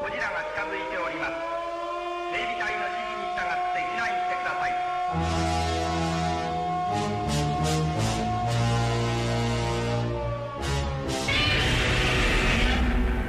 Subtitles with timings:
[0.00, 1.32] ゴジラが近づいております
[2.32, 4.72] 警備隊の指示に従って避難してください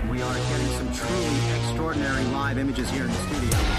[0.09, 3.76] We are getting some truly extraordinary live images here in the studio.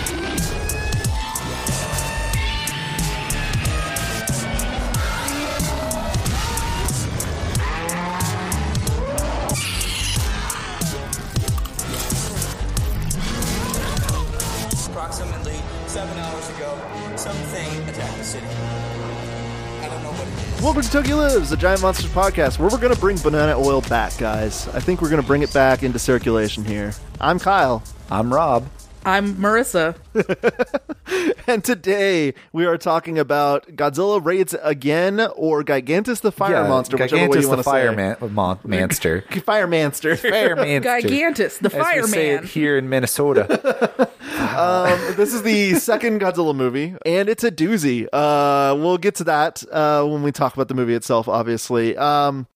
[15.89, 16.79] Seven hours ago,
[17.16, 18.46] something attacked the city.
[18.46, 20.62] I don't know what it is.
[20.62, 23.82] Welcome to Tokyo Lives, a Giant Monsters podcast, where we're going to bring banana oil
[23.82, 24.68] back, guys.
[24.68, 26.93] I think we're going to bring it back into circulation here.
[27.20, 27.82] I'm Kyle,
[28.12, 28.70] I'm Rob.
[29.04, 29.96] I'm Marissa.
[31.50, 37.34] and today we are talking about Godzilla raids again, or Gigantis the Fire Monster, whichever
[37.34, 37.95] Gigantis the Fire say.
[37.95, 39.23] Man, mon- Manster.
[39.44, 40.16] Fire Manster.
[40.16, 40.90] Fire Manster.
[41.02, 42.48] Gigantis, the As we say it fireman.
[42.48, 44.10] here in Minnesota.
[44.58, 48.08] um, this is the second Godzilla movie, and it's a doozy.
[48.14, 51.98] Uh, we'll get to that uh, when we talk about the movie itself, obviously.
[51.98, 52.48] Um,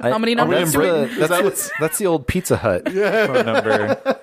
[0.00, 0.58] How many numbers?
[0.58, 4.20] That's, do we- the, that's, that's the old Pizza Hut phone number.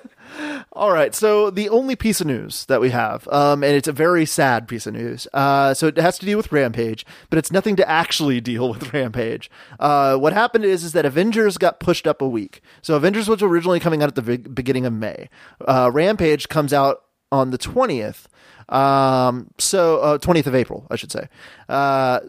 [0.78, 3.92] All right, so the only piece of news that we have, um, and it's a
[3.92, 5.26] very sad piece of news.
[5.34, 8.92] Uh, so it has to deal with Rampage, but it's nothing to actually deal with
[8.92, 9.50] Rampage.
[9.80, 12.62] Uh, what happened is is that Avengers got pushed up a week.
[12.80, 15.28] So Avengers was originally coming out at the be- beginning of May.
[15.66, 18.28] Uh, Rampage comes out on the twentieth.
[18.68, 21.26] Um, so uh, twentieth of April, I should say.
[21.68, 22.20] Uh,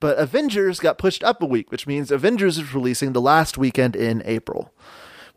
[0.00, 3.94] but Avengers got pushed up a week, which means Avengers is releasing the last weekend
[3.94, 4.72] in April.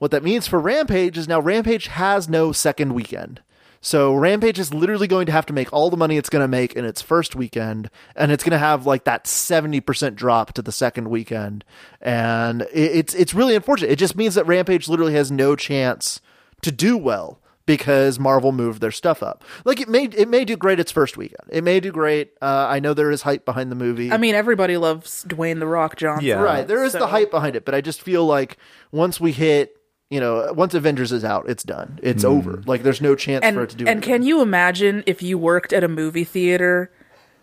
[0.03, 3.41] What that means for Rampage is now Rampage has no second weekend.
[3.79, 6.47] So Rampage is literally going to have to make all the money it's going to
[6.49, 10.51] make in its first weekend, and it's going to have like that seventy percent drop
[10.55, 11.63] to the second weekend,
[12.01, 13.91] and it's it's really unfortunate.
[13.91, 16.19] It just means that Rampage literally has no chance
[16.63, 19.45] to do well because Marvel moved their stuff up.
[19.63, 21.49] Like it may it may do great its first weekend.
[21.49, 22.33] It may do great.
[22.41, 24.11] Uh, I know there is hype behind the movie.
[24.11, 26.25] I mean, everybody loves Dwayne the Rock Johnson.
[26.25, 26.41] Yeah.
[26.41, 26.67] Right.
[26.67, 28.57] There is the hype behind it, but I just feel like
[28.91, 29.77] once we hit,
[30.13, 32.00] you know, once Avengers is out, it's done.
[32.03, 32.57] It's over.
[32.57, 32.68] Mm.
[32.68, 35.40] Like there's no chance And for it to do and can you imagine if you
[35.40, 36.91] worked at a movie theater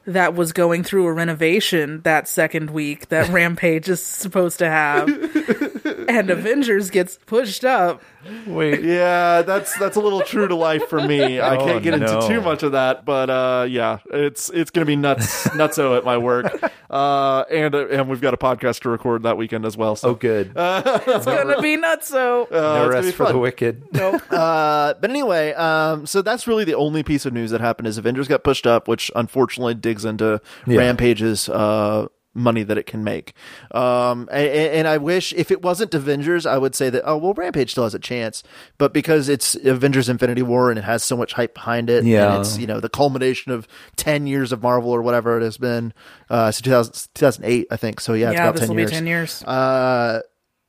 [0.06, 5.08] that was going through a renovation that second week that Rampage is supposed to have,
[6.08, 8.02] and Avengers gets pushed up?
[8.46, 8.82] Wait.
[8.82, 11.40] Yeah, that's that's a little true to life for me.
[11.40, 12.28] I Oh, can't get into no.
[12.28, 16.18] too much of that, but uh, yeah, it's it's gonna be nuts nutso at my
[16.18, 16.52] work,
[16.90, 19.96] uh, and uh, and we've got a podcast to record that weekend as well.
[19.96, 20.52] So Oh, good.
[20.56, 22.42] It's gonna be nutso.
[22.42, 23.82] uh, it's no rest for the wicked.
[23.92, 24.22] Nope.
[24.30, 27.98] Uh, but anyway, um, so that's really the only piece of news that happened is
[27.98, 30.78] Avengers got pushed up, which unfortunately digs into Yeah.
[30.78, 33.32] Rampage's uh, money that it can make.
[33.72, 37.34] Um, and, and I wish if it wasn't Avengers, I would say that oh well,
[37.34, 38.42] Rampage still has a chance,
[38.78, 42.32] but because it's Avengers: Infinity War and it has so much hype behind it, Yeah.
[42.34, 45.58] and it's you know the culmination of ten years of Marvel or whatever it has
[45.58, 45.92] been,
[46.28, 48.00] uh, so 2000, 2008, I think.
[48.00, 49.42] So yeah, it's yeah, about this ten will years be ten years.
[49.44, 50.20] uh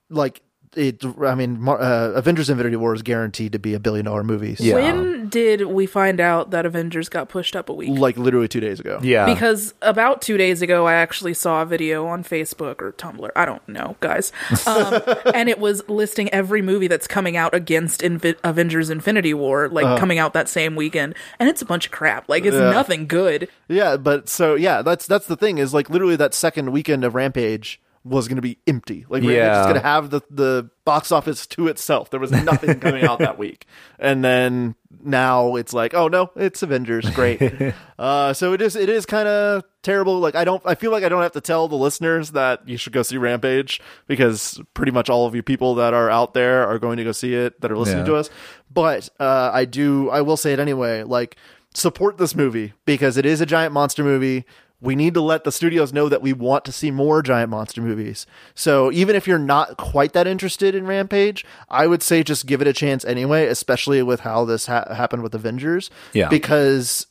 [0.10, 0.42] like
[0.76, 4.56] it i mean uh, avengers infinity war is guaranteed to be a billion dollar movie
[4.56, 4.76] so- Yeah.
[4.76, 7.98] When did we find out that Avengers got pushed up a week?
[7.98, 9.26] like literally two days ago Yeah.
[9.26, 13.30] Because about two days ago, I actually saw a video on Facebook or Tumblr.
[13.34, 14.32] I don't know, guys.
[14.68, 15.02] Um,
[15.34, 20.00] and it was listing every movie that's coming out against Invi- Avengers Infinity War, like
[20.00, 21.16] coming out that same weekend.
[21.40, 22.28] And it's a bunch of crap.
[22.28, 23.48] Like, it's nothing good.
[23.70, 27.16] yeah but so yeah that's that's the thing is like literally that second weekend of
[27.16, 29.06] rampage was going to be empty.
[29.10, 29.60] Like rampage Yeah.
[29.62, 32.10] is going to have the the box office to itself.
[32.10, 33.66] There was nothing coming out that week.
[34.00, 37.10] And then now it's like oh no it's avengers.
[37.12, 37.42] Great.
[38.00, 40.20] Uh so it is it is kind of terrible.
[40.20, 42.76] Like i don't i feel like i don't have to tell the listeners that you
[42.78, 46.68] should go see rampage because pretty much all of you people that are out there
[46.68, 48.12] are going to go see it that are listening Yeah.
[48.14, 48.30] to us.
[48.74, 51.36] But uh i do i will say it anyway like
[51.76, 54.44] support this movie because it is a giant monster movie
[54.82, 57.82] we need to let the studios know that we want to see more giant monster
[57.82, 58.26] movies.
[58.56, 62.62] So even if you're not quite that interested in Rampage, I would say just give
[62.62, 65.92] it a chance anyway, especially with how this ha- happened with Avengers.
[66.14, 66.30] Yeah.
[66.30, 67.06] Because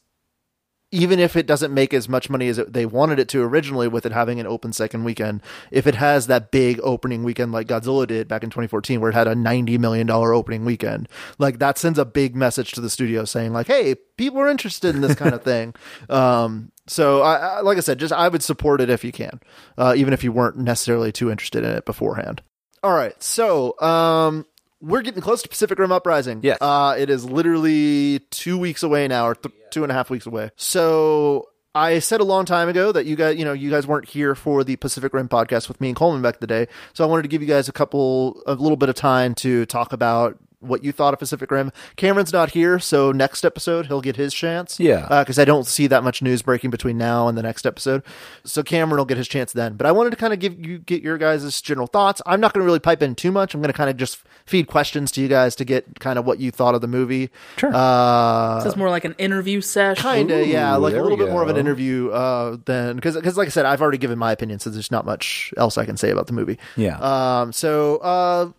[0.93, 3.87] even if it doesn't make as much money as it, they wanted it to originally
[3.87, 5.41] with it having an open second weekend,
[5.71, 9.15] if it has that big opening weekend like Godzilla did back in 2014, where it
[9.15, 11.09] had a $90 million opening weekend,
[11.39, 14.95] like that sends a big message to the studio saying like, Hey, people are interested
[14.95, 15.75] in this kind of thing.
[16.09, 19.41] Um, so I, I, like I said, just, I would support it if you can,
[19.79, 22.43] uh, even if you weren't necessarily too interested in it beforehand.
[22.83, 23.21] All right.
[23.23, 24.47] So, um,
[24.81, 26.41] we're getting close to Pacific Rim Uprising.
[26.43, 26.59] Yes.
[26.61, 30.27] Uh, it is literally two weeks away now, or th- two and a half weeks
[30.27, 30.51] away.
[30.57, 34.09] So I said a long time ago that you guys, you know, you guys weren't
[34.09, 36.67] here for the Pacific Rim podcast with me and Coleman back in the day.
[36.95, 39.67] So I wanted to give you guys a couple, a little bit of time to
[39.67, 41.73] talk about what you thought of Pacific Rim.
[41.97, 44.79] Cameron's not here, so next episode he'll get his chance.
[44.79, 45.21] Yeah.
[45.21, 48.03] because I don't see that much news breaking between now and the next episode.
[48.45, 49.75] So Cameron will get his chance then.
[49.75, 52.21] But I wanted to kind of give you get your guys' general thoughts.
[52.27, 53.55] I'm not going to really pipe in too much.
[53.55, 56.25] I'm going to kind of just feed questions to you guys to get kind of
[56.27, 57.31] what you thought of the movie.
[57.57, 57.71] Sure.
[57.75, 60.03] Uh, This is more like an interview session.
[60.03, 63.15] kind of yeah, like a little we bit more of an interview uh, than because
[63.15, 65.85] because like I said, I've already given my opinion, so there's not much else I
[65.87, 66.59] can say about the movie.
[66.77, 66.99] Yeah.
[67.01, 67.53] Um.
[67.53, 68.51] So, uh,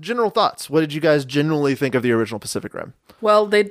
[0.00, 0.68] general thoughts.
[0.70, 2.94] What did you guys generally think of the original Pacific Rim?
[3.20, 3.70] Well, they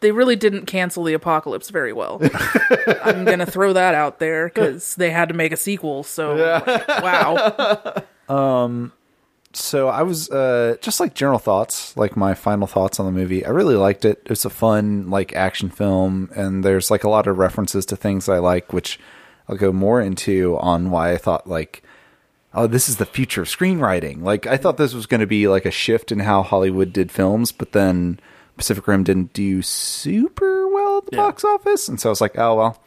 [0.00, 2.20] they really didn't cancel the apocalypse very well.
[3.04, 6.02] I'm gonna throw that out there because they had to make a sequel.
[6.02, 6.36] So
[6.88, 8.92] wow, Um,
[9.54, 13.44] so I was uh, just like general thoughts, like my final thoughts on the movie.
[13.44, 14.22] I really liked it.
[14.26, 18.28] It's a fun like action film, and there's like a lot of references to things
[18.28, 18.98] I like, which
[19.48, 21.82] I'll go more into on why I thought like,
[22.54, 24.22] oh, this is the future of screenwriting.
[24.22, 27.10] Like I thought this was going to be like a shift in how Hollywood did
[27.10, 28.20] films, but then
[28.56, 32.38] Pacific Rim didn't do super well at the box office, and so I was like,
[32.38, 32.82] oh well,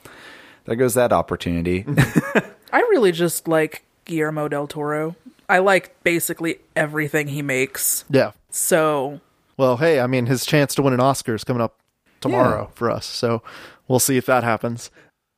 [0.65, 1.83] there goes that opportunity.
[1.83, 2.49] Mm-hmm.
[2.73, 5.15] I really just like Guillermo del Toro.
[5.47, 8.03] I like basically everything he makes.
[8.09, 8.31] Yeah.
[8.49, 9.21] So
[9.57, 11.77] Well, hey, I mean, his chance to win an Oscar is coming up
[12.21, 12.75] tomorrow Yeah.
[12.75, 13.43] for us, so
[13.87, 14.89] we'll see if that happens.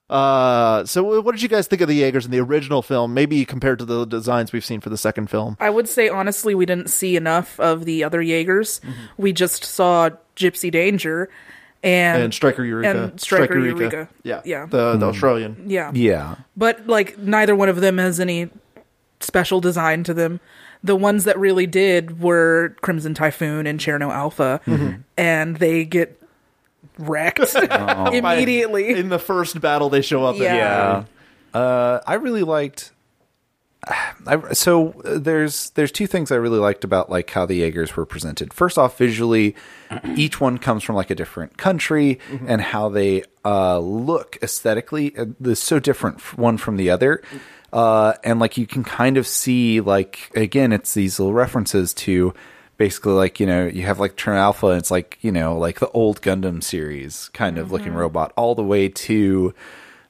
[0.09, 3.13] Uh, so what did you guys think of the Jaegers in the original film?
[3.13, 5.57] Maybe compared to the designs we've seen for the second film.
[5.59, 8.79] I would say honestly, we didn't see enough of the other Jaegers.
[8.79, 8.91] Mm-hmm.
[9.17, 11.29] We just saw Gypsy Danger
[11.83, 13.03] and And Striker Eureka.
[13.03, 14.09] and Striker Eureka.
[14.23, 14.41] Yeah.
[14.45, 14.65] Yeah.
[14.65, 15.03] The, the hmm.
[15.03, 15.65] Australian.
[15.67, 16.35] yeah, yeah.
[16.55, 18.49] but like neither one of them has any
[19.19, 20.39] special design to them.
[20.83, 25.01] The ones that really did were Crimson Typhoon and Cherno Alpha, mm-hmm.
[25.17, 26.21] and they get
[26.97, 27.39] wrecked
[28.13, 28.89] immediately.
[28.89, 30.43] In the first battle they show up in.
[30.43, 30.55] Yeah.
[30.55, 31.59] Yeah.
[31.59, 32.91] Uh, I really liked.
[34.25, 37.95] I, so uh, there's there's two things I really liked about like how the Jaegers
[37.95, 38.53] were presented.
[38.53, 39.55] First off, visually,
[40.15, 45.25] each one comes from like a different country, and how they uh, look aesthetically uh,
[45.39, 47.21] they're so different one from the other.
[47.71, 52.33] Uh, and like you can kind of see like again, it's these little references to
[52.77, 55.79] basically like you know you have like Cherno Alpha, and it's like you know like
[55.79, 59.53] the old Gundam series kind of looking robot, all the way to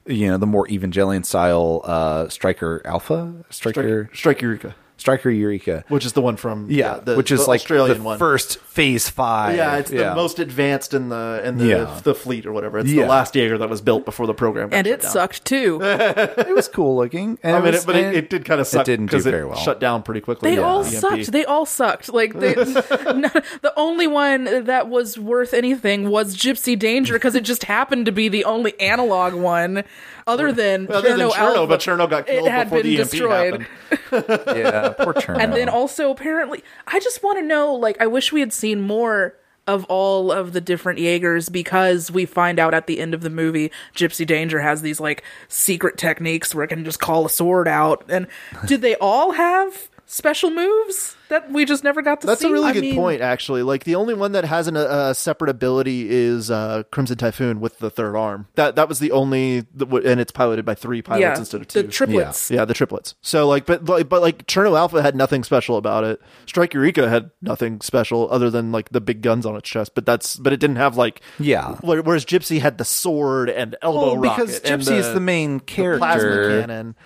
[0.06, 3.72] you know the more Evangelion style uh, Striker Alpha, Striker?
[3.72, 4.74] Striker, Striker Eureka.
[4.98, 5.84] Striker Eureka.
[5.88, 8.18] Which is the one from Yeah, the, which is the like Australian the one.
[8.18, 9.56] first Phase Five.
[9.56, 12.00] Yeah, it's the most advanced in the in the Yeah.
[12.02, 12.78] the fleet or whatever.
[12.78, 13.04] It's Yeah.
[13.04, 14.68] the last Jaeger that was built before the program.
[14.72, 15.10] and it down.
[15.10, 15.78] sucked too.
[15.82, 17.38] It was cool looking.
[17.42, 18.82] And I mean, was- it, but it, and it did kind of suck.
[18.82, 19.56] It didn't do it very well.
[19.56, 20.50] Shut down pretty quickly.
[20.50, 20.94] They yeah, all EMP.
[20.94, 21.32] sucked.
[21.32, 22.12] They all sucked.
[22.12, 23.28] Like they, no,
[23.62, 28.12] the only one that was worth anything was Gypsy Danger because it just happened to
[28.12, 29.84] be the only analog one,
[30.26, 31.66] other than Other than Cherno Cherno, Alpha.
[31.68, 33.66] but Cherno got killed it had before been the EMP destroyed.
[34.10, 34.58] happened.
[34.58, 35.14] yeah, poor.
[35.38, 37.74] And then also apparently, I just want to know.
[37.74, 39.34] Like, I wish we had seen more
[39.68, 43.30] of all of the different Jaegers because we find out at the end of the
[43.30, 47.68] movie, Gypsy Danger has these like secret techniques where it can just call a sword
[47.68, 48.04] out.
[48.08, 48.26] And
[48.66, 52.48] did they all have special moves that we just never got to That's see?
[52.48, 53.62] a really I good mean, point, actually.
[53.62, 57.78] Like the only one that has an, a separate ability is uh, Crimson Typhoon with
[57.78, 58.46] the third arm.
[58.54, 61.82] That that was the only, and it's piloted by three pilots Yeah, instead of two.
[61.82, 62.50] the triplets.
[62.50, 63.14] Yeah, the triplets.
[63.20, 66.20] So like, but like, but like, Cherno Alpha had nothing special about it.
[66.46, 69.94] Strike Eureka had nothing special other than like the big guns on its chest.
[69.94, 71.74] But that's, but it didn't have like, Yeah.
[71.82, 75.60] Whereas Gypsy had the sword and elbow Well, because rocket and Gypsy is the main
[75.60, 76.60] plasma character.
[76.60, 76.96] cannon.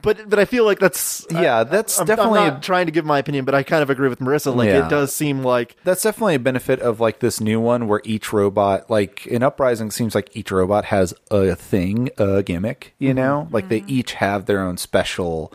[0.00, 2.92] But but I feel like that's Yeah, I- that's I'm, definitely I'm not trying to
[2.92, 4.54] give my opinion, but I kind of agree with Marissa.
[4.54, 4.86] Like Yeah.
[4.86, 8.32] it does seem like That's definitely a benefit of like this new one where each
[8.32, 13.16] robot, like in Uprising, seems like each robot has a thing, a gimmick, you mm-hmm.
[13.16, 13.48] know?
[13.50, 13.90] Like they mm-hmm.
[13.90, 15.52] each have their own special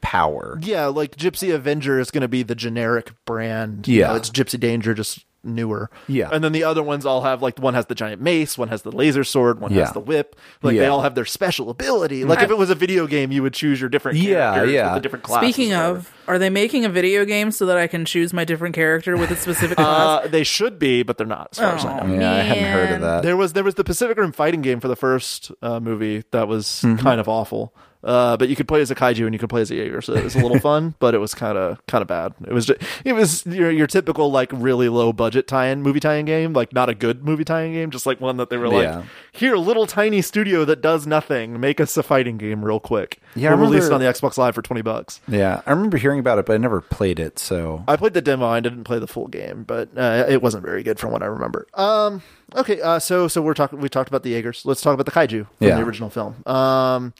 [0.00, 0.58] power.
[0.62, 3.86] Yeah, like Gypsy Avenger is going to be the generic brand.
[3.88, 4.08] You Yeah.
[4.08, 5.90] know, it's Gypsy Danger just newer.
[6.08, 6.28] Yeah.
[6.32, 8.82] and then the other ones all have like one has the giant mace, one has
[8.82, 9.84] the laser sword, one Yeah.
[9.84, 10.36] has the whip.
[10.62, 12.24] Like they all have their special ability.
[12.24, 14.84] Like if it was a video game, you would choose your different Yeah, characters yeah.
[14.86, 15.54] with the different classes.
[15.54, 18.74] Speaking of, are they making a video game so that I can choose my different
[18.74, 20.24] character with a specific class?
[20.24, 21.48] Uh, they should be, but they're not.
[21.52, 22.14] As far as I know.
[22.14, 23.22] Oh, Yeah, I hadn't heard of that.
[23.22, 26.48] There was there was the Pacific Rim fighting game for the first uh, movie that
[26.48, 27.02] was Mm-hmm.
[27.02, 27.74] kind of awful.
[28.04, 30.02] Uh, but you could play as a kaiju and you could play as a Jaeger,
[30.02, 30.94] so it was a little fun.
[30.98, 32.34] But it was kind of kind of bad.
[32.46, 36.26] It was just, it was your your typical like really low budget tie-in movie tie-in
[36.26, 38.82] game, like not a good movie tie-in game, just like one that they were like,
[38.84, 39.04] Yeah.
[39.32, 43.20] here, little tiny studio that does nothing, make us a fighting game real quick.
[43.34, 45.20] Yeah, we'll release it on the Xbox Live for twenty bucks.
[45.26, 47.38] Yeah, I remember hearing about it, but I never played it.
[47.38, 48.46] So I played the demo.
[48.46, 51.26] I didn't play the full game, but uh, it wasn't very good from what I
[51.26, 51.66] remember.
[51.74, 52.22] Um,
[52.54, 53.80] okay, uh, so so we're talking.
[53.80, 54.62] We talked about the Jaegers.
[54.64, 55.76] Let's talk about the kaiju from Yeah.
[55.76, 56.36] the original film.
[56.46, 57.12] Um,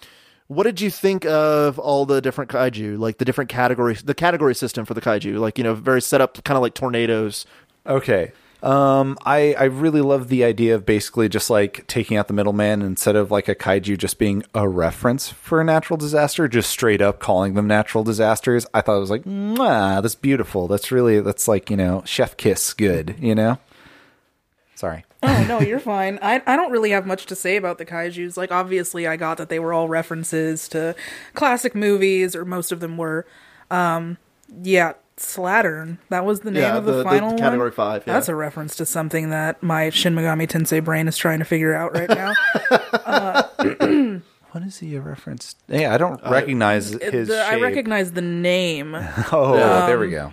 [0.48, 4.54] what did you think of all the different kaiju, like the different categories, the category
[4.54, 7.46] system for the kaiju, like you know, very set up, kind of like tornadoes.
[7.86, 8.32] Okay.
[8.62, 12.80] Um, I, I really love the idea of basically just like taking out the middleman
[12.80, 17.02] instead of like a kaiju just being a reference for a natural disaster, just straight
[17.02, 18.66] up calling them natural disasters.
[18.72, 20.66] I thought it was like, Mwah, that's beautiful.
[20.66, 23.58] That's really, that's like, you know, chef kiss good, you know?
[24.74, 25.04] Sorry.
[25.25, 26.19] Oh no, you're fine.
[26.23, 28.37] I I don't really have much to say about the kaiju's.
[28.37, 30.95] Like obviously, I got that they were all references to
[31.35, 33.26] classic movies, or most of them were.
[33.71, 34.19] Um,
[34.62, 35.99] yeah, Slattern.
[36.11, 37.73] That was the name Yeah, of the, the- the final category one.
[37.73, 38.12] five, yeah.
[38.14, 41.75] That's a reference to something that my Shin Megami Tensei brain is trying to figure
[41.75, 42.35] out right now.
[44.54, 45.57] What is he a reference?
[45.66, 48.95] Yeah, I don't recognize his The- I recognize the name,
[49.33, 49.57] Oh,
[49.88, 50.33] there we go.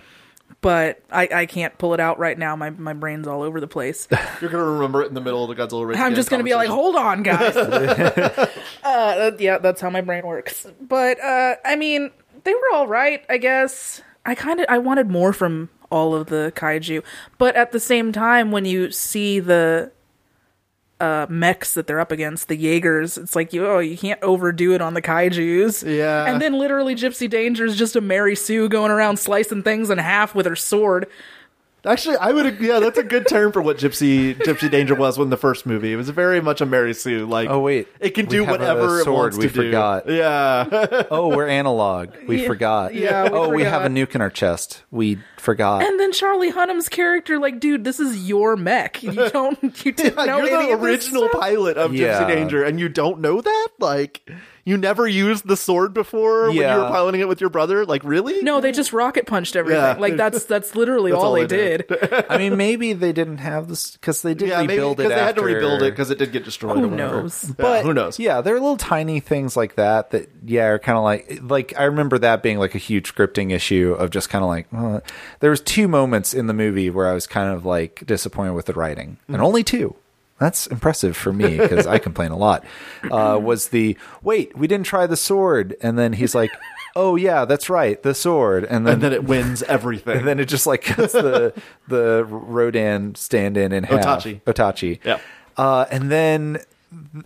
[0.62, 2.56] But I, I can't pull it out right now.
[2.56, 4.08] My my brain's all over the place.
[4.40, 5.86] You're gonna remember it in the middle of the Godzilla.
[5.86, 7.56] Rage I'm just gonna be like, hold on, guys.
[8.84, 10.66] uh, yeah, that's how my brain works.
[10.80, 12.10] But uh, I mean,
[12.44, 14.00] they were all right, I guess.
[14.24, 17.02] I kind of I wanted more from all of the kaiju,
[17.36, 19.90] but at the same time, when you see the
[21.02, 24.72] uh, mechs that they're up against, the Jaegers, it's like you oh you can't overdo
[24.72, 25.82] it on the kaiju's.
[25.82, 26.26] Yeah.
[26.26, 29.98] and then literally Gypsy Danger is just a Mary Sue going around slicing things in
[29.98, 31.08] half with her sword.
[31.84, 32.60] Actually, I would.
[32.60, 35.92] Yeah, that's a good term for what Gypsy Gypsy Danger was when the first movie.
[35.92, 37.26] It was very much a Mary Sue.
[37.26, 37.88] Like, Oh, wait.
[37.98, 39.16] it can do have a whatever it sword.
[39.32, 39.62] wants We to do.
[39.64, 40.08] forgot.
[40.08, 42.10] Yeah, Oh, we're analog.
[42.28, 42.46] We Yeah.
[42.46, 42.94] forgot.
[42.94, 44.08] Yeah, we oh, we have a forgot.
[44.10, 44.84] nuke in our chest.
[44.92, 45.82] We forgot.
[45.82, 49.02] And then Charlie Hunnam's character, like, dude, this is your mech.
[49.02, 51.40] You don't, you didn't know you're any the of this original stuff?
[51.40, 52.22] pilot of Yeah.
[52.22, 53.68] Gypsy Danger, and you don't know that.
[53.80, 54.30] Like,
[54.64, 57.84] you never used the sword before when you were piloting it with your brother.
[57.84, 58.42] Like, really?
[58.42, 59.82] No, they just rocket punched everything.
[59.82, 59.96] Yeah.
[59.98, 61.86] Like that's that's literally That's all, all they they did.
[61.88, 62.26] did.
[62.30, 65.14] I mean, maybe they didn't have this because they did Yeah, rebuild because it.
[65.16, 66.78] they had to rebuild it because it did get destroyed.
[66.78, 67.22] Who or whatever.
[67.22, 67.44] knows?
[67.48, 68.18] Yeah, But who knows?
[68.18, 71.74] Yeah, there are little tiny things like that that yeah are kind of like like
[71.76, 75.00] I remember that being like a huge scripting issue of just kind of like uh,
[75.40, 78.66] there was two moments in the movie where I was kind of like disappointed with
[78.66, 79.34] the writing Mm.
[79.34, 79.96] and only two.
[80.42, 82.64] That's impressive for me because I complain a lot.
[83.08, 86.50] Uh, was the wait we didn't try the sword and then he's like
[86.96, 90.18] oh yeah that's right the sword and then and then it wins everything.
[90.18, 91.54] and then it just like cuts the
[91.88, 93.86] the Rodan stand in and.
[93.86, 94.40] Otachi.
[94.42, 95.04] Otachi.
[95.04, 95.20] Yep.
[95.56, 96.58] Uh, and then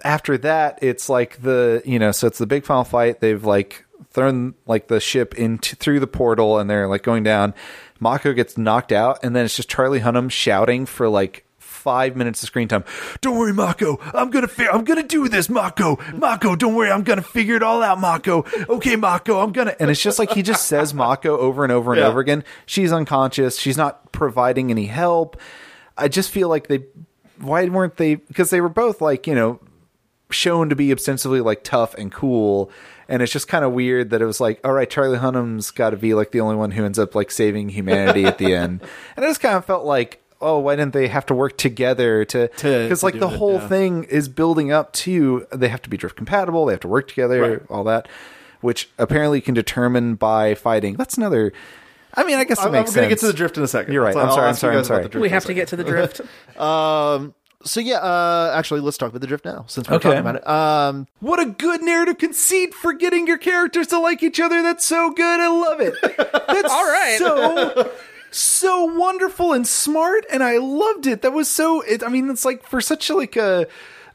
[0.05, 3.21] after that, it's like the you know, so it's the big final fight.
[3.21, 7.55] They've like thrown like the ship into through the portal, and they're like going down.
[7.99, 11.46] Mako gets knocked out, and then it's just Charlie Hunnam shouting for like
[11.87, 12.83] five minutes of screen time.
[13.21, 14.01] Don't worry, Mako.
[14.13, 15.99] I'm gonna fi- I'm gonna do this, Mako.
[16.17, 16.91] Mako, don't worry.
[16.91, 18.45] I'm gonna figure it all out, Mako.
[18.69, 19.39] Okay, Mako.
[19.39, 19.77] I'm gonna.
[19.79, 22.09] And it's just like he just says Mako over and over and Yeah.
[22.09, 22.43] over again.
[22.67, 23.57] She's unconscious.
[23.57, 25.37] She's not providing any help.
[25.97, 26.85] I just feel like they.
[27.41, 28.17] Why weren't they?
[28.17, 29.61] Because they were both like you know
[30.31, 32.69] shown to be ostensibly like tough and cool.
[33.09, 35.91] And it's just kind of weird that it was like, all right, Charlie Hunnam's got
[35.91, 38.83] to be like the only one who ends up like saving humanity at the end.
[39.17, 42.25] And it just kind of felt like, oh, why didn't they have to work together
[42.27, 42.49] to?
[42.49, 43.69] To- Because to like do the it, whole yeah.
[43.69, 47.09] thing is building up to they have to be drift compatible, they have to work
[47.09, 47.63] together, Right.
[47.71, 48.09] all that,
[48.61, 50.95] which apparently can determine by fighting.
[50.95, 51.53] That's another.
[52.15, 53.69] I mean, I guess it I'm, I'm going to get to the drift in a
[53.69, 53.93] second.
[53.93, 54.15] You're right.
[54.15, 55.09] So I'm I'll sorry, I'm sorry, I'm sorry.
[55.21, 56.21] We have to get to the drift.
[56.59, 57.35] Um.
[57.63, 57.97] So yeah.
[57.99, 58.53] Uh.
[58.57, 60.09] Actually, let's talk about the drift now, since we're Okay.
[60.11, 60.47] talking about it.
[60.49, 61.07] Um.
[61.21, 64.63] What a good narrative conceit for getting your characters to like each other.
[64.63, 65.41] That's so good.
[65.41, 65.95] I love it.
[66.03, 67.17] That's All right.
[67.19, 67.91] so
[68.31, 71.23] so wonderful and smart, and I loved it.
[71.23, 71.81] That was so.
[71.83, 73.67] It, I mean, it's like for such like a,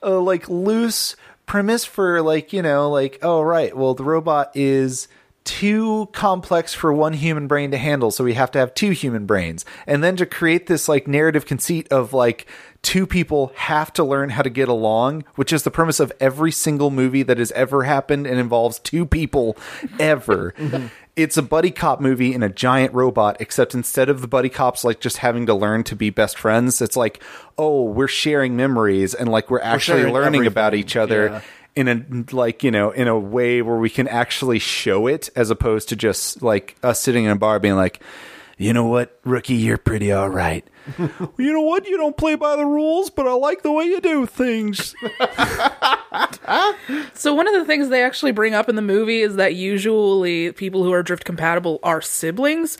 [0.02, 1.16] a like loose
[1.46, 5.08] premise for like you know like oh right, well the robot is
[5.44, 9.26] too complex for one human brain to handle so we have to have two human
[9.26, 12.46] brains and then to create this like narrative conceit of like
[12.84, 16.52] two people have to learn how to get along which is the premise of every
[16.52, 19.58] single movie that has ever happened and involves two people
[20.00, 20.88] ever mm-hmm.
[21.16, 24.84] It's a buddy cop movie in a giant robot, except instead of the buddy cops
[24.84, 27.22] like just having to learn to be best friends, it's like,
[27.58, 31.28] oh, we're sharing memories and like we're actually sharing learning about each other.
[31.28, 31.42] Yeah.
[31.74, 35.50] In a like you know in a way where we can actually show it as
[35.50, 38.02] opposed to just like us sitting in a bar being like,
[38.62, 40.64] you know what, rookie, you're pretty all right.
[41.00, 44.00] you know what, you don't play by the rules, but I like the way you
[44.00, 44.96] do things.
[47.14, 50.52] So one of the things they actually bring up in the movie is that usually
[50.52, 52.78] people who are drift compatible are siblings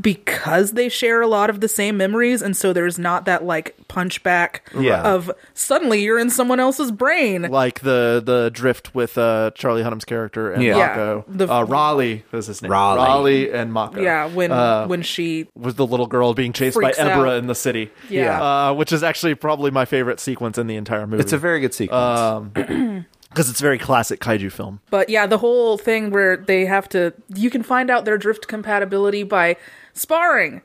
[0.00, 3.76] because they share a lot of the same memories and so there's not that like
[3.88, 5.02] punchback Yeah.
[5.02, 7.42] of suddenly you're in someone else's brain.
[7.42, 10.76] like the the drift with uh, Charlie Hunnam's character and Yeah.
[10.76, 11.24] Mako.
[11.28, 12.70] Yeah, the- uh, Raleigh was his name.
[12.72, 13.52] Raleigh.
[13.52, 14.00] and Mako.
[14.00, 17.36] Yeah, when Uh, when she was the little girl being chased by Freaks Ebra out.
[17.38, 17.90] in the city.
[18.08, 18.42] Yeah.
[18.42, 21.22] uh, which is actually probably my favorite sequence in the entire movie.
[21.22, 22.50] It's a very good sequence.
[23.34, 24.78] because it's very classic kaiju film.
[24.90, 28.46] But yeah, the whole thing where they have to you can find out their drift
[28.46, 29.56] compatibility by
[29.94, 30.62] sparring.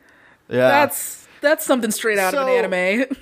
[0.50, 3.16] Yeah, That's that's something straight out of an anime.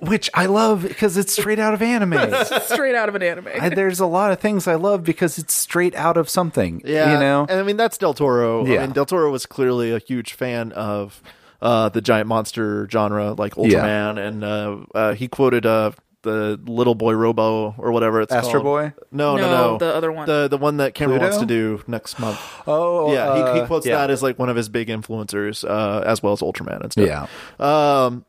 [0.00, 2.12] which I love because it's straight out of anime.
[2.62, 3.48] straight out of an anime.
[3.60, 6.82] I, there's a lot of things I love because it's straight out of something.
[6.84, 7.12] yeah.
[7.12, 7.46] you know.
[7.48, 8.66] and I mean that's Del Toro.
[8.66, 8.80] Yeah.
[8.80, 11.22] I mean Del Toro was clearly a huge fan of
[11.62, 15.92] uh, the giant monster genre, like Ultraman, and uh, uh, he quoted uh,
[16.24, 18.64] the Little Boy Robo or whatever it's Astro called.
[18.64, 18.92] Boy?
[19.12, 20.26] No, no, No, no, the other one.
[20.26, 21.30] the the one that Cameron Pluto?
[21.36, 22.40] wants to do next month.
[22.66, 23.96] oh, yeah, he, he uh, quotes yeah.
[23.98, 27.30] that as like one of his big influencers, uh, as well as Ultraman and stuff.
[27.60, 28.04] Yeah.
[28.04, 28.24] Um,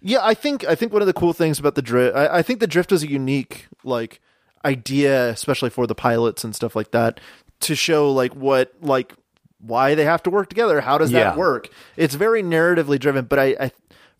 [0.00, 2.42] yeah, I think I think one of the cool things about the drift, I, I
[2.42, 4.20] think the drift is a unique like
[4.64, 7.20] idea, especially for the pilots and stuff like that,
[7.60, 9.14] to show like what like
[9.60, 10.80] why they have to work together.
[10.80, 11.24] How does Yeah.
[11.24, 11.68] that work?
[11.96, 13.70] It's very narratively driven, but I, I,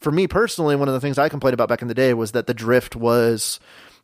[0.03, 2.33] for me personally, one of the things I complained about back in the day was
[2.33, 3.61] that the drift was.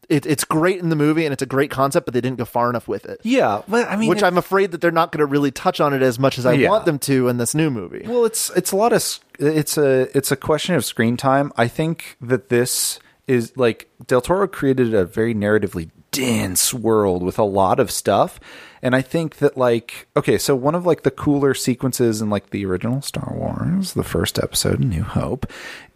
[0.08, 2.46] It, it's great in the movie and it's a great concept, but they didn't go
[2.46, 3.20] far enough with it.
[3.24, 5.92] Yeah, but I mean, Which I'm afraid that they're not going to really touch on
[5.92, 6.70] it as much as I Yeah.
[6.70, 8.04] want them to in this new movie.
[8.06, 9.02] Well, it's it's a lot of
[9.38, 11.52] it's a it's a question of screen time.
[11.58, 17.38] I think that this is like Del Toro created a very narratively dense world with
[17.38, 18.38] a lot of stuff,
[18.82, 22.50] and I think that like okay, so one of like the cooler sequences in like
[22.50, 25.46] the original Star Wars, the first episode, New Hope,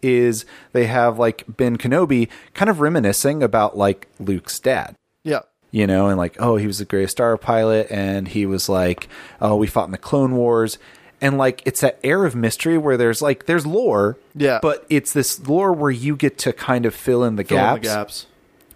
[0.01, 5.41] is they have like Ben Kenobi kind of reminiscing about like Luke's dad yeah.
[5.71, 9.07] you know, and like, oh, he was the greatest star pilot, and he was like,
[9.41, 10.77] oh, we fought in the Clone Wars,
[11.21, 14.59] and like, it's that air of mystery where there's like, there's lore, Yeah.
[14.61, 17.73] but it's this lore where you get to kind of fill in the Fill in
[17.75, 18.27] the gaps.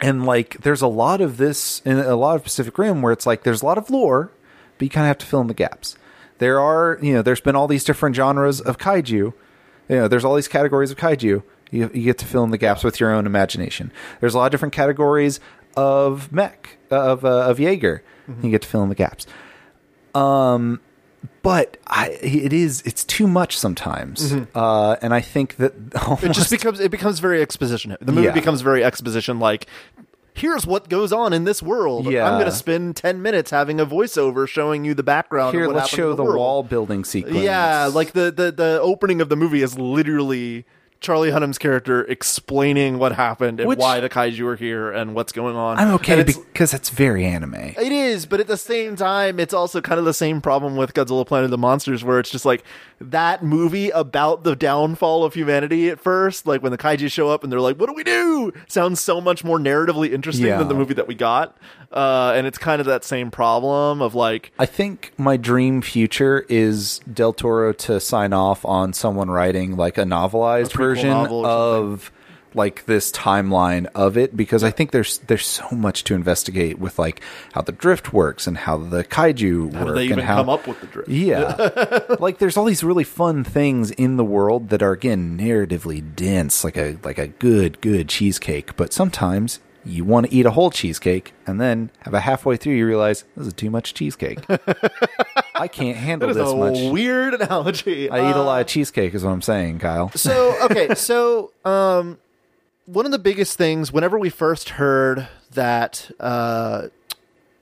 [0.02, 3.26] And like, there's a lot of this in a lot of Pacific Rim where it's
[3.26, 4.32] like, there's a lot of lore,
[4.78, 5.98] but you kind of have to fill in the gaps.
[6.38, 9.10] There are, you know, there's been all these different genres of kaiju.
[9.10, 9.34] You
[9.90, 11.42] know, there's all these categories of kaiju.
[11.72, 13.92] You, you get to fill in the gaps with your own imagination.
[14.20, 15.40] There's a lot of different categories
[15.76, 18.04] of mech, of uh, of Jaeger.
[18.44, 19.26] You get to fill in the gaps.
[20.14, 20.82] Um,
[21.48, 25.74] but I, it is it's too much sometimes, uh, and I think that
[26.22, 27.96] It just becomes it becomes very exposition.
[28.02, 28.34] The movie Yeah.
[28.34, 29.66] becomes very exposition like
[30.34, 32.06] here's what goes on in this world.
[32.06, 32.28] Yeah.
[32.28, 35.68] I'm going to spend 10 minutes having a voiceover showing you the background here of
[35.68, 37.38] what let's show the, the, wall building sequence.
[37.38, 40.66] Yeah, like the, the the opening of the movie is literally
[41.00, 45.32] Charlie Hunnam's character explaining what happened and Which- why the kaiju are here and what's
[45.32, 45.78] going on.
[45.78, 47.54] I'm okay And it's- because it's very anime.
[47.54, 50.94] It is, but at the same time, it's also kind of the same problem with
[50.94, 52.64] Godzilla Planet of the Monsters, where it's just like
[53.00, 57.44] that movie about the downfall of humanity at first, like when the kaiju show up
[57.44, 58.52] and they're like, what do we do?
[58.68, 60.58] Sounds so much more narratively interesting Yeah.
[60.58, 61.56] than the movie that we got.
[61.92, 66.46] Uh, and it's kind of that same problem of like, I think my dream future
[66.50, 71.46] is Del Toro to sign off on someone writing like a novelized prequel version novel
[71.46, 72.12] of
[72.54, 76.98] like this timeline of it because I think there's there's so much to investigate with
[76.98, 77.22] like
[77.54, 80.50] how the drift works and how the kaiju how work they even and how come
[80.50, 81.10] up with the drift?
[81.10, 86.04] yeah like there's all these really fun things in the world that are again narratively
[86.16, 90.52] dense like a like a good good cheesecake but sometimes you want to eat a
[90.52, 94.40] whole cheesecake and then have a halfway through you realize this is too much cheesecake.
[95.56, 96.92] I can't handle this a much.
[96.92, 98.10] weird analogy.
[98.10, 100.12] i eat a Uh, lot of cheesecake is what i'm saying kyle.
[100.12, 102.20] So okay, so um,
[102.86, 106.88] one of the biggest things whenever we first heard that uh,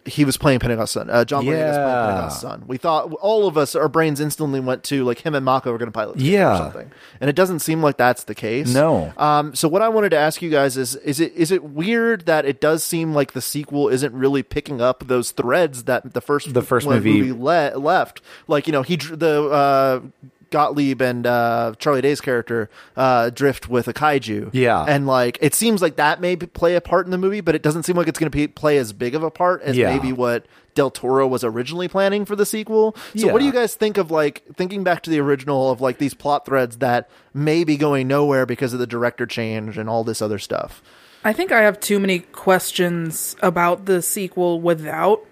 [0.05, 2.05] he was playing Pentecost Sun, uh, John Boyega was playing Yeah.
[2.07, 5.43] Pentecost Sun, we thought all of us, our brains instantly went to like him and
[5.43, 6.57] Mako were going to pilot, the game or Yeah.
[6.57, 8.73] something, and it doesn't seem like that's the case.
[8.73, 9.11] No.
[9.17, 12.27] Um, so what I wanted to ask you guys is: is it is it weird
[12.27, 16.21] that it does seem like the sequel isn't really picking up those threads that the
[16.21, 18.21] first The first one movie- le- left?
[18.47, 19.99] Like you know, he the uh,
[20.51, 24.49] Gottlieb and uh, Charlie Day's character uh, drift with a kaiju.
[24.53, 24.83] Yeah.
[24.87, 27.61] and like it seems like that may play a part in the movie, but it
[27.61, 29.93] doesn't seem like it's going to play as big of a part as Yeah.
[29.93, 32.95] maybe what Del Toro was originally planning for the sequel.
[33.15, 35.99] So, what do you guys think of like thinking back to the original of like
[35.99, 40.03] these plot threads that may be going nowhere because of the director change and all
[40.03, 40.81] this other stuff?
[41.23, 45.25] I think I have too many questions about the sequel without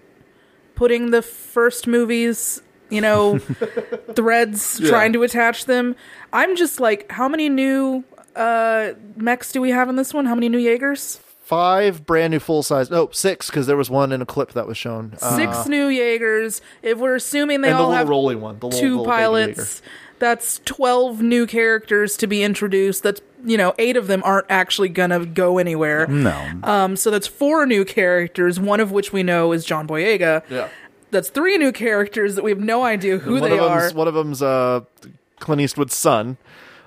[0.74, 2.62] putting the first movies,
[2.94, 3.38] you know,
[4.14, 5.96] threads trying to attach them.
[6.32, 8.04] I'm just like, how many new
[8.36, 10.26] uh mechs do we have in this one?
[10.26, 11.20] How many new Jaegers?
[11.44, 12.90] Five brand new full size.
[12.90, 15.12] No, six because there was one in a clip that was shown.
[15.20, 16.62] Uh, Six new Jaegers.
[16.82, 19.04] If we're assuming they and the all little have rolling one, the little, two little
[19.04, 19.82] baby pilots,
[20.18, 23.02] that's 12 new characters to be introduced.
[23.02, 26.06] That's, you know, eight of them aren't actually gonna go anywhere.
[26.06, 26.50] No.
[26.62, 30.42] Um, so that's four new characters, one of which we know is John Boyega.
[30.48, 30.68] Yeah.
[31.14, 33.90] That's three new characters that we have no idea who one they of are.
[33.92, 34.80] One of them's uh,
[35.40, 36.36] Clint Eastwood's son.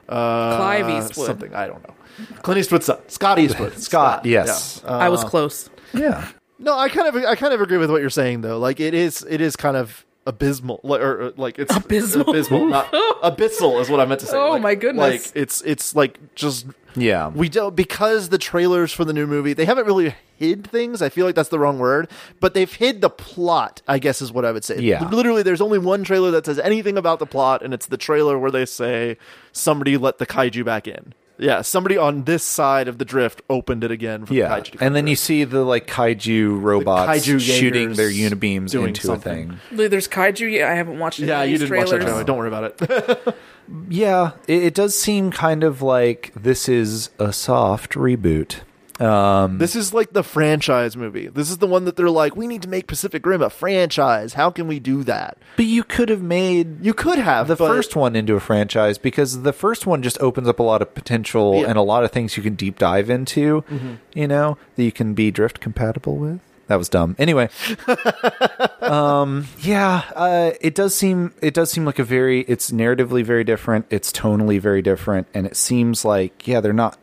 [0.08, 1.26] Uh, Clive Eastwood.
[1.28, 1.96] Something I don't know.
[2.42, 3.74] Clint Eastwood's son, Scott Eastwood.
[3.80, 4.82] Scott, yes.
[4.84, 4.92] Yeah.
[4.92, 5.70] Uh, I was close.
[5.94, 6.28] Yeah.
[6.60, 8.58] no, I kind of I kind of agree with what you're saying though.
[8.60, 12.30] Like it is it is kind of abysmal like, or, or, like it's Abysmal?
[12.30, 12.92] abysmal not
[13.24, 15.00] abyssal is what i meant to say Oh, Like- my goodness.
[15.28, 16.66] like it's it's like just
[16.98, 17.28] Yeah.
[17.30, 21.10] we don't because the trailers for the new movie they haven't really hid things i
[21.10, 24.44] feel like that's the wrong word but they've hid the plot i guess is what
[24.46, 25.08] i would say Yeah.
[25.10, 28.38] literally there's only one trailer that says anything about the plot and it's the trailer
[28.38, 29.18] where they say
[29.52, 33.84] somebody let the kaiju back in yeah somebody on this side of the drift opened
[33.84, 34.48] it again for Yeah.
[34.50, 38.10] the kaiju to come And then you see the like kaiju robots kaiju shooting their
[38.10, 39.52] unibeams into something.
[39.52, 39.90] a thing.
[39.90, 40.52] There's kaiju.
[40.52, 41.20] Yeah, I haven't watched.
[41.20, 43.36] any yeah you didn't watch that trailer don't worry about it
[43.90, 48.62] Yeah, it, it does seem kind of like this is a soft reboot.
[49.02, 51.28] Um, This is like the franchise movie.
[51.28, 54.34] This is the one that they're like, we need to make Pacific Rim a franchise.
[54.34, 55.38] How can we do that?
[55.56, 58.98] but you could have made You could have the but- first one into a franchise
[58.98, 61.62] because the first one just opens up a lot of potential Yeah.
[61.62, 61.70] Mm-hmm.
[61.72, 63.64] and a lot of things you can deep dive into.
[64.16, 66.40] You know that you can be drift compatible with.
[66.68, 67.16] That was dumb.
[67.18, 67.50] Anyway,
[68.82, 73.44] um, yeah, uh, it does seem it does seem like a very it's narratively very
[73.44, 73.86] different.
[73.90, 76.98] It's tonally very different, and it seems like yeah they're not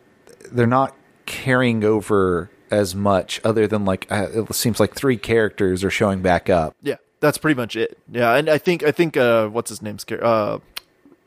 [0.52, 0.94] they're not
[1.26, 6.20] carrying over as much other than like uh, it seems like three characters are showing
[6.20, 6.74] back up.
[6.82, 7.98] Yeah, that's pretty much it.
[8.10, 10.58] Yeah, and I think I think uh, what's his name's uh,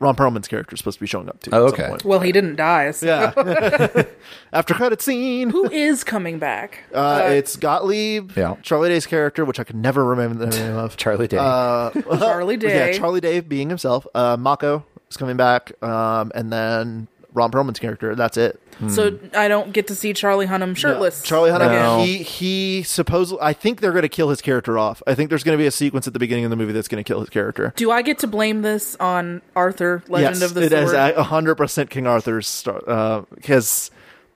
[0.00, 1.50] Ron Perlman's character is supposed to be showing up too.
[1.52, 1.88] Oh, at some okay.
[1.88, 2.04] point.
[2.04, 2.92] Well, he didn't die.
[2.92, 3.06] So.
[3.06, 4.02] Yeah.
[4.52, 5.50] After credit scene.
[5.50, 6.84] Who is coming back?
[6.94, 8.56] Uh, it's Gottlieb, Yeah.
[8.62, 10.96] Charlie Day's character, which I could never remember the name of.
[10.98, 11.38] Charlie Day.
[11.38, 12.92] Uh, Charlie Day.
[12.92, 14.06] Yeah, Charlie Day being himself.
[14.14, 18.14] Uh, Mako is coming back, um, and then Ron Perlman's character.
[18.14, 18.60] That's it.
[18.88, 21.22] So I don't get to see Charlie Hunnam shirtless.
[21.22, 21.70] Charlie Hunnam.
[21.72, 22.04] No.
[22.04, 23.42] He he supposedly.
[23.42, 25.02] I think they're going to kill his character off.
[25.06, 26.88] I think there's going to be a sequence at the beginning of the movie that's
[26.88, 27.72] going to kill his character.
[27.76, 31.14] Do I get to blame this on Arthur, Legend yes, of the it is Sword?
[31.16, 32.86] a hundred percent King Arthur's start.
[32.88, 33.90] Uh, because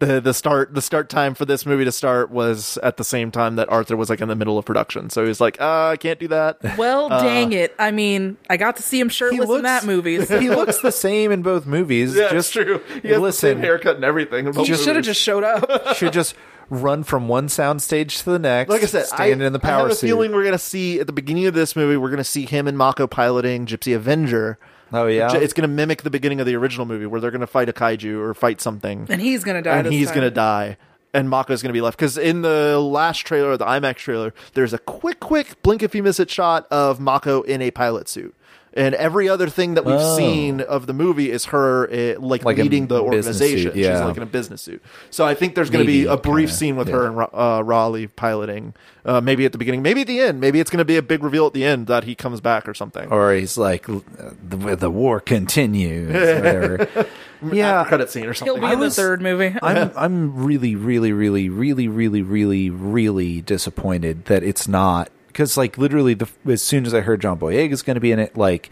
[0.04, 3.30] the the start the start time for this movie to start was at the same
[3.30, 5.10] time that Arthur was like in the middle of production.
[5.10, 6.58] So he was like, uh, I can't do that.
[6.78, 7.74] well, dang it!
[7.78, 10.24] I mean, I got to see him shirtless in that movie.
[10.24, 12.14] So he looks the same in both movies.
[12.14, 14.46] just He has the listen, same haircut and everything.
[14.46, 15.94] in both he should have just showed up.
[15.96, 16.34] should just
[16.68, 18.70] run from one soundstage to the next.
[18.70, 20.06] like I said, I, in the I power have a suit.
[20.06, 22.76] feeling we're gonna see at the beginning of this movie, we're gonna see him and
[22.76, 24.58] Mako piloting Gypsy Avenger.
[24.92, 27.68] Oh yeah, It's gonna mimic the beginning of the original movie where they're gonna fight
[27.68, 29.06] a kaiju or fight something.
[29.10, 29.76] and he's gonna die.
[29.78, 30.76] and this he's gonna die
[31.14, 34.78] and Mako's gonna be left because in the last trailer the IMAX trailer there's a
[34.78, 38.34] quick quick blink if you miss it shot of Mako in a pilot suit
[38.74, 40.16] and every other thing that we've Oh.
[40.16, 43.92] seen of the movie is her uh, like, Like leading the organization suit, yeah.
[43.96, 46.52] she's like in a business suit so I think there's gonna be a brief kinda,
[46.52, 46.94] scene with yeah.
[46.94, 50.60] her and uh, Raleigh piloting uh, maybe at the beginning maybe at the end maybe
[50.60, 53.08] it's gonna be a big reveal at the end that he comes back or something
[53.10, 56.12] or he's like, the, the war continues.
[56.12, 56.88] Whatever.
[57.52, 58.54] yeah, After credit scene or something.
[58.54, 59.56] He'll something be I in the third movie.
[59.62, 65.78] I'm I'm really really really really really really really disappointed that it's not because like
[65.78, 68.36] literally the as soon as I heard John Boyega is going to be in it
[68.36, 68.70] like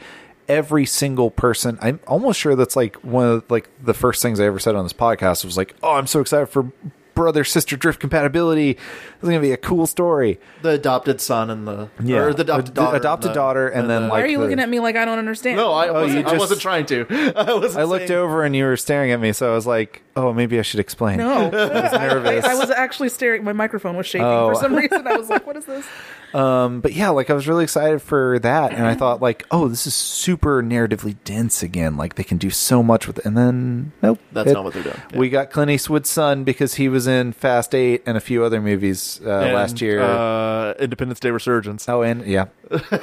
[0.49, 4.45] every single person I'm almost sure that's like one of like the first things I
[4.45, 6.71] ever said on this podcast was like oh I'm so excited for
[7.13, 11.69] brother sister drift compatibility it's going to be a cool story the adopted son and
[11.69, 11.83] the
[12.17, 14.29] or the adopted Ad- daughter adopted and the- daughter and, then the- Why like are
[14.29, 15.57] you the- looking at me like I don't understand?
[15.57, 18.43] no I, Oh, wasn't, you I wasn't trying to I, wasn't I looked saying- over
[18.45, 21.19] and you were staring at me, so I was like, Oh, maybe I should explain.
[21.19, 22.45] No, I was nervous.
[22.45, 23.45] I, was actually staring.
[23.45, 24.49] My microphone was shaking Oh.
[24.55, 25.07] for some reason.
[25.07, 25.85] I was like, "What is this?"
[26.35, 29.69] Um, but yeah, like I was really excited for that, and I thought like, oh,
[29.69, 31.97] this is super narratively dense again.
[31.97, 34.83] Like they can do so much with it, and then nope, That's not what they're
[34.85, 35.01] doing.
[35.15, 38.61] We got Clint Eastwood's son because he was in Fast Eight and a few other
[38.61, 40.01] movies uh, And, last year.
[40.01, 41.89] uh, Independence Day Resurgence.
[41.89, 42.47] Oh, and yeah,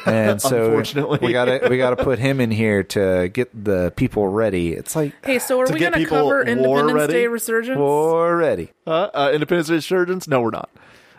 [0.06, 1.20] and so Unfortunately.
[1.22, 4.72] we gotta we gotta put him in here to get the people ready.
[4.74, 7.14] It's like Hey, so are To we going to cover Independence ready?
[7.14, 7.78] Day Resurgence?
[7.78, 8.72] we're ready.
[8.86, 10.28] Uh, uh, Independence Day Resurgence?
[10.28, 10.70] No, we're not.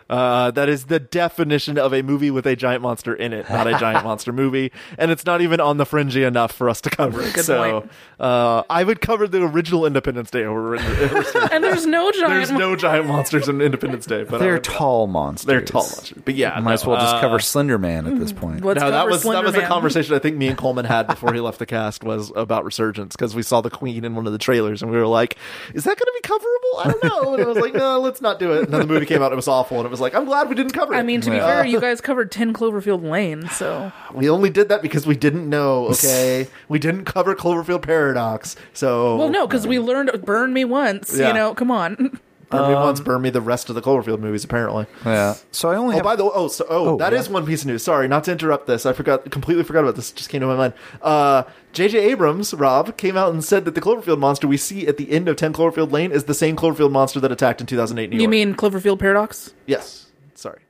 [0.08, 3.66] Uh, that is the definition of a movie with a giant monster in it, not
[3.66, 6.90] a giant monster movie, and it's not even on the fringy enough for us to
[6.90, 7.34] cover it.
[7.34, 7.92] Good So, point.
[8.18, 11.34] uh, I would cover the original Independence Day over Resurgence.
[11.52, 12.28] And there's no giant.
[12.28, 15.46] There's no giant monsters in Independence Day, but They're tall monsters.
[15.46, 18.32] They're tall monsters, but yeah, Might as well just uh, cover Slender Man at this
[18.32, 18.64] point.
[18.64, 21.06] Let's no, that cover was that was a conversation I think me and Coleman had
[21.06, 24.26] before he left the cast was about Resurgence because we saw the Queen in one
[24.26, 25.36] of the trailers and we were like,
[25.74, 27.34] "Is that going to be coverable?" I don't know.
[27.34, 29.32] And I was like, "No, let's not do it." And then the movie came out,
[29.32, 31.20] it was awful, and it was like, "I'm glad we didn't cover it." I mean,
[31.22, 31.46] to be Yeah.
[31.46, 35.48] fair, you guys covered 10 Cloverfield Lane, so we only did that because we didn't
[35.48, 35.88] know.
[35.92, 41.16] Okay, we didn't cover Cloverfield Paradox, so well, no, because we learned "Burn Me Once."
[41.18, 41.28] Yeah.
[41.28, 42.18] You know, come on.
[42.50, 44.44] Burn me once, burn me the rest of the Cloverfield movies.
[44.44, 44.86] Apparently.
[45.04, 45.34] Yeah.
[45.52, 47.32] So I only Oh, have by the way, oh, so, oh, Oh, that is yeah.
[47.34, 47.82] one piece of news.
[47.82, 48.86] Sorry, not to interrupt this.
[48.86, 50.10] I forgot, completely forgot about this.
[50.10, 50.72] It Just came to my mind.
[51.02, 51.98] Uh, J.J.
[52.10, 55.28] Abrams, Rob, came out and said that the Cloverfield monster we see at the end
[55.28, 58.20] of 10 Cloverfield Lane is the same Cloverfield monster that attacked in 2008 New York.
[58.20, 58.48] You York.
[58.48, 59.52] mean Cloverfield Paradox?
[59.66, 60.06] Yes.
[60.34, 60.60] Sorry.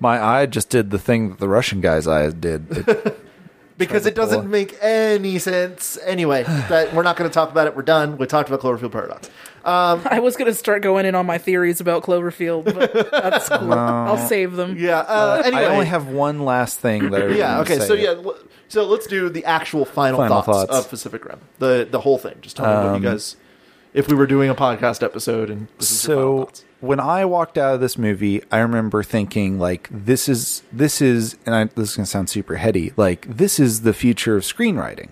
[0.00, 2.66] my eye just did the thing that the Russian guy's eye did.
[2.70, 3.22] It-
[3.78, 5.98] Because it doesn't pull- make any sense.
[6.04, 7.76] Anyway, that we're not going to talk about it.
[7.76, 8.16] We're done.
[8.16, 9.28] We talked about Cloverfield Paradox.
[9.64, 13.72] I was going to start going in on my theories about Cloverfield, but that's cool.
[13.72, 14.76] I'll save them.
[14.78, 15.00] Yeah.
[15.00, 15.62] Uh, anyway.
[15.62, 17.60] I only have one last thing that I Yeah.
[17.60, 17.78] Okay.
[17.80, 17.86] say.
[17.86, 18.10] So yeah.
[18.10, 18.36] l-
[18.68, 20.84] So let's do the actual final, Final thoughts, thoughts.
[20.86, 21.40] of Pacific Rim.
[21.58, 22.36] The the whole thing.
[22.42, 23.36] Just tell me what you Um, guys.
[23.96, 27.24] If we were doing a podcast episode and this is your final so when I
[27.24, 31.64] walked out of this movie, I remember thinking like this is this is and I,
[31.64, 32.92] this is gonna sound super heady.
[32.98, 35.08] Like this is the future of screenwriting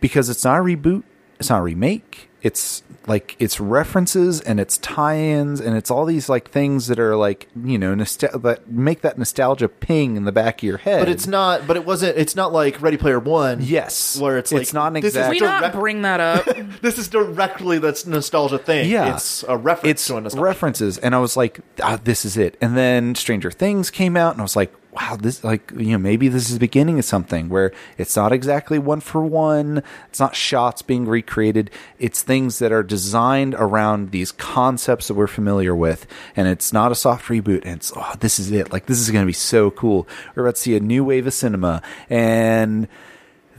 [0.00, 1.02] because it's not a reboot,
[1.40, 2.30] it's not a remake.
[2.42, 7.16] It's like it's references and it's tie-ins and it's all these like things that are
[7.16, 11.00] like you know nostal- that make that nostalgia ping in the back of your head.
[11.00, 11.66] But it's not.
[11.66, 12.16] But it wasn't.
[12.16, 13.58] It's not like Ready Player One.
[13.60, 16.46] yes, Where it's like it's not an this is we direct- not bring that up.
[16.82, 18.88] This is directly that's nostalgia thing.
[18.90, 20.44] Yeah, It's a reference it's to a nostalgia.
[20.44, 24.32] references, and I was like, ah, "This is it." And then Stranger Things came out,
[24.32, 27.04] and I was like, "Wow, this like you know maybe this is the beginning of
[27.04, 29.82] something where it's not exactly one for one.
[30.08, 31.70] It's not shots being recreated.
[31.98, 36.92] It's things that are designed around these concepts that we're familiar with, and it's not
[36.92, 37.62] a soft reboot.
[37.64, 38.72] And it's oh, this is it.
[38.72, 40.06] Like this is going to be so cool.
[40.34, 42.88] We're about to see a new wave of cinema, and."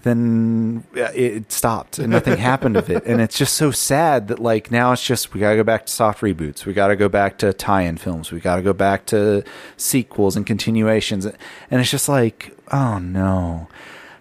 [0.04, 3.06] Then uh, it stopped and nothing happened of it.
[3.06, 5.92] And it's just so sad that like now it's just we gotta go back to
[5.92, 6.66] soft reboots.
[6.66, 8.32] We gotta go back to tie-in films.
[8.32, 9.44] We gotta go back to
[9.78, 11.26] sequels and continuations.
[11.26, 13.68] And it's just like, oh no.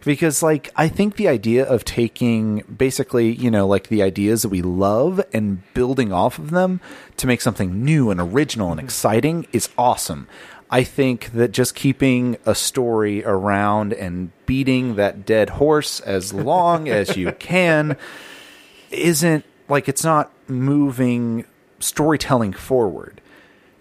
[0.05, 4.49] Because like I think the idea of taking basically, you know, like the ideas that
[4.49, 6.81] we love and building off of them
[7.17, 10.29] to make something new and original and exciting is awesome.
[10.73, 16.89] I think that just keeping a story around and beating that dead horse as long
[16.89, 17.97] as you can
[18.91, 21.45] isn't like it's not moving
[21.79, 23.21] storytelling forward.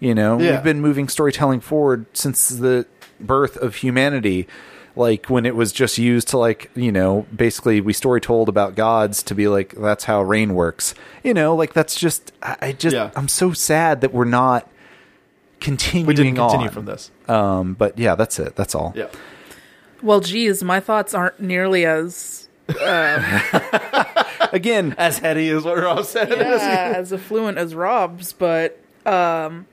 [0.00, 0.52] You know, Yeah.
[0.52, 2.86] we've been moving storytelling forward since the
[3.20, 4.46] birth of humanity.
[4.94, 8.74] Like when it was just used to like, you know, basically we story told about
[8.74, 10.94] gods to be like, that's how rain works.
[11.22, 13.10] You know, like that's just, I I just, Yeah.
[13.16, 14.68] I'm so sad that we're not
[15.62, 16.72] continuing we didn't continue on.
[16.72, 17.10] from this.
[17.28, 18.54] Um, but yeah, that's it.
[18.56, 18.92] That's all.
[18.94, 19.08] Yeah.
[20.02, 22.48] well, geez, my thoughts aren't nearly as
[24.52, 26.28] Again, As heady as what Rob said.
[26.30, 29.66] yeah, as affluent as Rob's, but um,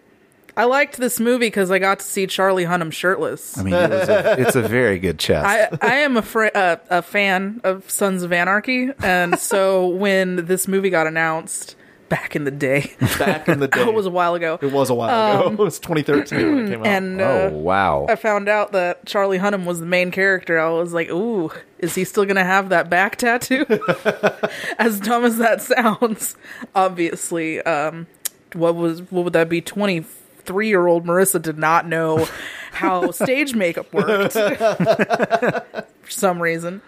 [0.55, 3.57] I liked this movie because I got to see Charlie Hunnam shirtless.
[3.57, 5.45] I mean, it was a, it's a very good chest.
[5.45, 10.45] I, I am a, fr- uh, a fan of Sons of Anarchy, and so when
[10.45, 11.75] this movie got announced
[12.09, 13.81] back in the day, Back in the day.
[13.87, 15.51] it was a while ago, It was a while ago.
[15.53, 16.87] It was 2013 when it came out.
[16.87, 18.05] and uh, oh wow!
[18.09, 20.59] I found out that Charlie Hunnam was the main character.
[20.59, 23.65] I was like, "Ooh, is he still gonna have that back tattoo?"
[24.79, 26.35] as dumb as that sounds,
[26.75, 28.07] obviously, um,
[28.53, 29.61] what was what would that be?
[29.61, 30.01] Twenty
[30.39, 32.27] three year old Marissa did not know
[32.71, 35.63] how stage makeup worked for
[36.09, 36.81] some reason.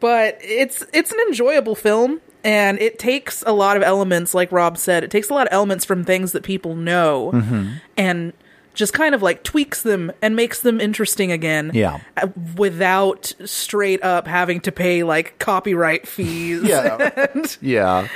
[0.00, 4.78] But it's it's an enjoyable film and it takes a lot of elements like Rob
[4.78, 5.02] said.
[5.04, 8.32] It takes a lot of elements from things that people know and
[8.74, 11.72] just kind of like tweaks them and makes them interesting again.
[11.74, 11.98] Yeah.
[12.16, 16.62] uh, Without straight up having to pay like copyright fees.
[16.62, 17.26] yeah.
[17.60, 18.08] yeah,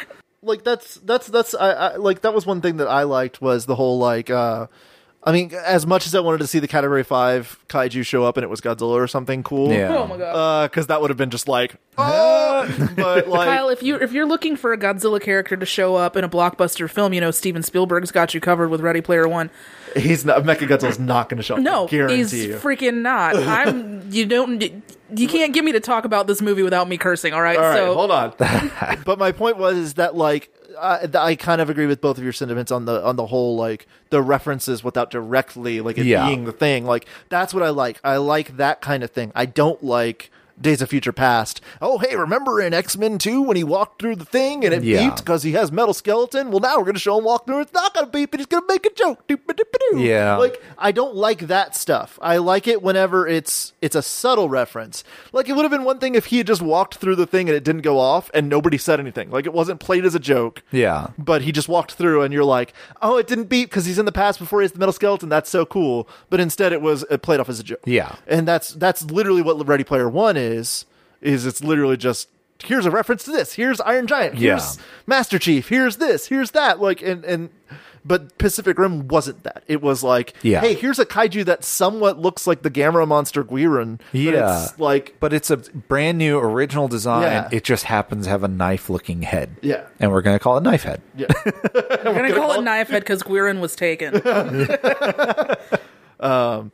[0.42, 3.66] like that's that's that's I, I like that was one thing that I liked was
[3.66, 4.68] the whole like uh
[5.22, 8.36] I mean as much as I wanted to see the category 5 kaiju show up
[8.38, 9.94] and it was Godzilla or something cool Yeah.
[9.96, 10.64] Oh my god.
[10.64, 14.12] uh cuz that would have been just like oh but like Kyle, if you if
[14.12, 17.30] you're looking for a Godzilla character to show up in a blockbuster film, you know
[17.30, 19.50] Steven Spielberg's got you covered with Ready Player One.
[19.96, 22.54] he's not Mechagodzilla's not going to show up No, I guarantee he's you.
[22.56, 23.36] freaking not.
[23.36, 24.00] I'm.
[24.10, 24.60] You don't.
[25.14, 27.32] You can't get me to talk about this movie without me cursing.
[27.32, 27.56] All right.
[27.56, 28.32] All right, so hold on.
[29.04, 32.24] but my point was is that like I, I kind of agree with both of
[32.24, 36.26] your sentiments on the on the whole like the references without directly like it Yeah.
[36.26, 36.84] being the thing.
[36.84, 38.00] Like that's what I like.
[38.04, 39.32] I like that kind of thing.
[39.34, 41.60] I don't like Days of Future Past.
[41.80, 44.82] Oh, hey, remember in X Men Two when he walked through the thing and it
[44.82, 45.00] Yeah.
[45.08, 46.50] beeped because he has metal skeleton?
[46.50, 47.60] Well, now we're gonna show him walk through.
[47.60, 49.22] It's not gonna beep, and he's gonna make a joke.
[49.94, 50.36] Yeah.
[50.36, 52.18] like I don't like that stuff.
[52.22, 55.02] I like it whenever it's it's a subtle reference.
[55.32, 57.48] Like it would have been one thing if he had just walked through the thing
[57.48, 59.30] and it didn't go off and nobody said anything.
[59.30, 60.62] Like it wasn't played as a joke.
[60.70, 61.08] Yeah.
[61.18, 64.04] But he just walked through and you're like, "Oh, it didn't beep because he's in
[64.04, 65.28] the past before he has the metal skeleton.
[65.28, 67.80] That's so cool." But instead it was it played off as a joke.
[67.84, 68.16] Yeah.
[68.26, 70.84] And that's that's literally what Ready Player 1 is is
[71.22, 72.28] is it's literally just
[72.62, 73.54] here's a reference to this.
[73.54, 74.34] Here's Iron Giant.
[74.36, 74.82] Here's Yeah.
[75.06, 75.68] Master Chief.
[75.68, 76.26] Here's this.
[76.26, 76.80] Here's that.
[76.80, 77.50] Like and and
[78.02, 79.62] but Pacific Rim wasn't that.
[79.68, 80.60] It was like, Yeah.
[80.62, 83.98] hey, here's a kaiju that somewhat looks like the Gamera monster Guiron.
[83.98, 84.64] but Yeah.
[84.64, 87.22] it's like But it's a brand new original design.
[87.22, 87.48] Yeah.
[87.52, 89.56] It just happens to have a knife looking head.
[89.60, 89.84] Yeah.
[89.98, 91.02] And we're going to call it Knife Head.
[91.14, 91.26] yeah.
[92.04, 94.14] I'm gonna call it Knife Head because Guiron was taken.
[96.20, 96.72] um,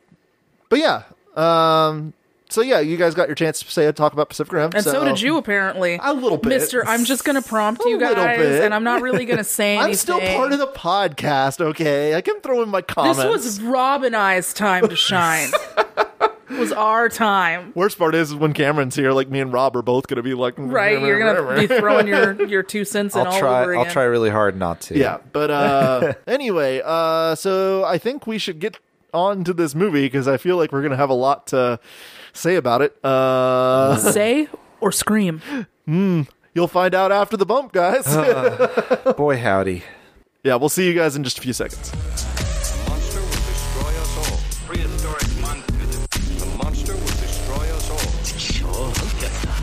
[0.69, 1.03] but yeah.
[1.35, 2.13] Um
[2.49, 4.71] so yeah, you guys got your chance to say a talk about Pacific Rim.
[4.73, 5.99] And so, did you, apparently.
[6.01, 6.49] A little bit.
[6.49, 8.63] Mister, I'm just going to prompt A you little guys, bit.
[8.63, 9.89] and I'm not really going to say anything.
[9.91, 12.15] I'm still part of the podcast, okay?
[12.15, 13.19] I can throw in my comments.
[13.19, 15.49] This was Rob and I's time to shine.
[16.49, 17.73] it was our time.
[17.75, 20.53] Worst part is when Cameron's here, like me and Rob are both gonna be like
[20.57, 23.85] Right, you're gonna be throwing your your two cents in I'll all try over again.
[23.85, 24.97] I'll try really hard not to.
[24.97, 28.79] Yeah, but uh anyway, uh so I think we should get
[29.13, 31.79] on to this movie because I feel like we're gonna have a lot to
[32.37, 32.95] say about it.
[33.03, 34.47] Uh Say
[34.79, 35.41] or scream.
[36.53, 38.05] you'll find out after the bump, guys.
[39.15, 39.83] Boy howdy.
[40.43, 41.91] yeah, we'll see you guys in just a few seconds.
[42.87, 44.37] monster will destroy us all.
[44.67, 46.07] Prehistoric monsters.
[46.39, 47.97] The monster will destroy us all.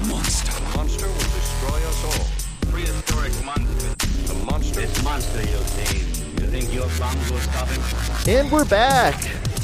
[0.08, 0.52] Monster.
[0.76, 2.70] Monster will destroy us all.
[2.72, 3.94] Prehistoric monsters.
[4.28, 4.80] The monster.
[4.80, 5.98] This monster you see,
[6.42, 7.82] you think your bombs will stop him?
[8.28, 9.14] And we're back.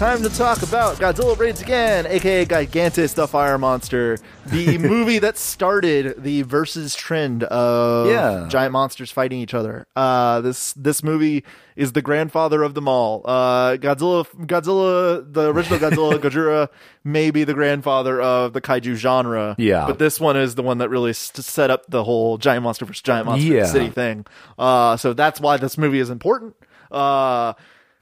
[0.00, 5.36] Time to talk about Godzilla Raids Again, aka Gigantis the Fire Monster, the movie that
[5.36, 8.46] started the versus trend of Yeah.
[8.48, 9.86] giant monsters fighting each other.
[9.94, 11.44] Uh, this this movie
[11.76, 13.20] is the grandfather of them all.
[13.26, 16.68] Uh, Godzilla, Godzilla, the original Godzilla, Gojira,
[17.04, 19.54] may be the grandfather of the kaiju genre.
[19.58, 19.86] Yeah.
[19.86, 22.86] but this one is the one that really st- set up the whole giant monster
[22.86, 23.66] versus giant monster Yeah.
[23.66, 24.24] city thing.
[24.58, 26.56] Uh, so that's why this movie is important.
[26.90, 27.52] Uh,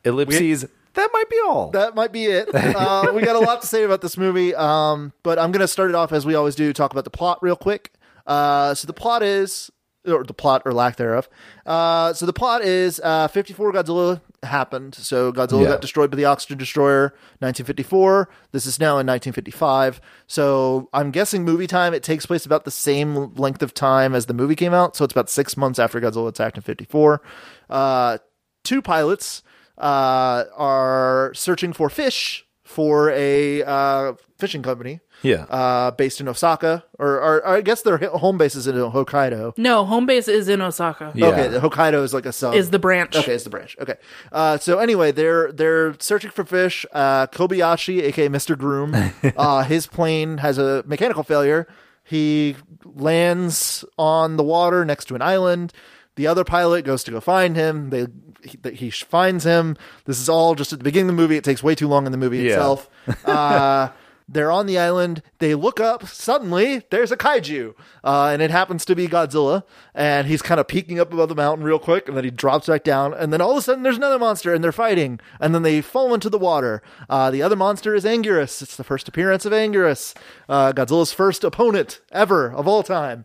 [0.04, 0.64] Ellipses.
[0.94, 1.70] That might be all.
[1.70, 2.48] that might be it.
[2.54, 5.68] Uh, we got a lot to say about this movie, um, but I'm going to
[5.68, 6.72] start it off as we always do.
[6.72, 7.92] Talk about the plot real quick.
[8.26, 9.70] Uh, so the plot is,
[10.06, 11.28] or the plot or lack thereof.
[11.66, 14.94] Uh, so the plot is uh, 54 Godzilla happened.
[14.94, 15.68] So Godzilla Yeah.
[15.70, 18.28] got destroyed by the oxygen destroyer, 1954.
[18.52, 20.00] This is now in 1955.
[20.26, 21.94] So I'm guessing movie time.
[21.94, 24.94] It takes place about the same length of time as the movie came out.
[24.96, 27.20] So it's about six months after Godzilla attacked in 54.
[27.68, 28.18] Uh,
[28.64, 29.42] two pilots
[29.78, 35.00] uh, are searching for fish for a uh, fishing company.
[35.22, 35.44] Yeah.
[35.44, 39.58] Uh, based in Osaka, or, or, I guess their home base is in Hokkaido.
[39.58, 41.10] No, home base is in Osaka.
[41.12, 41.26] Yeah.
[41.26, 42.54] Okay, Hokkaido is like a sub.
[42.54, 43.16] Is the branch.
[43.16, 43.76] Okay, it's the branch.
[43.80, 43.96] Okay.
[44.30, 46.86] Uh, so anyway, they're they're searching for fish.
[46.92, 48.56] Uh, Kobayashi, aka Mr.
[48.56, 48.94] Groom,
[49.36, 51.66] uh, his plane has a mechanical failure.
[52.04, 55.72] He lands on the water next to an island.
[56.14, 57.90] The other pilot goes to go find him.
[57.90, 58.06] They
[58.44, 59.76] he, he finds him.
[60.04, 61.36] This is all just at the beginning of the movie.
[61.36, 62.54] It takes way too long in the movie Yeah.
[62.54, 62.90] itself.
[63.24, 63.88] Uh,
[64.30, 65.22] they're on the island.
[65.38, 66.06] They look up.
[66.06, 67.74] Suddenly, there's a kaiju,
[68.04, 69.62] uh, and it happens to be Godzilla.
[69.94, 72.66] And he's kind of peeking up above the mountain real quick, and then he drops
[72.66, 73.14] back down.
[73.14, 75.18] And then all of a sudden, there's another monster, and they're fighting.
[75.40, 76.82] And then they fall into the water.
[77.08, 78.60] Uh, the other monster is Anguirus.
[78.60, 80.14] It's the first appearance of Anguirus,
[80.46, 83.24] uh, Godzilla's first opponent ever of all time.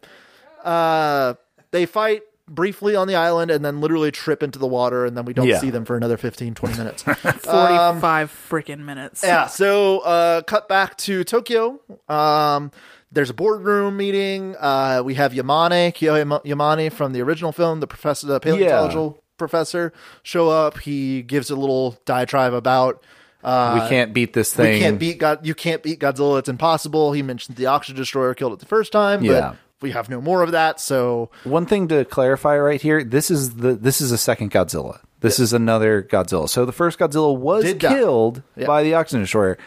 [0.64, 1.34] Uh,
[1.72, 5.24] they fight briefly on the island and then literally trip into the water and then
[5.24, 5.60] we don't Yeah.
[5.60, 9.24] see them for another 15 20 minutes 45 freaking minutes.
[9.24, 11.80] yeah so uh cut back to tokyo
[12.10, 12.70] um
[13.12, 17.88] there's a boardroom meeting uh we have yamane kyo yamane from the original film the
[17.88, 23.02] professor the paleontological professor show up he gives a little diatribe about
[23.44, 24.74] uh we can't beat this thing.
[24.74, 25.46] we can't beat God.
[25.46, 26.40] You can't beat Godzilla.
[26.40, 27.12] It's impossible.
[27.12, 29.56] He mentioned the oxygen destroyer killed it the first time, Yeah.
[29.84, 30.80] We have no more of that.
[30.80, 35.00] So One thing to clarify right here: this is the this is a second Godzilla.
[35.20, 36.50] This is another Godzilla.
[36.50, 38.66] So the first Godzilla was Did killed Yeah.
[38.66, 39.58] by the oxygen destroyer.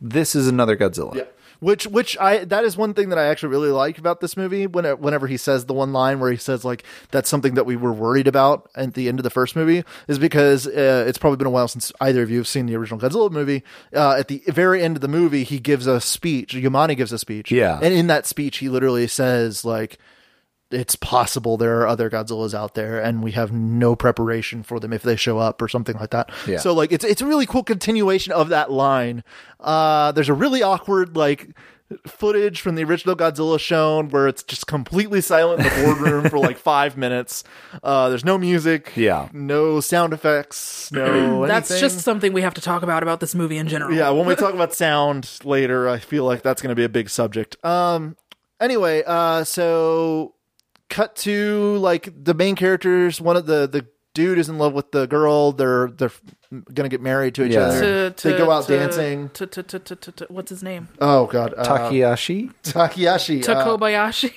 [0.00, 1.26] This is another Godzilla.
[1.60, 4.66] Which, which I that is one thing that I actually really like about this movie.
[4.66, 7.76] When whenever he says the one line where he says like that's something that we
[7.76, 11.36] were worried about at the end of the first movie is because uh, it's probably
[11.36, 13.62] been a while since either of you have seen the original Godzilla movie.
[13.94, 16.54] Uh, at the very end of the movie, he gives a speech.
[16.54, 17.50] Yamane gives a speech.
[17.50, 17.78] Yeah.
[17.82, 19.98] and in that speech, he literally says like.
[20.70, 24.92] It's possible there are other Godzillas out there, and we have no preparation for them
[24.92, 26.30] if they show up or something like that.
[26.46, 26.58] Yeah.
[26.58, 29.22] So like it's it's a really cool continuation of that line.
[29.60, 31.50] Uh, there's a really awkward like
[32.04, 36.38] footage from the original Godzilla shown where it's just completely silent in the boardroom for
[36.40, 37.44] like five minutes.
[37.80, 38.92] Uh, there's no music.
[38.96, 39.28] Yeah.
[39.32, 40.90] No sound effects.
[40.90, 41.46] No.
[41.46, 41.88] That's anything.
[41.88, 43.94] just something we have to talk about about this movie in general.
[43.94, 46.88] Yeah, when we talk about sound later, I feel like that's going to be a
[46.88, 47.56] big subject.
[47.64, 48.16] Um
[48.60, 50.34] anyway, uh so
[50.88, 54.92] cut to like the main characters, one of the the dude is in love with
[54.92, 55.52] the girl.
[55.52, 56.10] They're they're
[56.50, 57.60] going to get married to each Yeah.
[57.60, 58.10] other.
[58.10, 59.28] To, to, they go out to- dancing.
[59.30, 60.88] To, to, to, to, to, to- what's his name?
[61.00, 61.54] Oh god.
[61.56, 62.50] Uh, Takeyashi.
[62.62, 63.40] Takeyashi.
[63.42, 64.32] To uh, Kobayashi.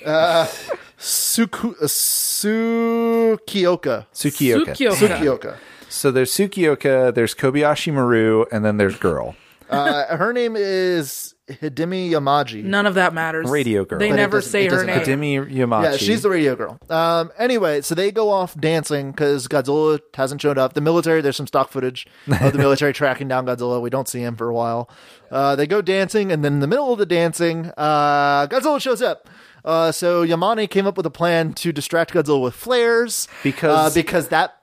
[0.97, 4.05] Suku, uh, Sukioka.
[4.13, 4.75] Tsukioka.
[4.75, 4.95] Tsukioka.
[4.95, 5.57] Sukioka.
[5.89, 9.35] So there's Tsukioka, there's Kobayashi Maru, and then there's Girl.
[9.69, 12.63] Uh, her name is Hidemi Yamaji.
[12.63, 13.49] None of that matters.
[13.49, 13.99] Radio girl.
[13.99, 14.97] They But it never doesn't- say it her doesn't name.
[14.97, 15.47] matter.
[15.47, 15.83] Hidemi Yamachi.
[15.83, 16.77] Yeah, she's the radio girl.
[16.89, 20.73] Um, anyway, so they go off dancing because Godzilla hasn't shown up.
[20.73, 22.07] The military, there's some stock footage
[22.41, 23.81] of the military tracking down Godzilla.
[23.81, 24.89] We don't see him for a while.
[25.31, 29.01] Uh, they go dancing, and then in the middle of the dancing, uh, Godzilla shows
[29.01, 29.27] up.
[29.65, 33.93] Uh, so Yamane came up with a plan to distract Godzilla with flares Because- uh,
[33.93, 34.55] because that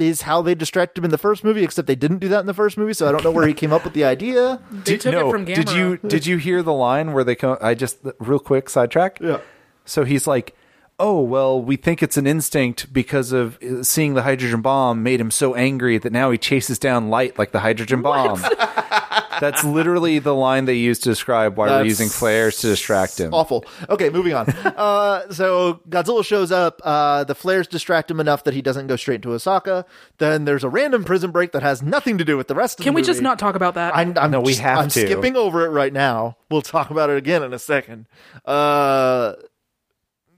[0.00, 1.62] is how they distract him in the first movie.
[1.62, 3.54] Except they didn't do that in the first movie, so I don't know where he
[3.54, 4.60] came up with the idea.
[4.84, 5.54] They took no, it from Gamera.
[5.54, 7.58] did you did you hear the line where they come?
[7.60, 9.20] I just real quick sidetrack.
[9.20, 9.40] Yeah.
[9.84, 10.56] So he's like,
[10.98, 15.20] "Oh well, we think it's an instinct because of uh, seeing the hydrogen bomb made
[15.20, 18.42] him so angry that now he chases down light like the hydrogen bomb."
[19.40, 23.34] That's literally the line they used to describe why we're using flares to distract him.
[23.34, 23.64] Awful.
[23.88, 24.48] Okay, moving on.
[24.64, 26.80] uh, so Godzilla shows up.
[26.84, 29.84] Uh, the flares distract him enough that he doesn't go straight to Osaka.
[30.18, 32.84] Then there's a random prison break that has nothing to do with the rest of
[32.84, 33.06] Can the we movie.
[33.12, 33.96] just not talk about that?
[33.96, 35.00] I'm, I'm No, we just- have I'm to.
[35.00, 36.36] skipping over it right now.
[36.50, 38.06] We'll talk about it again in a second.
[38.44, 39.34] Uh,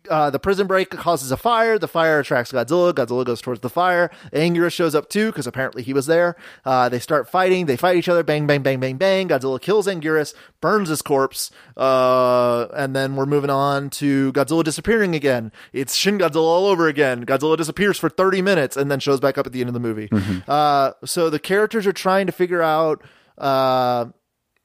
[0.09, 1.79] uh, the prison break causes a fire.
[1.79, 2.93] The fire attracts Godzilla.
[2.93, 4.11] Godzilla goes towards the fire.
[4.33, 6.37] Anguirus shows up too because apparently he was there.
[6.65, 7.67] Uh, they start fighting.
[7.67, 8.23] They fight each other.
[8.23, 9.29] Bang, bang, bang, bang, bang.
[9.29, 15.15] Godzilla kills Anguirus, burns his corpse, uh, and then we're moving on to Godzilla disappearing
[15.15, 15.53] again.
[15.73, 17.25] It's Shin Godzilla all over again.
[17.27, 19.81] Godzilla disappears for 30 minutes and then shows back up at the end of the
[19.81, 20.09] movie.
[20.49, 23.03] Uh, so the characters are trying to figure out.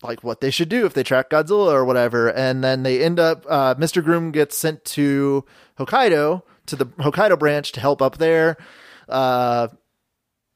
[0.04, 2.30] Like what they should do if they track Godzilla or whatever.
[2.30, 4.04] And then they end up, uh, Mr.
[4.04, 5.44] Groom gets sent to
[5.80, 8.58] Hokkaido, to the Hokkaido branch to help up there.
[9.10, 9.70] Uh,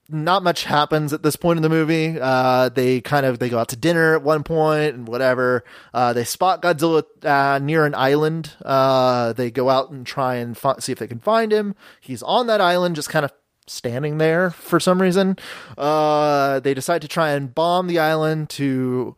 [0.10, 2.18] not much happens at this point in the movie.
[2.20, 5.64] Uh, they kind of, they go out to dinner at one point and whatever.
[5.94, 8.54] Uh, they spot Godzilla, uh, near an island.
[8.64, 11.76] Uh, they go out and try and fi- see if they can find him.
[12.02, 13.32] He's on that island, just kind of
[13.68, 15.38] standing there for some reason.
[15.78, 19.16] Uh, they decide to try and bomb the island to,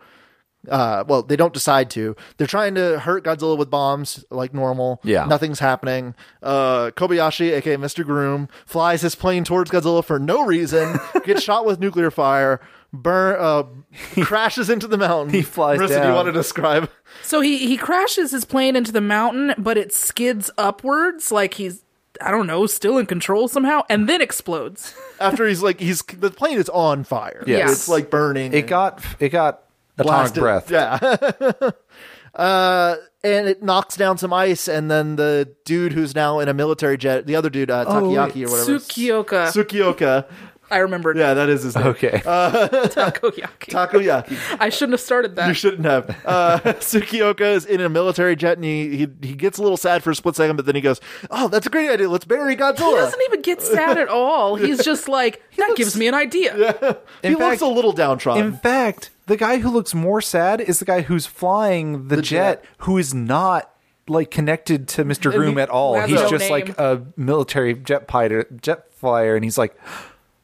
[0.70, 2.16] uh, well, they don't decide to.
[2.38, 5.02] They're trying to hurt Godzilla with bombs like normal.
[5.04, 5.26] Yeah.
[5.26, 6.16] Nothing's happening.
[6.42, 8.06] Uh, Kobayashi, aka Mr.
[8.06, 12.62] Groom, flies his plane towards Godzilla for no reason, gets shot with nuclear fire,
[12.92, 13.64] burn, uh,
[14.24, 15.34] crashes into the mountain.
[15.34, 16.90] He flies Marissa, do you want to describe?
[17.22, 21.84] So he he crashes his plane into the mountain, but it skids upwards like he's
[22.22, 24.94] I don't know, still in control somehow, and then explodes.
[25.20, 27.44] After he's like, he's, the plane is on fire.
[27.48, 27.72] Yes.
[27.72, 28.54] It's like burning.
[28.54, 29.63] It and- got it got
[29.98, 30.42] atomic blasted.
[30.42, 30.72] breath.
[30.72, 31.70] Yeah.
[32.36, 36.54] uh, and it knocks down some ice, and then the dude who's now in a
[36.54, 38.80] military jet, the other dude, uh, Takayaki or whatever.
[38.80, 39.48] Tsukioka.
[39.54, 40.26] Sukioka.
[40.72, 41.18] I remembered.
[41.18, 41.86] Yeah, that is his name.
[41.88, 42.20] Okay.
[42.26, 43.70] Takoyaki.
[43.70, 44.58] Takoyaki.
[44.60, 45.48] I shouldn't have started that.
[45.48, 46.10] You shouldn't have.
[46.26, 50.02] Uh, Sukioka is in a military jet, and he, he he gets a little sad
[50.04, 52.10] for a split second, but then he goes, "Oh, that's a great idea.
[52.10, 54.56] Let's bury Godzilla." he doesn't even get sad at all.
[54.56, 56.54] He's just like, that gives me an idea.
[57.22, 58.44] he In looks fact- a little downtrodden.
[58.44, 62.62] In fact, the guy who looks more sad is the guy who's flying the, jet,
[62.62, 62.66] jet.
[62.80, 63.70] who is not
[64.08, 65.32] like connected to Mr.
[65.32, 66.00] Groom he at all.
[66.02, 66.52] He's no just name.
[66.52, 69.76] like a military jet pilot, jet flyer, and he's like,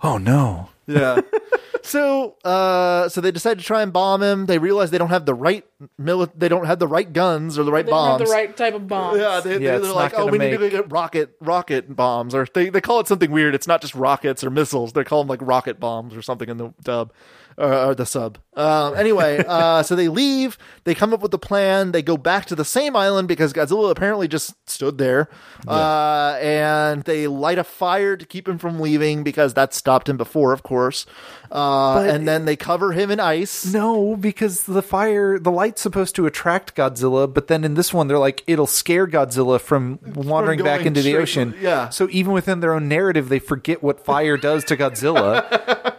[0.02, 1.22] "Oh no." Yeah.
[1.84, 4.46] so, uh, so they decide to try and bomb him.
[4.48, 5.66] They realize they don't have the right
[6.02, 8.30] mili- They don't have the right guns or the right They don't have bombs.
[8.30, 9.20] the right type of bomb.
[9.20, 11.96] Yeah, they, Yeah, they, it's they're like, oh, gonna we need to get rocket rocket
[11.96, 13.54] bombs, or they they call it something weird.
[13.56, 14.94] It's not just rockets or missiles.
[14.94, 17.12] They call them like rocket bombs or something in the dub.
[17.60, 18.38] Or, or the sub.
[18.56, 20.58] Um, anyway, uh, so they leave.
[20.86, 21.92] They come up with the plan.
[21.92, 25.30] They go back to the same island because Godzilla apparently just stood there,
[25.68, 30.18] uh, and they light a fire to keep him from leaving because that stopped him
[30.18, 31.06] before, of course.
[31.52, 33.66] Uh, and then they cover him in ice.
[33.66, 38.08] No, because the fire, the light's supposed to attract Godzilla, but then in this one,
[38.08, 41.56] they're like, it'll scare Godzilla from wandering back into the ocean.
[41.60, 41.90] yeah.
[41.90, 45.96] So even within their own narrative, they forget what fire does to Godzilla.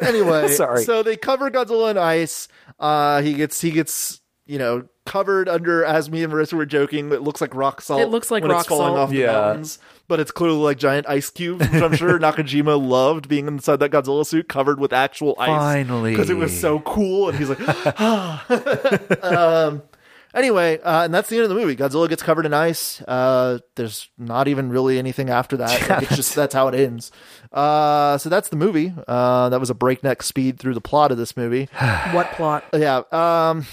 [0.00, 0.84] anyway, Sorry.
[0.84, 2.48] So they cover Godzilla in ice.
[2.78, 7.12] Uh, he gets he gets you know covered under as me and Marissa were joking.
[7.12, 8.00] It looks like rock salt.
[8.00, 8.98] It looks like when rock it's falling salt.
[8.98, 9.32] off the Yeah.
[9.32, 9.78] mountains,
[10.08, 13.90] but it's clearly like giant ice cubes, which I'm sure Nakajima loved being inside that
[13.90, 15.48] Godzilla suit covered with actual ice.
[15.48, 16.12] Finally.
[16.12, 17.58] because it was so cool, and he's like,
[18.00, 18.44] ah.
[19.68, 19.82] um.
[20.34, 21.76] Anyway, uh, and that's the end of the movie.
[21.76, 23.02] Godzilla gets covered in ice.
[23.02, 25.88] Uh, there's not even really anything after that.
[25.90, 27.12] Like, it's just that's how it ends.
[27.52, 28.94] Uh, so that's the movie.
[29.06, 31.68] Uh, that was a breakneck speed through the plot of this movie.
[32.12, 32.64] What plot?
[32.74, 33.02] yeah.
[33.12, 33.66] Um,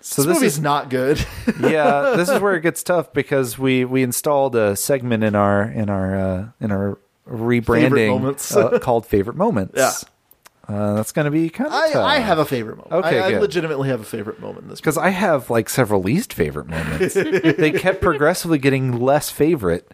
[0.00, 1.24] So this, this movie's is not good.
[1.60, 5.62] yeah, this is where it gets tough because we we installed a segment in our
[5.62, 6.98] in our uh, in our
[7.28, 8.54] rebranding moments.
[8.56, 9.74] uh, called favorite moments.
[9.76, 9.92] Yeah.
[10.68, 12.92] Uh, that's going to be kind of I, I have a favorite moment.
[13.04, 14.80] Okay, I, I legitimately have a favorite moment in this.
[14.80, 17.14] because I have like several least favorite moments.
[17.14, 19.92] they kept progressively getting less favorite.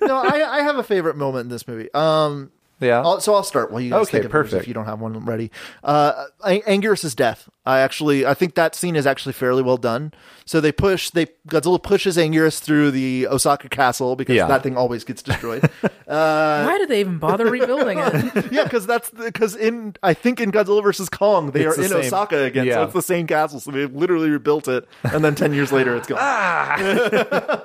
[0.00, 1.92] no, I, I have a favorite moment in this movie.
[1.92, 3.00] Um, Yeah.
[3.02, 4.62] I'll, so I'll start while you guys Okay, think of perfect.
[4.62, 5.50] if you don't have one ready.
[5.84, 7.48] Uh, Ang- Anguirus's death.
[7.66, 10.12] I actually, I think that scene is actually fairly well done.
[10.46, 14.46] So they push, they Godzilla pushes Anguirus through the Osaka castle because Yeah.
[14.46, 15.68] that thing always gets destroyed.
[16.06, 18.46] Why did they even bother rebuilding it?
[18.52, 21.82] yeah, because that's because in I think in Godzilla versus Kong they It's are the
[21.84, 22.84] in same- Osaka again, so yeah.
[22.84, 23.60] it's the same castle.
[23.60, 27.62] So they literally rebuilt it, and then ten years later it's gone.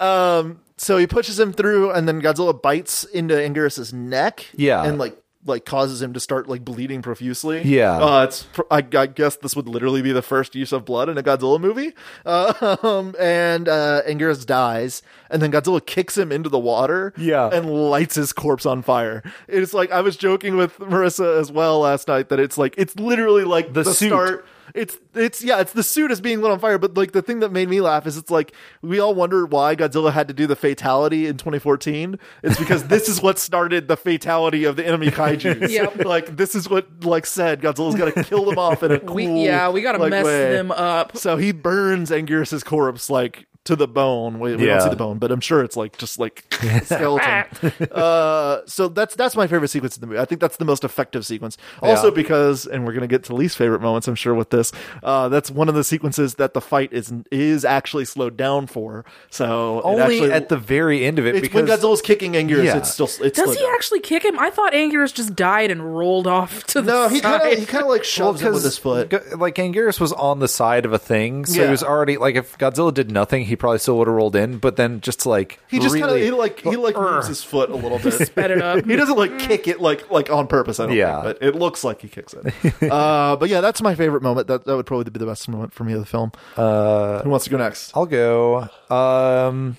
[0.00, 4.46] um, so he pushes him through, and then Godzilla bites into Anguirus's neck.
[4.54, 4.82] Yeah.
[4.84, 7.62] and like like causes him to start like bleeding profusely.
[7.62, 7.98] Yeah.
[7.98, 11.18] uh, it's I, I guess this would literally be the first use of blood in
[11.18, 11.94] a Godzilla movie.
[12.24, 17.12] Um, and uh, Anguirus dies, and then Godzilla kicks him into the water.
[17.16, 17.48] Yeah.
[17.52, 19.22] and lights his corpse on fire.
[19.48, 22.94] It's like I was joking with Marissa as well last night that it's like it's
[22.96, 24.46] literally like The the, start.
[24.74, 27.40] It's it's yeah, it's the suit is being lit on fire, but like the thing
[27.40, 30.46] that made me laugh is it's like we all wonder why Godzilla had to do
[30.46, 32.18] the fatality in 2014.
[32.42, 35.68] It's because this is what started the fatality of the enemy kaiju.
[35.72, 36.04] Yep.
[36.04, 39.14] Like this is what like said Godzilla's got to kill them off in a cool
[39.14, 40.52] We, yeah, we gotta like, mess way.
[40.52, 41.16] them up.
[41.16, 44.40] So he burns Anguirus's corpse like to the bone.
[44.40, 44.74] We, we Yeah.
[44.74, 46.44] don't see the bone, but I'm sure it's like just like
[46.84, 47.44] skeleton.
[47.92, 50.18] uh, so that's that's my favorite sequence in the movie.
[50.18, 51.56] I think that's the most effective sequence.
[51.80, 52.14] Also Yeah.
[52.14, 54.72] because, and we're gonna get to least favorite moments, I'm sure with this.
[55.02, 59.04] Uh, that's one of the sequences that the fight is is actually slowed down for.
[59.30, 62.64] So Only actually, at the very end of it it's because when Godzilla's kicking Anguirus.
[62.64, 62.78] Yeah.
[62.78, 63.74] It's still it's Does he down.
[63.74, 64.38] actually kick him?
[64.38, 67.66] I thought Anguirus just died and rolled off to the No, he kind of he
[67.66, 69.12] kind of like shoves him with his foot.
[69.38, 71.66] Like Anguirus was on the side of a thing, so Yeah.
[71.66, 74.56] he was already like if Godzilla did nothing, he probably still would have rolled in.
[74.58, 77.14] But then just like He just kind of he like he like Urgh.
[77.16, 78.12] moves his foot a little bit.
[78.26, 78.84] sped it up.
[78.86, 80.80] he doesn't like kick it like like on purpose.
[80.80, 81.22] I don't Yeah.
[81.22, 82.46] think, but it looks like he kicks it.
[82.90, 84.46] uh, but yeah, that's my favorite moment.
[84.48, 86.32] That that would probably be the best moment for me of the film.
[86.56, 87.92] Uh, Who wants to go next?
[87.94, 88.68] I'll go.
[88.90, 89.76] Um,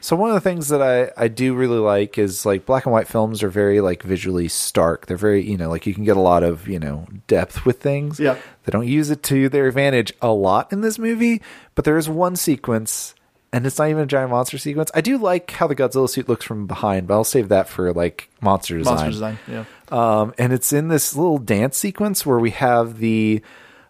[0.00, 2.92] so one of the things that I, I do really like is like black and
[2.92, 5.06] white films are very like visually stark.
[5.06, 7.80] They're very you know like you can get a lot of you know depth with
[7.80, 8.18] things.
[8.18, 8.36] Yeah.
[8.64, 11.42] They don't use it to their advantage a lot in this movie,
[11.74, 13.14] but there is one sequence.
[13.52, 14.92] And it's not even a giant monster sequence.
[14.94, 17.92] I do like how the Godzilla suit looks from behind, but I'll save that for
[17.92, 18.94] like monster design.
[18.94, 19.38] Monster design.
[19.48, 19.64] Yeah.
[19.88, 23.42] Um, and it's in this little dance sequence where we have the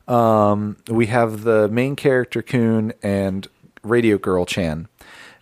[0.08, 3.46] um, we have the main character Coon and
[3.82, 4.88] Radio Girl Chan,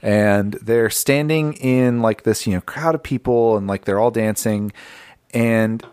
[0.03, 4.11] and they're standing in like this you know crowd of people, and like they're all
[4.11, 4.73] dancing,
[5.33, 5.85] and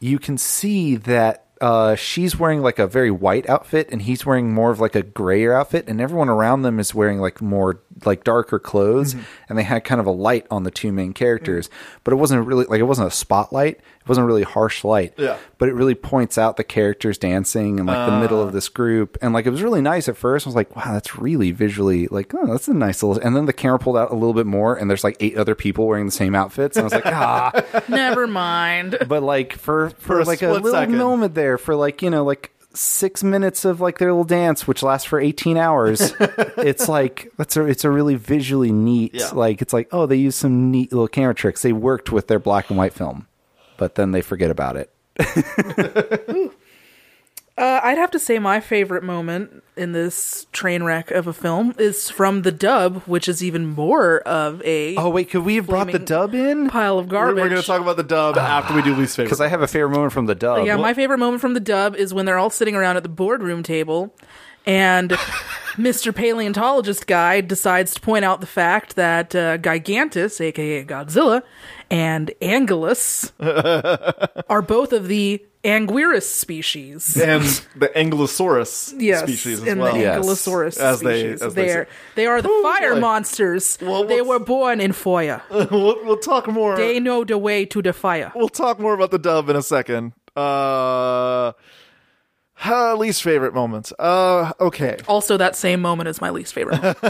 [0.00, 4.52] you can see that uh, she's wearing like a very white outfit and he's wearing
[4.52, 5.88] more of like a grayer outfit.
[5.88, 9.14] And everyone around them is wearing like more like darker clothes.
[9.48, 11.70] And they had kind of a light on the two main characters.
[12.04, 15.36] But it wasn't really like it wasn't a spotlight it wasn't really harsh light Yeah.
[15.58, 19.18] but it really points out the characters dancing and like the middle of this group
[19.20, 22.06] and like it was really nice at first i was like wow that's really visually
[22.08, 24.46] like oh that's a nice little and then the camera pulled out a little bit
[24.46, 27.06] more and there's like eight other people wearing the same outfits and i was like
[27.06, 27.50] ah
[27.88, 28.96] Never mind.
[29.08, 30.96] but like for for, a like a split little second.
[30.98, 34.82] moment there for like you know like six minutes of like their little dance which
[34.82, 36.12] lasts for 18 hours
[36.58, 39.30] it's like that's a it's a really visually neat Yeah.
[39.32, 42.38] like it's like oh they used some neat little camera tricks they worked with their
[42.38, 43.26] black and white film
[43.78, 44.92] but then they forget about it
[47.58, 51.74] Uh, I'd have to say my favorite moment in this train wreck of a film
[51.78, 55.66] is from the dub, which is even more of a Oh wait, could we have
[55.66, 56.68] brought the dub in?
[56.68, 57.42] pile of We're, garbage.
[57.42, 59.28] we're going to talk about the dub after we do least favorite.
[59.28, 60.66] Because I have a favorite moment from the dub.
[60.66, 63.08] Yeah, my favorite moment from the dub is when they're all sitting around at the
[63.08, 64.14] boardroom table
[64.66, 65.10] and
[65.76, 66.14] Mr.
[66.14, 71.42] Paleontologist Guy decides to point out the fact that uh, Gigantis, aka Godzilla,
[71.90, 73.32] and Angulus
[74.48, 77.16] are both of the Anguirus species.
[77.20, 77.42] and
[77.76, 79.94] the Ankylosaurus Yes, species as and well.
[79.94, 80.24] the Yes.
[80.24, 81.42] Ankylosaurus As they- species.
[81.42, 83.00] as they They're- they are the Oh, fire boy.
[83.00, 83.76] monsters.
[83.82, 85.42] Well, they were born in fire.
[85.50, 86.76] we'll, we'll talk more.
[86.76, 88.32] they know the way to the fire.
[88.34, 90.12] We'll talk more about the dub in a second.
[90.36, 91.52] Uh,
[92.64, 93.92] uh, least favorite moments.
[93.98, 94.96] Uh, okay.
[95.08, 96.96] Also, that same moment is my least favorite.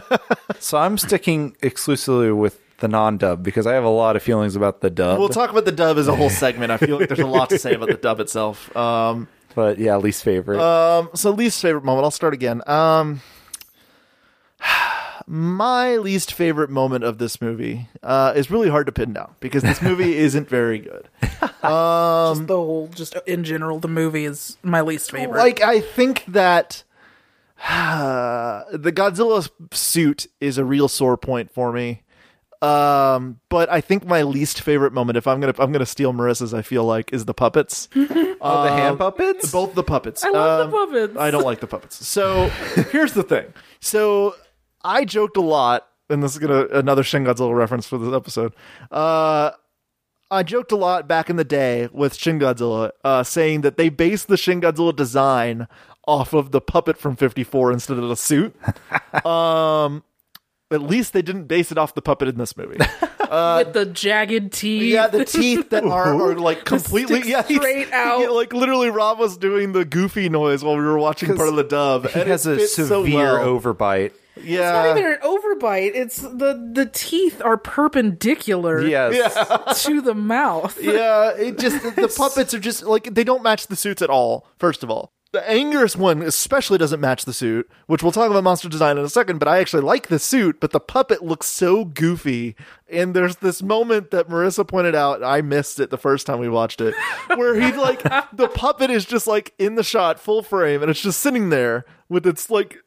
[0.58, 4.80] So I'm sticking exclusively with the non-dub because I have a lot of feelings about
[4.80, 5.18] the dub.
[5.18, 6.72] We'll talk about the dub as a whole segment.
[6.72, 8.74] I feel like there's a lot to say about the dub itself.
[8.74, 10.60] Um, but yeah, least favorite.
[10.60, 12.04] um, so least favorite moment.
[12.04, 12.62] I'll start again.
[12.66, 13.20] Um,
[15.26, 19.62] my least favorite moment of this movie uh, is really hard to pin down because
[19.62, 21.08] this movie isn't very good.
[21.40, 25.38] just the whole, just in general, the movie is my least favorite.
[25.38, 26.84] Like I think that
[27.68, 32.02] the Godzilla suit is a real sore point for me.
[32.62, 36.12] Um, but I think my least favorite moment, if I'm gonna, if I'm gonna steal
[36.12, 37.88] Marissa's, I feel like, is the puppets.
[37.96, 39.52] oh, the hand puppets.
[39.52, 40.24] Both the puppets.
[40.24, 41.18] I love Um, the puppets.
[41.18, 42.06] I don't like the puppets.
[42.06, 42.48] So
[42.90, 43.52] here's the thing.
[43.80, 44.34] So
[44.86, 48.54] I joked a lot, and this is gonna another Shin Godzilla reference for this episode.
[48.90, 49.50] Uh,
[50.30, 53.88] I joked a lot back in the day with Shin Godzilla, uh, saying that they
[53.88, 55.66] based the Shin Godzilla design
[56.06, 58.54] off of the puppet from '54 instead of the suit.
[59.26, 60.04] um,
[60.70, 62.78] at least they didn't base it off the puppet in this movie.
[63.30, 64.82] with the jagged teeth.
[64.82, 68.20] Yeah, the teeth that are, are like completely yeah, straight out.
[68.20, 71.56] yeah, like literally, Rob was doing the goofy noise while we were watching part of
[71.56, 72.08] the dub.
[72.08, 73.60] he and has a fits so severe well.
[73.60, 74.12] overbite.
[74.42, 75.92] Yeah, not even an overbite.
[75.94, 79.82] It's the the teeth are perpendicular Yes.
[79.84, 80.78] to the mouth.
[80.80, 81.30] yeah.
[81.36, 84.46] It just the, the puppets are just like they don't match the suits at all.
[84.58, 85.12] First of all.
[85.32, 89.04] The Anguirus one especially doesn't match the suit, which we'll talk about monster design in
[89.04, 92.54] a second, but I actually like the suit, but the puppet looks so goofy.
[92.88, 96.48] And there's this moment that Marissa pointed out, I missed it the first time we
[96.48, 96.94] watched it,
[97.34, 101.02] where he like the puppet is just like in the shot, full frame, and it's
[101.02, 102.78] just sitting there with its like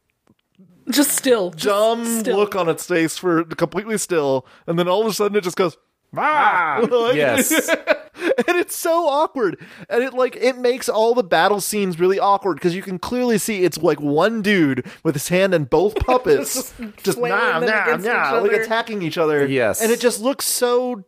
[0.91, 2.37] Just still, just dumb still.
[2.37, 5.57] look on its face for completely still, and then all of a sudden it just
[5.57, 5.77] goes.
[6.17, 6.79] Ah!
[6.89, 7.51] Like- Yes.
[7.69, 9.59] and it's so awkward,
[9.89, 13.37] and it like it makes all the battle scenes really awkward because you can clearly
[13.37, 17.95] see it's like one dude with his hand in both puppets, Just just nah, nah,
[17.97, 19.45] nah, like attacking each other.
[19.45, 19.81] Yes.
[19.81, 21.03] and it just looks so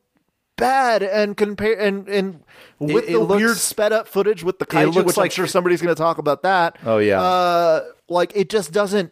[0.58, 2.44] bad and compare and and
[2.78, 5.32] with It- it the looks- weird sped up footage with the kaiju, looks which like-
[5.32, 6.78] I'm sure somebody's going to talk about that.
[6.86, 7.20] Oh, yeah.
[7.22, 9.12] uh, like it just doesn't.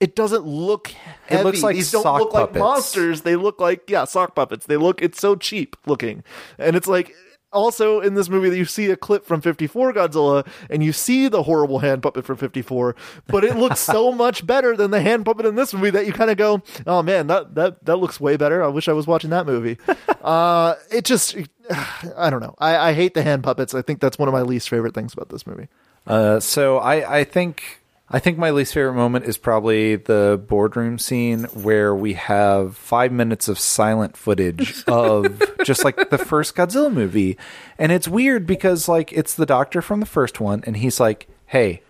[0.00, 0.88] It doesn't look.
[1.26, 1.40] Heavy.
[1.40, 3.22] It looks like these don't look like monsters.
[3.22, 4.66] They look like yeah, sock puppets.
[4.66, 5.00] They look.
[5.02, 6.22] It's so cheap looking,
[6.58, 7.14] and it's like
[7.56, 11.28] also in this movie that you see a clip from 54 Godzilla and you see
[11.28, 12.94] the horrible hand puppet from 54,
[13.26, 16.12] but it looks so much better than the hand puppet in this movie that you
[16.12, 18.62] kind of go, oh man, that that that looks way better.
[18.62, 19.78] I wish I was watching that movie.
[20.22, 21.36] uh, it just,
[22.16, 22.54] I don't know.
[22.58, 23.74] I, I hate the hand puppets.
[23.74, 25.68] I think that's one of my least favorite things about this movie.
[26.06, 30.96] Uh, so I, I think I think my least favorite moment is probably the boardroom
[30.98, 36.92] scene where we have five minutes of silent footage of just like the first Godzilla
[36.92, 37.36] movie,
[37.78, 41.26] and it's weird because like it's the doctor from the first one, and he's like,
[41.46, 41.82] "Hey."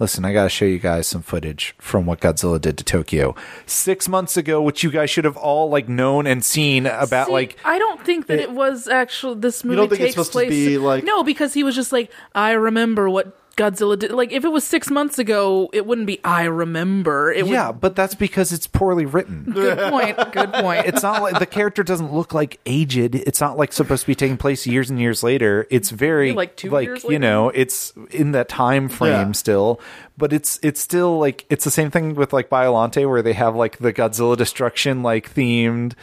[0.00, 4.08] Listen, I gotta show you guys some footage from what Godzilla did to Tokyo six
[4.08, 7.28] months ago, which you guys should have all like known and seen about.
[7.28, 10.26] See, like, I don't think that it, was actually this movie don't think it's takes
[10.26, 10.50] supposed to place.
[10.50, 14.10] be, like- no, because he was just like, I remember what Godzilla did.
[14.12, 17.32] Like if it was six months ago, it wouldn't be I remember.
[17.32, 17.80] It yeah, would.
[17.80, 19.44] but that's because it's poorly written.
[19.54, 20.16] Good point.
[20.32, 20.86] Good point.
[20.86, 23.14] it's not like the character doesn't look like aged.
[23.14, 25.66] It's not like supposed to be taking place years and years later.
[25.70, 27.18] It's very Yeah, like two like years you later?
[27.20, 29.32] know, it's in that time frame Yeah.
[29.32, 29.80] still.
[30.18, 33.56] But it's it's still like it's the same thing with like Biolante where they have
[33.56, 35.94] like the Godzilla destruction like themed.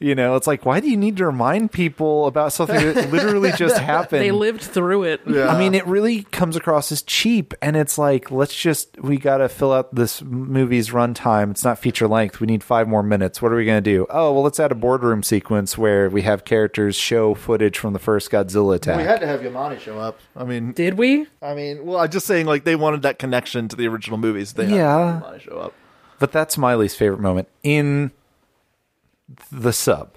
[0.00, 3.50] You know, it's like why do you need to remind people about something that literally
[3.56, 4.22] just happened?
[4.22, 5.20] they lived through it.
[5.26, 9.38] I mean, it really comes across as cheap, and it's like, let's just we got
[9.38, 11.50] to fill out this movie's runtime.
[11.50, 12.38] It's not feature length.
[12.38, 13.42] We need five more minutes.
[13.42, 14.06] What are we going to do?
[14.08, 17.98] Oh, well, let's add a boardroom sequence where we have characters show footage from the
[17.98, 18.98] first Godzilla attack.
[18.98, 20.20] We had to have Yamane show up.
[20.36, 21.26] I mean, Did we?
[21.42, 24.52] I mean, well, I'm just saying, like they wanted that connection to the original movies.
[24.52, 25.20] They had Yeah.
[25.24, 25.74] to have show up.
[26.20, 28.12] but that's my least favorite moment in
[29.50, 30.14] the sub.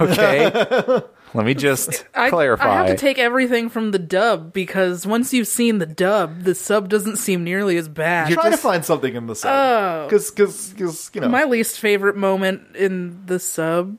[0.00, 0.50] Okay,
[1.34, 2.68] let me just I, clarify.
[2.68, 6.54] I have to take everything from the dub because once you've seen the dub, the
[6.54, 8.28] sub doesn't seem nearly as bad.
[8.28, 9.52] You're Trying to find something in the sub.
[9.52, 10.06] Oh.
[10.06, 11.28] Because, because, you know.
[11.28, 13.98] My least favorite moment in the sub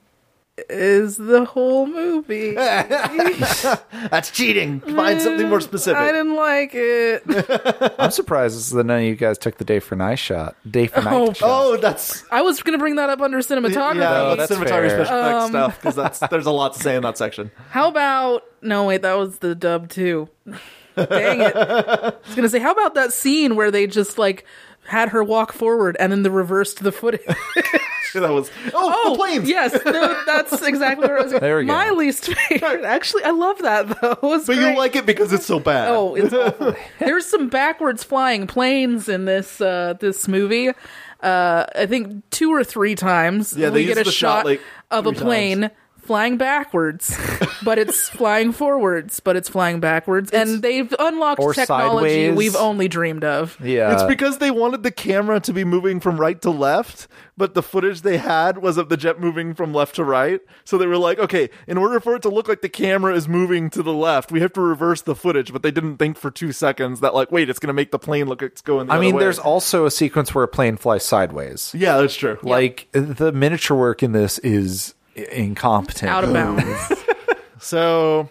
[0.69, 2.51] is the whole movie.
[2.55, 4.79] that's cheating.
[4.81, 5.97] Find something more specific.
[6.01, 7.95] I didn't like it.
[7.99, 10.55] I'm surprised that none of you guys took the day for night shot.
[10.69, 11.47] Day for night Oh, shot.
[11.49, 13.95] Oh, that's I was gonna bring that up under cinematography.
[13.95, 15.05] yeah, No, that's that's cinematography fair.
[15.05, 17.51] special effects Um, stuff because that's there's a lot to say in that section.
[17.69, 18.85] How about no?
[18.85, 20.29] Wait, that was the dub too.
[20.95, 21.55] Dang it!
[21.55, 24.45] I was gonna say, how about that scene where they just like
[24.87, 27.25] had her walk forward and then the reversed the footage?
[28.13, 29.49] that was oh, the planes.
[29.49, 31.31] yes, no, that's exactly where I was.
[31.31, 31.41] Going.
[31.41, 31.73] There we go.
[31.73, 32.83] My least favorite.
[32.83, 34.11] Actually, I love that though.
[34.11, 34.71] It was but great.
[34.71, 35.89] you like it because it's so bad.
[35.89, 36.75] Oh, it's awful.
[36.99, 40.69] There's some backwards flying planes in this uh, this movie.
[41.21, 44.45] Uh, I think two or three times Yeah, they we get a the shot, shot
[44.45, 44.61] like,
[44.91, 45.71] of a three plane
[46.07, 47.15] flying backwards,
[47.63, 52.35] but it's flying forwards, but it's flying backwards, and they've unlocked technology sideways.
[52.37, 53.57] we've only dreamed of.
[53.63, 53.93] yeah.
[53.93, 57.61] It's because they wanted the camera to be moving from right to left, but the
[57.61, 60.41] footage they had was of the jet moving from left to right.
[60.63, 63.27] So they were like, okay, in order for it to look like the camera is
[63.27, 65.51] moving to the left, we have to reverse the footage.
[65.53, 67.99] But they didn't think for two seconds that, like, wait, it's going to make the
[67.99, 69.19] plane look like it's going the I other mean, way.
[69.23, 71.73] there's also a sequence where a plane flies sideways.
[71.75, 72.39] Yeah, that's true.
[72.41, 76.11] Like the miniature work in this is i- incompetent.
[76.11, 76.93] Out of bounds.
[77.59, 78.29] So,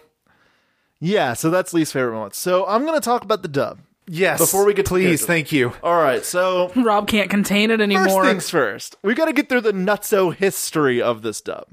[1.01, 2.37] yeah, so that's least favorite moments.
[2.39, 3.79] So I'm going to talk about the dub.
[4.07, 4.39] Yes.
[4.39, 5.25] Before we get to please, characters.
[5.27, 5.73] thank you.
[5.83, 8.05] All right, so Rob can't contain it anymore.
[8.05, 8.31] First anymore.
[8.31, 11.67] things first, we got to get through the nutso history of this dub.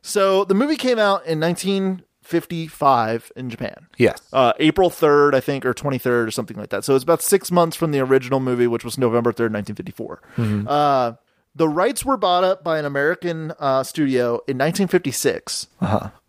[0.00, 3.86] So the movie came out in 1955 in Japan.
[3.98, 4.20] Yes.
[4.32, 6.84] Uh, April 3rd, I think, or 23rd, or something like that.
[6.84, 10.22] So it's about six months from the original movie, which was November 3rd, 1954.
[10.66, 11.12] Uh,
[11.56, 15.68] the rights were bought up by an American uh, studio in 1956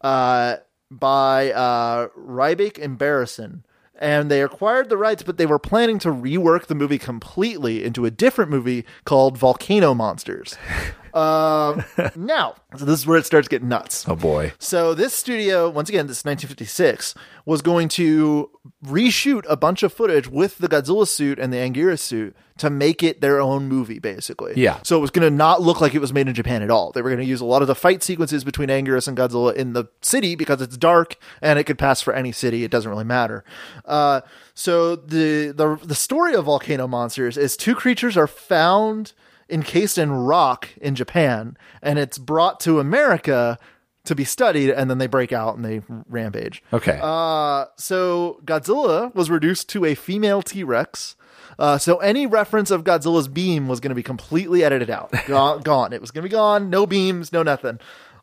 [0.02, 0.56] uh,
[0.90, 3.64] by uh, Ryback and Barison.
[4.00, 8.06] And they acquired the rights, but they were planning to rework the movie completely into
[8.06, 10.56] a different movie called Volcano Monsters.
[11.18, 11.84] Um
[12.16, 14.06] now, so this is where it starts getting nuts.
[14.08, 14.54] oh boy.
[14.60, 17.16] So this studio, once again, this is 1956,
[17.46, 18.52] was going to
[18.86, 23.04] reshoot a bunch of footage with the Godzilla suit and the Anguirus suit to make
[23.04, 24.54] it their own movie, basically.
[24.56, 24.80] Yeah.
[24.84, 26.92] So it was going to not look like it was made in Japan at all.
[26.92, 29.56] They were going to use a lot of the fight sequences between Anguirus and Godzilla
[29.56, 32.64] in the city because it's dark and it could pass for any city.
[32.64, 33.44] It doesn't really matter.
[33.86, 34.22] Uh,
[34.54, 39.14] so the, the the story of Volcano Monsters is two creatures are found
[39.50, 43.58] encased in rock in Japan, and it's brought to America
[44.06, 46.64] to be studied, and then they break out and they rampage.
[46.74, 47.00] Okay.
[47.02, 51.16] Uh, so Godzilla was reduced to a female T Rex.
[51.60, 55.62] Uh, so any reference of Godzilla's beam was going to be completely edited out, gone,
[55.62, 55.94] gone.
[55.94, 56.70] It was going to be gone.
[56.70, 57.80] No beams, no nothing.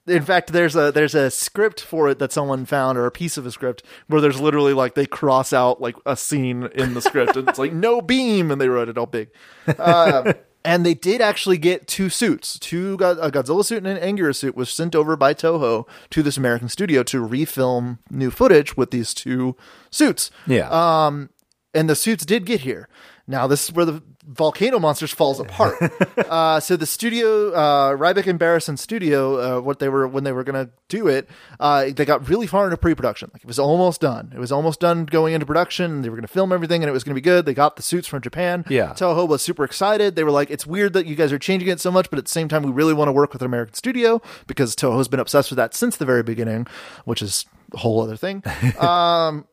[0.07, 3.39] In fact, there's a there's a script for it that someone found, or a piece
[3.39, 7.01] of a script where there's literally like they cross out like a scene in the
[7.01, 9.31] script, and it's like no beam, and they wrote it all big.
[9.79, 10.35] Uh,
[10.65, 14.57] and they did actually get two suits, two a Godzilla suit and an Anguirus suit
[14.57, 19.13] was sent over by Toho to this American studio to refilm new footage with these
[19.13, 19.57] two
[19.91, 20.31] suits.
[20.47, 20.69] yeah.
[20.71, 21.31] Um,
[21.75, 22.89] and the suits did get here.
[23.27, 25.77] Now this is where the volcano monsters falls apart.
[26.19, 30.33] uh, so the studio, uh, Ryback and Barison studio, uh, what they were when they
[30.33, 31.29] were going to do it,
[31.61, 33.31] uh, they got really far into pre-production.
[33.33, 34.33] Like it was almost done.
[34.35, 36.03] It was almost done going into production.
[36.03, 37.47] They were going to film everything, and it was going to be good.
[37.47, 38.65] They got the suits from Japan.
[38.69, 38.93] Yeah.
[38.93, 40.17] Toho was super excited.
[40.17, 42.25] They were like, "It's weird that you guys are changing it so much, but at
[42.25, 45.21] the same time, we really want to work with an American studio because Toho's been
[45.21, 46.67] obsessed with that since the very beginning,
[47.05, 48.43] which is a whole other thing."
[48.81, 49.47] um,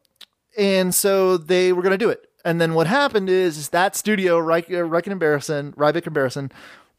[0.58, 2.31] and so they were going to do it.
[2.44, 6.16] And then what happened is, is that studio, Reich, uh, Reich and Embarrasson, Ryback and
[6.16, 6.52] Embarrasson,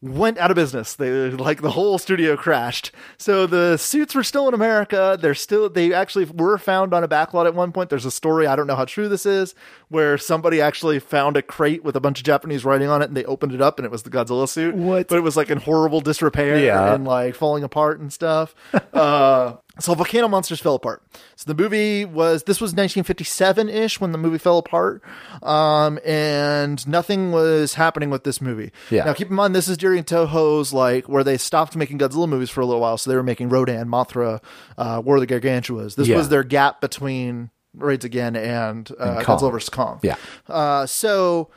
[0.03, 0.95] went out of business.
[0.95, 2.91] They like the whole studio crashed.
[3.17, 5.17] So the suits were still in America.
[5.19, 7.89] They're still they actually were found on a backlot at one point.
[7.89, 9.55] There's a story, I don't know how true this is,
[9.93, 13.15] where somebody actually found a crate with a bunch of Japanese writing on it and
[13.15, 14.75] they opened it up and it was the Godzilla suit.
[14.75, 15.07] What?
[15.07, 16.93] But it was like in horrible disrepair Yeah.
[16.93, 18.53] and like falling apart and stuff.
[18.93, 21.01] uh so Volcano Monsters fell apart.
[21.35, 25.01] So the movie was this was 1957 ish when the movie fell apart,
[25.41, 28.71] um, and nothing was happening with this movie.
[28.91, 29.05] Yeah.
[29.05, 32.51] Now keep in mind this is during Toho's like where they stopped making Godzilla movies
[32.51, 34.43] for a little while, so they were making Rodan, Mothra,
[34.77, 35.95] uh, War of the Gargantuas.
[35.95, 36.17] This Yeah.
[36.17, 39.25] was their gap between Raids Again and, uh, And.
[39.25, 39.99] Godzilla vs Kong.
[40.03, 40.15] Yeah.
[40.47, 41.49] Uh, so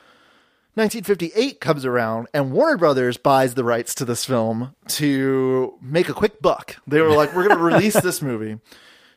[0.74, 6.14] 1958 comes around and Warner Brothers buys the rights to this film to make a
[6.14, 6.76] quick buck.
[6.86, 8.58] They were like, we're going to release this movie.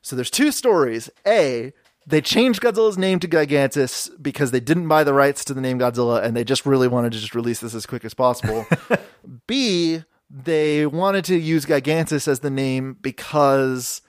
[0.01, 1.09] So there's two stories.
[1.27, 1.73] A,
[2.07, 5.79] they changed Godzilla's name to Gigantis because they didn't buy the rights to the name
[5.79, 8.65] Godzilla and they just really wanted to just release this as quick as possible.
[9.47, 14.01] B, they wanted to use Gigantis as the name because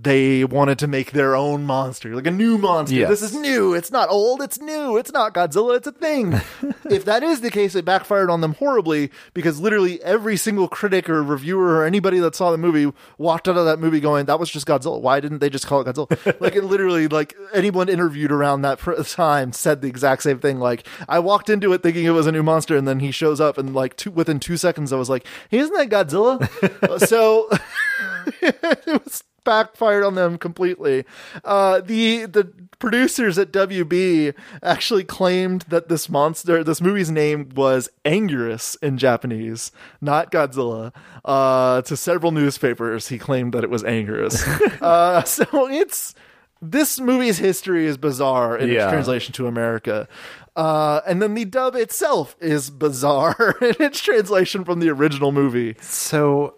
[0.00, 2.94] they wanted to make their own monster, like a new monster.
[2.94, 3.08] Yes.
[3.08, 3.74] This is new.
[3.74, 4.40] It's not old.
[4.40, 4.96] It's new.
[4.96, 5.76] It's not Godzilla.
[5.76, 6.40] It's a thing.
[6.90, 11.08] if that is the case, it backfired on them horribly because literally every single critic
[11.08, 14.38] or reviewer or anybody that saw the movie walked out of that movie going, "That
[14.38, 15.00] was just Godzilla.
[15.00, 18.78] Why didn't they just call it Godzilla?" like it literally, like anyone interviewed around that
[19.08, 20.60] time said the exact same thing.
[20.60, 23.40] Like I walked into it thinking it was a new monster, and then he shows
[23.40, 26.38] up, and like two, within two seconds, I was like, "Hey, isn't that Godzilla?"
[27.08, 27.48] so
[28.40, 31.04] it was backfired on them completely.
[31.42, 37.88] Uh, the the producers at WB actually claimed that this monster, this movie's name was
[38.04, 39.72] Anguirus in Japanese,
[40.02, 40.92] not Godzilla.
[41.24, 44.36] Uh, to several newspapers, he claimed that it was Anguirus.
[44.82, 46.14] uh, so it's
[46.60, 48.84] this movie's history is bizarre in Yeah.
[48.84, 50.06] its translation to America.
[50.56, 55.76] Uh, and then the dub itself is bizarre in its translation from the original movie.
[55.80, 56.57] So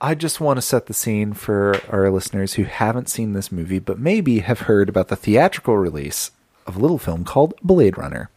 [0.00, 3.78] I just want to set the scene for our listeners who haven't seen this movie,
[3.78, 6.30] but maybe have heard about the theatrical release
[6.66, 8.28] of a little film called Blade Runner.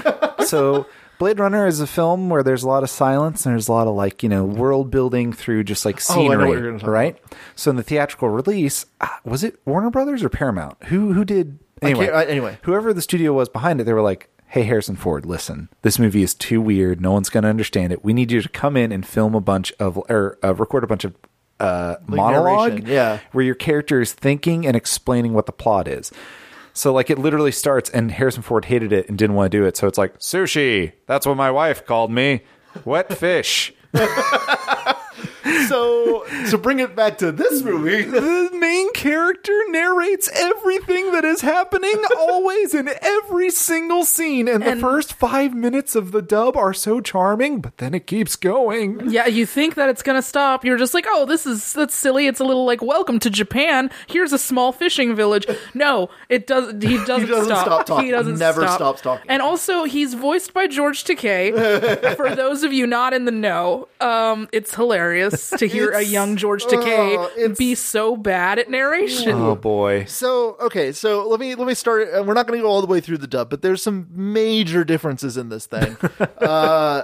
[0.46, 0.86] so
[1.18, 3.88] Blade Runner is a film where there's a lot of silence and there's a lot
[3.88, 7.18] of like, you know, world building through just like Oh, I scenery, gonna right?
[7.56, 10.76] So in the theatrical release, ah, was it Warner Brothers or Paramount?
[10.84, 12.06] Who who did anyway?
[12.06, 12.58] can't- uh, anyway.
[12.62, 16.22] whoever the studio was behind it, they were like, "Hey, Harrison Ford, listen, this movie
[16.22, 17.00] is too weird.
[17.00, 18.04] No one's going to understand it.
[18.04, 20.86] We need you to come in and film a bunch of or uh, record a
[20.86, 21.14] bunch of
[21.60, 23.20] uh, monologue, narration, yeah.
[23.32, 26.12] where your character is thinking and explaining what the plot is."
[26.72, 29.64] So like it literally starts, and Harrison Ford hated it and didn't want to do
[29.64, 29.76] it.
[29.76, 30.92] So it's like sushi.
[31.06, 32.42] That's what my wife called me.
[32.84, 33.72] Wet fish.
[35.68, 41.40] So to bring it back to this movie, the main character narrates everything that is
[41.40, 46.56] happening always in every single scene and, And- the first five minutes of the dub
[46.56, 50.64] are so charming but then it keeps going Yeah, you think that it's gonna stop.
[50.64, 52.26] You're just like, oh, this is that's silly.
[52.26, 53.90] It's a little like, welcome to Japan.
[54.06, 55.46] Here's a small fishing village.
[55.74, 56.72] No, it does.
[56.82, 57.64] He doesn't, doesn't stop.
[57.66, 58.06] stop talking.
[58.06, 58.76] He doesn't Never stop.
[58.76, 59.30] stops talking.
[59.30, 62.16] And also, he's voiced by George Takei.
[62.16, 66.36] For those of you not in the know, um, it's hilarious to hear a young
[66.36, 69.30] George Takei it's- be so bad at narration.
[69.32, 72.08] oh boy so okay, so let me let me start.
[72.12, 74.06] And we're not going to go all the way through the dub, but there's some
[74.10, 75.96] major differences in this thing,
[76.38, 77.02] uh,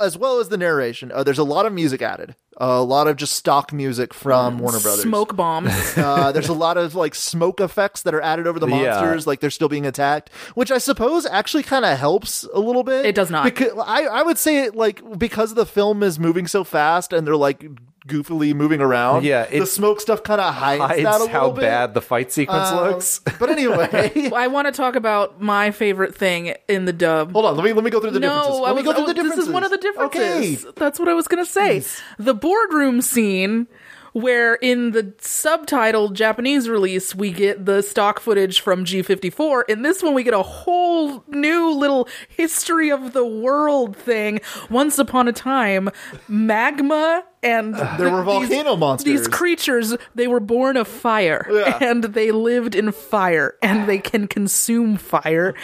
[0.00, 1.10] as well as the narration.
[1.12, 4.80] Uh, there's a lot of music added, a lot of just stock music from Warner
[4.80, 5.02] Brothers.
[5.02, 5.72] Smoke bombs.
[5.96, 9.00] Uh, there's a lot of like smoke effects that are added over the Yeah.
[9.00, 12.82] monsters, like they're still being attacked, which I suppose actually kind of helps a little
[12.82, 13.06] bit.
[13.06, 13.44] It does not.
[13.44, 17.26] Because I, I would say it like because the film is moving so fast and
[17.26, 17.64] they're like
[18.06, 19.24] goofily moving around.
[19.24, 21.62] Yeah, the smoke stuff kind of hides, that a hides little how bit.
[21.62, 26.14] bad the fight sequence Um, looks But anyway, I want to talk about my favorite
[26.14, 27.32] thing in the dub.
[27.32, 27.56] hold on.
[27.56, 28.60] Let me let me go through the differences.
[28.60, 29.38] Let I me go through oh, the differences.
[29.38, 30.64] This is one of the differences.
[30.64, 30.72] Okay.
[30.76, 31.82] That's what I was going to say.
[32.18, 33.66] The boardroom scene
[34.12, 39.64] where in the subtitled Japanese release we get the stock footage from G54.
[39.68, 44.40] In this one we get a whole new little history of the world thing.
[44.70, 45.90] Once upon a time,
[46.28, 49.04] magma and uh, There were these- volcano monsters.
[49.20, 51.78] These creatures, they were born of fire Yeah.
[51.80, 55.54] and they lived in fire and they can consume fire.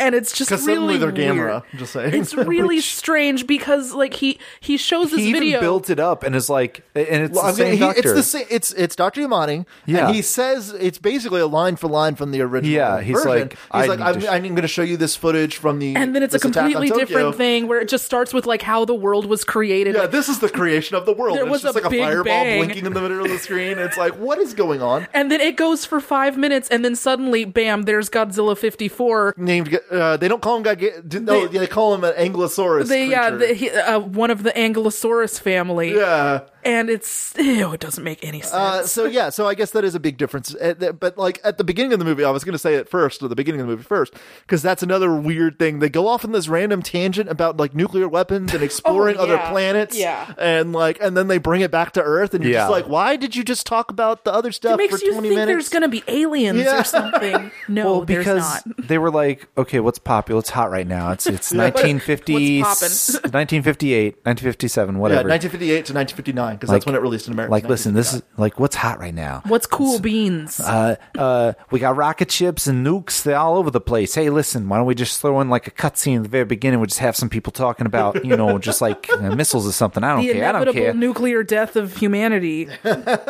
[0.00, 1.62] And it's just really suddenly they're weird.
[1.76, 2.14] Just saying.
[2.14, 5.24] It's really strange because like he he shows this video.
[5.24, 5.60] he even video.
[5.60, 8.00] built it up and is like and it's Well, the I'm same gonna- he- doctor
[8.00, 8.46] it's the same.
[8.50, 9.20] It's it's Dr.
[9.22, 9.66] Yamane.
[9.86, 10.06] Yeah.
[10.06, 12.72] and he says it's basically a line for line from the original.
[12.72, 13.30] Yeah, he's version.
[13.48, 15.96] like, he's I like, I'm, sh- I'm going to show you this footage from the.
[15.96, 18.46] and then it's a this attack on completely different thing where it just starts with
[18.46, 19.94] like how the world was created.
[19.94, 21.36] Yeah, like, this is the creation of the world.
[21.36, 22.58] There It's was just a like a big fireball bang.
[22.64, 23.78] blinking in the middle of the screen.
[23.78, 25.08] It's like, what is going on?
[25.12, 27.82] and then it goes for five minutes, and then suddenly, bam!
[27.82, 29.34] There's Godzilla 54.
[29.36, 29.80] Named.
[29.90, 30.64] Uh, they don't call him.
[30.64, 32.88] Giga- No, They- they, call him an Ankylosaurus.
[32.88, 33.46] They yeah, creature.
[33.46, 35.94] the, he, uh, one of the Ankylosaurus family.
[35.96, 36.40] yeah.
[36.68, 38.52] And it's ew, it doesn't make any sense.
[38.54, 40.54] Uh, so yeah, so I guess that is a big difference.
[40.54, 42.88] Uh, But like at the beginning of the movie, I was going to say it
[42.88, 45.78] first, or the beginning of the movie first, because that's another weird thing.
[45.78, 49.38] They go off on this random tangent about like nuclear weapons and exploring Oh, other
[49.50, 50.32] planets, Yeah.
[50.38, 52.60] and like, and then they bring it back to Earth, and you're Yeah.
[52.60, 55.12] just like, why did you just talk about the other stuff it makes for you
[55.12, 55.54] twenty think minutes?
[55.54, 56.80] there's gonna be aliens Yeah.
[56.80, 57.50] or something.
[57.68, 58.86] No, well, there's because not.
[58.88, 60.38] they were like, okay, what's popular?
[60.40, 61.12] It's hot right now.
[61.12, 65.28] It's it's 1950, What's 1958, 1957, yeah, whatever.
[65.28, 66.57] 1958 to 1959.
[66.58, 67.52] Because that's when it released in America.
[67.52, 69.42] Like, listen, this is like what's hot right now.
[69.46, 70.60] What's cool beans?
[70.60, 73.22] Uh, uh, we got rocket ships and nukes.
[73.22, 74.14] They're all over the place.
[74.14, 76.80] Hey, listen, why don't we just throw in like a cutscene at the very beginning?
[76.80, 80.04] We'll just have some people talking about, you know, just like uh, missiles or something.
[80.04, 80.48] I don't the care.
[80.48, 80.94] I don't care.
[80.94, 82.68] nuclear death of humanity.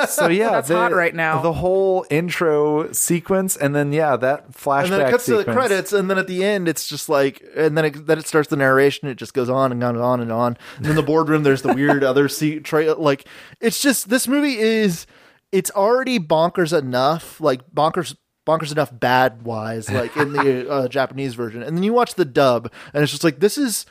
[0.09, 1.41] so yeah, That's hot right now.
[1.43, 4.85] The whole intro sequence, and then yeah, that flashback.
[4.85, 7.43] and then it cuts to the credits, and then at the end, it's just like,
[7.57, 9.09] and then it, then it starts the narration.
[9.09, 10.57] It just goes on and on and on and on.
[10.79, 13.27] And in the boardroom, there's the weird other seat tra- Like,
[13.61, 15.07] it's just this movie is
[15.51, 18.15] it's already bonkers enough, like bonkers
[18.47, 21.63] bonkers enough bad wise, like in the uh, Japanese version.
[21.63, 23.87] And then you watch the dub, and it's just like this is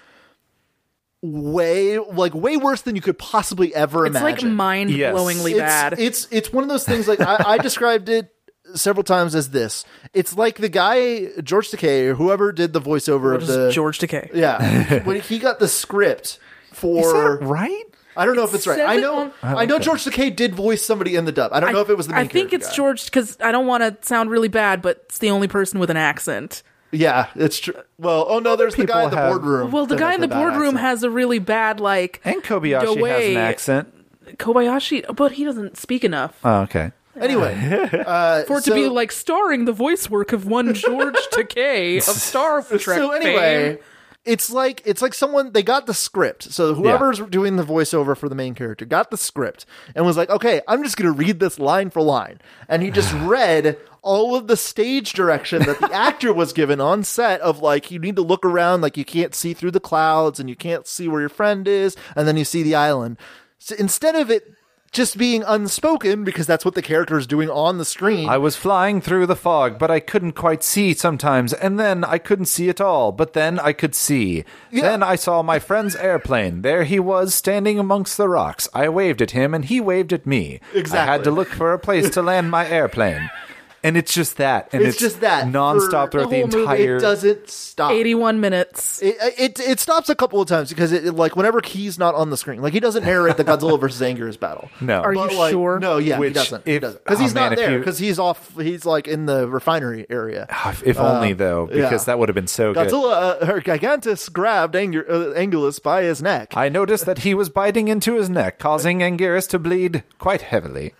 [1.22, 4.28] way like way worse than you could possibly ever imagine.
[4.28, 6.00] It's like mind blowingly it's, bad.
[6.00, 8.34] It's it's one of those things like I, I described it
[8.76, 9.86] several times as this.
[10.14, 14.30] It's like the guy George Takei or whoever did the voiceover of the George Takei.
[14.34, 16.40] yeah when he got the script
[16.72, 17.84] for Is that right?
[18.18, 18.82] I don't know if it's right.
[18.82, 21.52] I know on- I know George Takei did voice somebody in the dub.
[21.54, 22.76] I don't know if it was the main I think it's guy.
[22.76, 25.90] George because I don't want to sound really bad, but it's the only person with
[25.90, 26.64] an accent.
[26.92, 27.76] Yeah, it's true.
[27.98, 29.72] Well, oh no, there's the guy in the have- boardroom.
[29.72, 30.80] Well, the guy in the boardroom accent.
[30.80, 33.94] has a really bad like And Kobayashi has an accent.
[34.38, 36.92] Kobayashi, but he doesn't speak enough Oh, okay.
[37.20, 37.56] Anyway,
[38.06, 42.04] uh, for it to be like starring the voice work of one George Takei of
[42.04, 42.80] Star Trek.
[43.00, 43.84] so anyway fame.
[44.28, 46.44] It's like it's like someone they got the script.
[46.52, 49.66] So whoever's doing the voiceover for the main character got the script
[49.96, 52.40] and was like okay i'm just going to read this line for line.
[52.68, 57.04] And he just read all of the stage direction that the actor was given on
[57.04, 60.40] set of like you need to look around like you can't see through the clouds
[60.40, 61.96] and you can't see where your friend is.
[62.16, 63.18] And then you see the island.
[63.60, 64.54] So instead of it
[64.92, 68.56] just being unspoken because that's what the character is doing on the screen I was
[68.56, 72.70] flying through the fog, but I couldn't quite see sometimes, and then I couldn't see
[72.70, 74.44] at all, but then I could see.
[74.72, 76.62] Then I saw my friend's airplane.
[76.62, 78.68] There he was, standing amongst the rocks.
[78.74, 80.60] I waved at him, and he waved at me.
[80.74, 81.00] Exactly.
[81.00, 83.30] I had to look for a place to land my airplane.
[83.88, 84.68] And it's just that.
[84.74, 86.98] And it's, it's, just that nonstop for throughout the, whole movie, entire.
[86.98, 89.02] it doesn't stop 81 minutes.
[89.02, 92.14] It, it it stops a couple of times because it, it- like whenever he's not
[92.14, 94.70] on the screen, like he doesn't narrate the Godzilla versus Anguirus battle.
[94.82, 95.02] No.
[95.02, 95.80] Are But, you like, sure?
[95.80, 96.62] No, yeah, Which he doesn't.
[96.68, 98.56] if- he doesn't because oh, he's man, not there because he's off.
[98.60, 100.48] He's like in the refinery area.
[100.86, 102.06] if only, though, because yeah.
[102.12, 102.90] that would have been so good.
[102.90, 106.56] Godzilla, uh, her Gigantis grabbed Angur, uh, Angulus by his neck.
[106.58, 110.94] I noticed that he was biting into his neck, causing Anguirus to bleed quite heavily.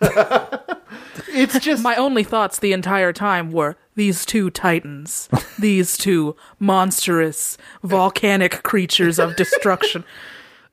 [1.28, 5.28] It's just My only thoughts the entire time were these two titans,
[5.58, 10.04] these two monstrous volcanic creatures of destruction.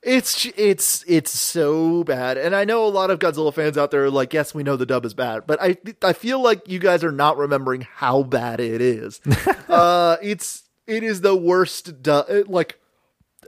[0.02, 2.38] it's it's it's so bad.
[2.38, 4.76] And i know a lot of godzilla fans out there are like yes we know
[4.76, 5.46] the dub is bad.
[5.46, 9.20] But i i feel like you guys are not remembering how bad it is.
[9.68, 12.78] Uh it's it is the worst dub like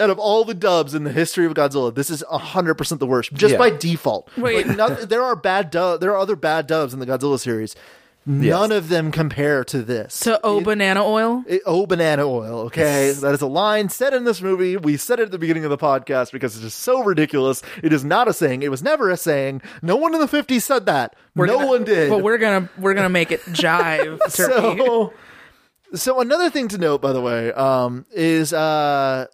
[0.00, 3.32] out of all the dubs in the history of Godzilla, this is 100% the worst,
[3.34, 3.58] just Yeah.
[3.58, 4.28] by default.
[4.36, 4.66] Wait.
[4.66, 7.74] Like, noth- there are bad dub, there are other bad dubs in the Godzilla series.
[8.26, 10.20] None of them compare to this.
[10.20, 11.44] To O banana oil?
[11.46, 12.58] It- oh, banana oil.
[12.66, 14.76] Okay, that is a line said in this movie.
[14.76, 17.62] We said it at the beginning of the podcast because it is so ridiculous.
[17.82, 18.62] It is not a saying.
[18.62, 19.62] It was never a saying.
[19.80, 21.16] No one in the '50s said that.
[21.34, 22.10] no gonna- one did.
[22.10, 24.18] But we're gonna we're gonna make it jive.
[24.28, 25.14] So,
[25.94, 29.24] so another thing to note, by the way, um, is uh,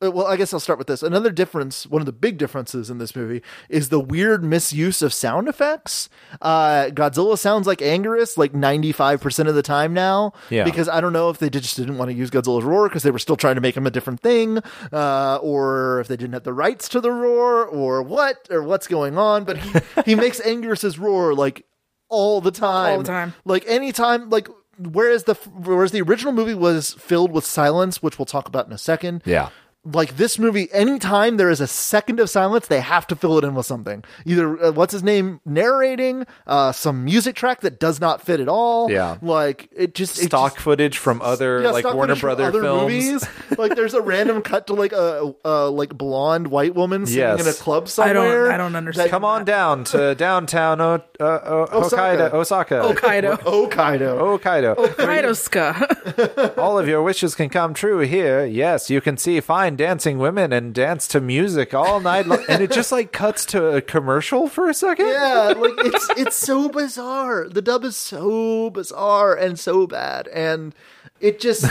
[0.00, 1.02] well, I guess I'll start with this.
[1.02, 5.14] Another difference, one of the big differences in this movie, is the weird misuse of
[5.14, 6.08] sound effects.
[6.42, 10.32] Uh, Godzilla sounds like Anguirus like ninety five percent of the time now.
[10.50, 10.64] Yeah.
[10.64, 13.10] because I don't know if they just didn't want to use Godzilla's roar because they
[13.10, 14.58] were still trying to make him a different thing,
[14.92, 18.86] uh, or if they didn't have the rights to the roar, or what, or what's
[18.86, 19.44] going on.
[19.44, 21.64] But he he makes Anguirus's roar like
[22.08, 23.34] all the time, All the time.
[23.44, 28.26] like anytime, like whereas the whereas the original movie was filled with silence, which we'll
[28.26, 29.22] talk about in a second.
[29.24, 29.48] Yeah.
[29.92, 33.44] Like this movie, anytime there is a second of silence, they have to fill it
[33.44, 34.02] in with something.
[34.24, 38.48] Either uh, what's his name narrating, uh, some music track that does not fit at
[38.48, 38.90] all.
[38.90, 39.16] Yeah.
[39.22, 42.62] like it just it Stock just- footage from other yeah, like Warner footage Brother other
[42.62, 42.82] films.
[42.82, 43.28] movies.
[43.58, 47.40] like there's a random cut to like a, a like blonde white woman singing Yes.
[47.42, 48.44] in a club I somewhere.
[48.46, 49.10] don't I don't understand.
[49.10, 51.96] Come on down to downtown o- uh, uh, Osaka.
[52.30, 53.38] Hokkaido, Osaka, Hokkaido.
[53.70, 54.18] Hokkaido.
[54.40, 54.74] Hokkaido.
[54.96, 56.58] Kaidoska.
[56.58, 58.44] All of your wishes can come true here.
[58.44, 62.44] Yes, you can see fine dancing women and dance to music all night long.
[62.48, 65.08] and it just like cuts to a commercial for a second.
[65.08, 67.48] yeah, like it's it's so bizarre.
[67.48, 70.74] The dub is so bizarre and so bad, and
[71.18, 71.64] It just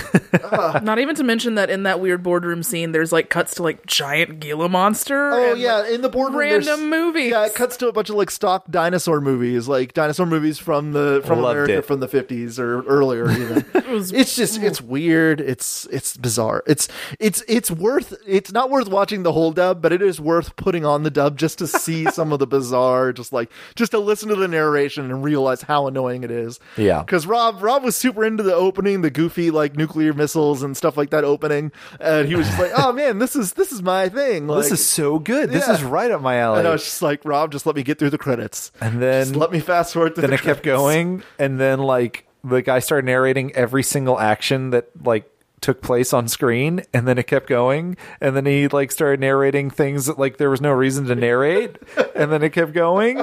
[0.44, 0.80] uh.
[0.84, 3.86] Not even to mention that in that weird boardroom scene, there's like cuts to like
[3.86, 5.32] giant Gila monster.
[5.32, 7.30] Oh and, yeah, like, in the boardroom, random movies.
[7.30, 10.94] Yeah, it cuts to a bunch of like stock dinosaur movies, like dinosaur movies from
[10.94, 11.86] the from Loved America it.
[11.86, 13.30] from the fifties or earlier.
[13.30, 15.40] Even it's just it's weird.
[15.40, 16.64] It's it's bizarre.
[16.66, 16.88] It's
[17.20, 18.16] it's it's worth.
[18.26, 21.38] It's not worth watching the whole dub, but it is worth putting on the dub
[21.38, 23.14] just to see some of the bizarre.
[23.14, 26.60] Just like just to listen to the narration and realize how annoying it is.
[26.78, 27.02] Yeah.
[27.02, 30.98] because Rob Rob was super into the opening, the goofy like nuclear missiles and stuff
[30.98, 34.10] like that opening, and he was just like, "Oh man, this is this is my
[34.10, 35.50] thing." this is so good.
[35.52, 35.74] This Yeah.
[35.74, 36.60] is right up my alley.
[36.60, 38.72] and I was just like, Rob, just let me get through the credits.
[38.82, 42.26] And then- just let me fast forward then the it kept going, and then like
[42.44, 45.30] the guy started narrating every single action that like
[45.66, 49.72] took place on screen, and then it kept going, and then he like started narrating
[49.72, 51.78] things that like there was no reason to narrate,
[52.16, 53.20] and then it kept going,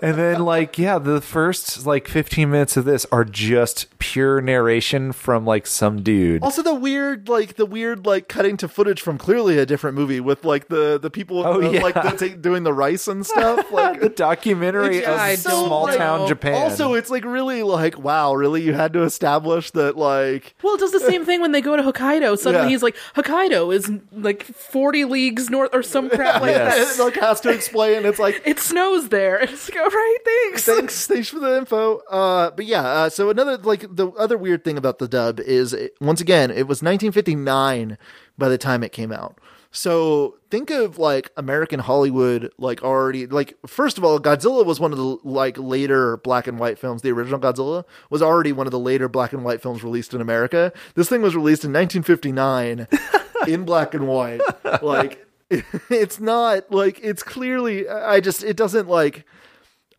[0.00, 5.10] and then like yeah, the first like fifteen minutes of this are just pure narration
[5.12, 6.42] from like some dude.
[6.42, 10.20] Also, the weird, like the weird, like cutting to footage from clearly a different movie
[10.20, 11.82] with like the the people, Oh, uh, yeah.
[11.82, 13.66] like the, ta- doing the rice and stuff.
[13.80, 16.26] Like the documentary It's of I don't small town.
[16.28, 16.54] Japan.
[16.54, 20.80] Also, it's like really like wow, really you had to establish that like Well, it
[20.80, 22.38] does the same thing when they go to Hokkaido.
[22.38, 22.70] Suddenly Yeah.
[22.70, 26.76] he's like, Hokkaido is like 40 leagues north or some crap like that.
[26.78, 28.04] it like has to explain.
[28.06, 29.40] It's like It snows there.
[29.42, 30.64] It's like, all right, thanks.
[30.64, 34.64] thanks thanks for the info uh but yeah uh, so another like the other weird
[34.64, 37.98] thing about the dub is it, once again it was 1959
[38.38, 39.38] by the time it came out
[39.72, 44.90] so think of like american hollywood like already like first of all godzilla was one
[44.90, 47.02] of the like later black and white films.
[47.02, 50.20] The original godzilla was already one of the later black and white films released in
[50.20, 50.72] america.
[50.94, 52.88] This thing was released in 1959
[53.46, 54.40] in black and white.
[54.82, 59.24] Like it's not like it's clearly i just it doesn't like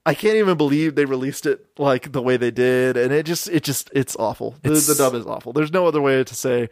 [0.04, 3.48] I can't even believe they released it like the way they did, and it just
[3.50, 4.56] it just it's awful.
[4.64, 5.54] The, It's- the dub is awful.
[5.54, 6.70] There's no other way to say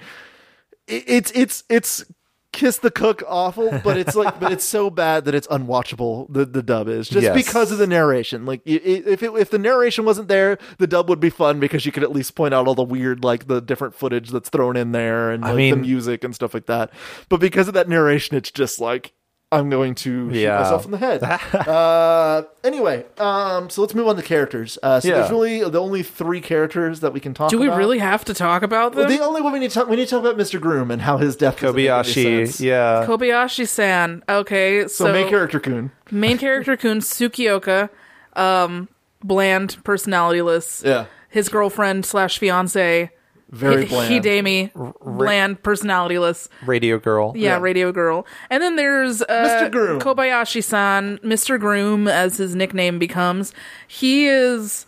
[0.88, 2.04] it's it's it's
[2.52, 6.28] kiss the cook awful, but it's like but it's so bad that it's unwatchable.
[6.34, 7.36] The the dub is just Yes.
[7.36, 8.45] because of the narration.
[8.45, 11.91] Like if it, if the narration wasn't there, the dub would be fun because you
[11.91, 14.91] could at least point out all the weird like the different footage that's thrown in
[14.91, 16.91] there and I like, the music and stuff like that.
[17.30, 19.14] But because of that narration, it's just like.
[19.52, 20.60] I'm going to shoot Yeah.
[20.60, 21.24] myself in the head.
[21.68, 24.78] uh, anyway, um, so let's move on to characters.
[24.84, 25.16] Uh, so Yeah.
[25.16, 27.78] there's really the only three characters that we can talk about Do we about.
[27.78, 29.08] really have to talk about them?
[29.08, 30.62] Well, the only one we need to talk, we need to talk about Mr.
[30.62, 32.62] Groom and how his death doesn't make any Kobayashi, sense.
[32.62, 33.06] yeah.
[33.08, 34.24] Kobayashi-san.
[34.30, 35.91] Okay, so, So, main character Kun.
[36.12, 37.89] main character Kun Tsukioka,
[38.36, 38.88] um,
[39.24, 40.86] bland, personalityless.
[40.86, 41.06] Yeah.
[41.28, 43.10] His girlfriend slash fiance,
[43.52, 44.14] Very bland.
[44.24, 44.72] Hidemi,
[45.04, 46.47] bland, personalityless.
[46.66, 47.34] Radio girl.
[47.36, 47.60] Yeah, Yeah.
[47.62, 48.26] radio girl.
[48.50, 49.72] And then there's uh, Mr.
[49.72, 50.00] Groom.
[50.00, 51.60] Kobayashi-san, Mr.
[51.60, 53.54] Groom, as his nickname becomes.
[53.88, 54.86] He is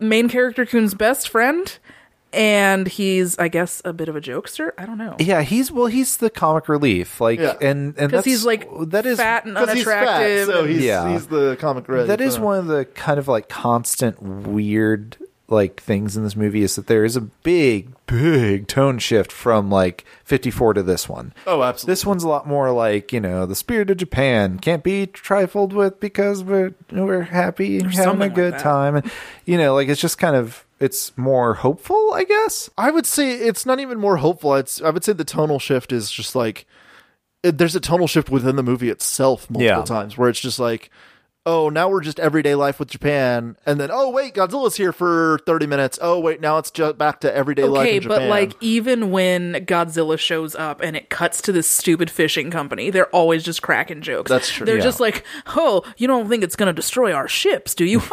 [0.00, 1.78] main character Kun's best friend,
[2.32, 4.72] and he's, I guess, a bit of a jokester.
[4.76, 5.16] I don't know.
[5.18, 7.54] Yeah, he's well, he's the comic relief, like, Yeah.
[7.62, 10.46] and and 'Cause that's he's, like, that is fat and Because he's fat, unattractive.
[10.48, 11.12] so he's, Yeah.
[11.12, 12.08] he's the comic relief.
[12.08, 15.16] that is one of the kind of like constant weird
[15.48, 19.70] like things in this movie is that there is a big big tone shift from
[19.70, 21.32] like 54 to this one.
[21.46, 21.92] Oh, absolutely.
[21.92, 25.72] This one's a lot more like, you know, the spirit of Japan can't be trifled
[25.72, 29.10] with because we're we're happy and having a something like good time and
[29.44, 32.68] you know, like it's just kind of it's more hopeful, I guess.
[32.76, 34.54] I would say it's not even more hopeful.
[34.56, 36.66] It's I would say the tonal shift is just like
[37.42, 39.82] it, there's a tonal shift within the movie itself multiple Yeah.
[39.84, 40.90] times where it's just like
[41.46, 45.38] oh now we're just everyday life with Japan and then oh wait Godzilla's here for
[45.46, 49.10] 30 minutes oh wait now it's just back to everyday life Okay, but like even
[49.12, 53.62] when Godzilla shows up and it cuts to this stupid fishing company, they're always just
[53.62, 54.28] cracking jokes.
[54.28, 54.66] That's true.
[54.66, 54.82] They're Yeah.
[54.82, 55.24] just like,
[55.54, 58.02] "Oh, you don't think it's going to destroy our ships, do you?"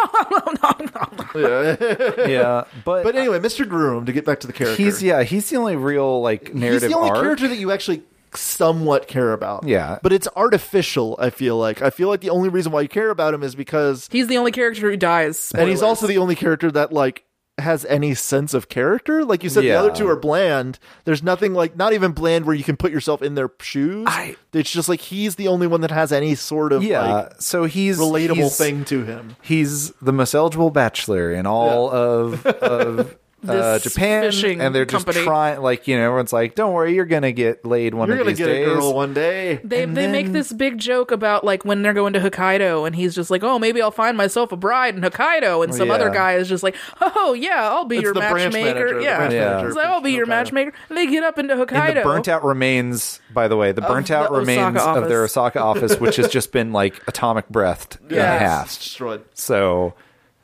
[1.36, 3.68] Yeah, but but anyway Mr.
[3.68, 6.56] Groom to get back to the character he's yeah, he's the only real like he's
[6.56, 7.22] narrative the only arc.
[7.22, 8.04] character that you actually
[8.38, 9.68] somewhat care about.
[9.68, 10.00] Yeah.
[10.04, 11.82] but it's artificial I feel like.
[11.82, 14.38] I feel like the only reason why you care about him is because He's the
[14.38, 15.52] only character who dies.
[15.56, 17.26] and he's also the only character that like
[17.60, 19.24] has any sense of character.
[19.24, 20.80] Like you said the other two are bland.
[21.06, 24.06] There's nothing like not even bland where you can put yourself in their shoes.
[24.10, 27.42] I- it's just like he's the only one that has any sort of yeah, like
[27.42, 29.36] so he's relatable he's- thing to him.
[29.44, 33.16] he's the most eligible bachelor in all of of
[33.50, 35.26] uh, Japan, fishing and they're just company.
[35.26, 35.62] trying.
[35.62, 38.16] Like you know, everyone's like, "Don't worry, you're gonna get laid one day.
[38.16, 40.34] you're of gonna these get days." a girl one day They And they make then-
[40.34, 43.60] this big joke about like when they're going to Hokkaido and he's just like, "Oh,
[43.60, 45.94] maybe I'll find myself a bride in Hokkaido." And some Yeah.
[45.96, 48.98] other guy is just like, "Oh, yeah, I'll be It's your the branch matchmaker." manager,
[49.00, 49.18] the yeah.
[49.18, 49.46] branch Yeah.
[49.50, 50.30] manager He's like, "I'll be your Hokkaido.
[50.30, 51.88] matchmaker." And they get up into Hokkaido.
[51.90, 55.10] And the burnt out remains, by the way, the burnt the out remains Osaka of
[55.10, 55.38] their office.
[55.38, 58.34] Osaka office, which has just been like atomic breathed Yeah.
[58.36, 58.68] in half.
[58.78, 59.94] Destroyed So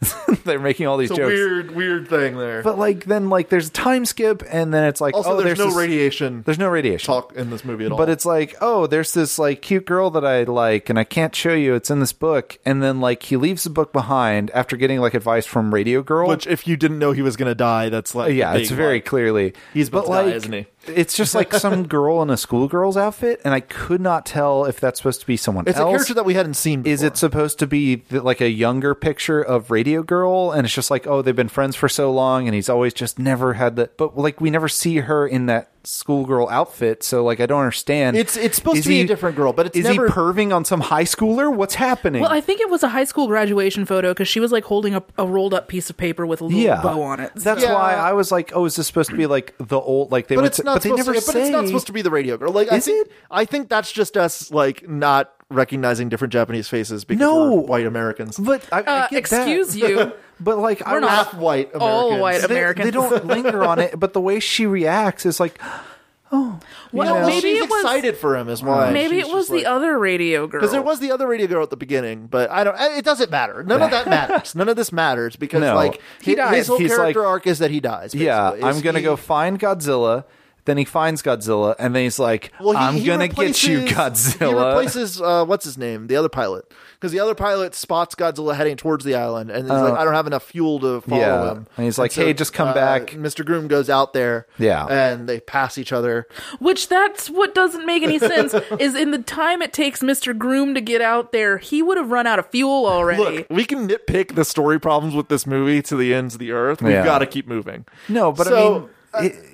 [0.45, 1.33] They're making all these It's a jokes.
[1.33, 2.63] weird, weird thing there.
[2.63, 5.59] But like then like there's a time skip and then it's like also, oh there's,
[5.59, 7.05] no this- radiation There's no radiation.
[7.05, 7.97] talk in this movie at all.
[7.97, 11.35] But it's like, oh, there's this like cute girl that I like, and I can't
[11.35, 11.73] show you.
[11.75, 15.13] It's in this book, and then like he leaves the book behind after getting like
[15.13, 16.29] advice from Radio Girl.
[16.29, 18.95] which, if you didn't know he was going to die, that's like yeah, it's very
[18.97, 20.65] like- clearly He's about but to die, like isn't he?
[20.87, 24.79] It's just like some girl in a schoolgirl's outfit, and I could not tell if
[24.79, 25.87] that's supposed to be someone It's else.
[25.87, 26.81] a character that we hadn't seen.
[26.81, 26.93] Before.
[26.93, 30.73] Is it supposed to be th- like a younger picture of Radio Girl, and it's
[30.73, 33.75] just like, oh, they've been friends for so long, and he's always just never had
[33.75, 33.97] that.
[33.97, 38.15] But like, we never see her in that schoolgirl outfit, so like, I don't understand.
[38.17, 40.53] It's- it's supposed Is to be a different girl, but it's is never- he perving
[40.55, 41.53] on some high schooler?
[41.53, 42.21] What's happening?
[42.21, 44.95] Well, I think it was a high school graduation photo because she was like holding
[44.95, 47.31] a, a rolled up piece of paper with a little yeah, bow on it.
[47.35, 47.73] That's Yeah.
[47.73, 50.35] why I was like, oh, is this supposed to be like the old like they
[50.35, 50.75] but would it's say- not.
[50.75, 52.51] but they supposed never to, But it's not supposed to be the radio girl.
[52.51, 53.11] Like I Is think, it?
[53.31, 57.51] I think that's just us like not recognizing different Japanese faces because No.
[57.55, 58.37] we're white Americans.
[58.37, 59.47] But I, I Uh, get that.
[59.47, 60.11] excuse you.
[60.39, 61.81] But like, I We're was- not half white Americans.
[61.83, 62.85] all white they, Americans.
[62.85, 65.59] they don't linger on it, but the way she reacts is like,
[66.31, 66.59] well,
[66.93, 68.91] Well, maybe she's it was excited for him is why.
[68.91, 70.61] maybe it was the other radio girl.
[70.61, 72.75] because there was the other radio girl at the beginning, but I don't.
[72.79, 73.63] It doesn't matter.
[73.63, 74.53] None of that matters.
[74.55, 75.73] None of this matters because No.
[75.75, 76.55] like He his, dies.
[76.55, 78.13] his whole He's character like- arc is that he dies.
[78.13, 78.69] yeah, basically.
[78.69, 80.25] I'm gonna he- go find Godzilla.
[80.65, 83.79] Then he finds Godzilla, and then he's like, Well, he, I'm he gonna get you,
[83.85, 88.13] Godzilla." He replaces uh, what's his name, the other pilot, because the other pilot spots
[88.13, 91.21] Godzilla heading towards the island, and he's like, I don't have enough fuel to follow
[91.21, 91.51] Uh, yeah.
[91.51, 91.67] him.
[91.77, 93.45] And he's like, "Hey, just come back." Mr.
[93.45, 94.85] Groom goes out there, Yeah.
[94.87, 96.27] and they pass each other.
[96.59, 98.53] Which that's what doesn't make any sense.
[98.79, 100.37] is in the time it takes Mr.
[100.37, 103.37] Groom to get out there, he would have run out of fuel already.
[103.39, 106.51] Look, we can nitpick the story problems with this movie to the ends of the
[106.51, 106.81] earth.
[106.81, 107.05] We've Yeah.
[107.05, 107.85] got to keep moving.
[108.09, 109.48] no, but So, I mean, it-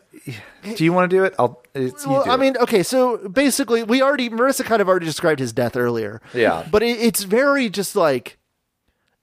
[0.76, 1.36] do you want to do it?
[1.38, 1.62] I'll.
[1.74, 2.40] It's, you Well, I it.
[2.40, 6.22] mean, okay, so basically, we already Marissa kind of already described his death earlier.
[6.34, 6.66] Yeah.
[6.72, 8.38] but it, it's very just like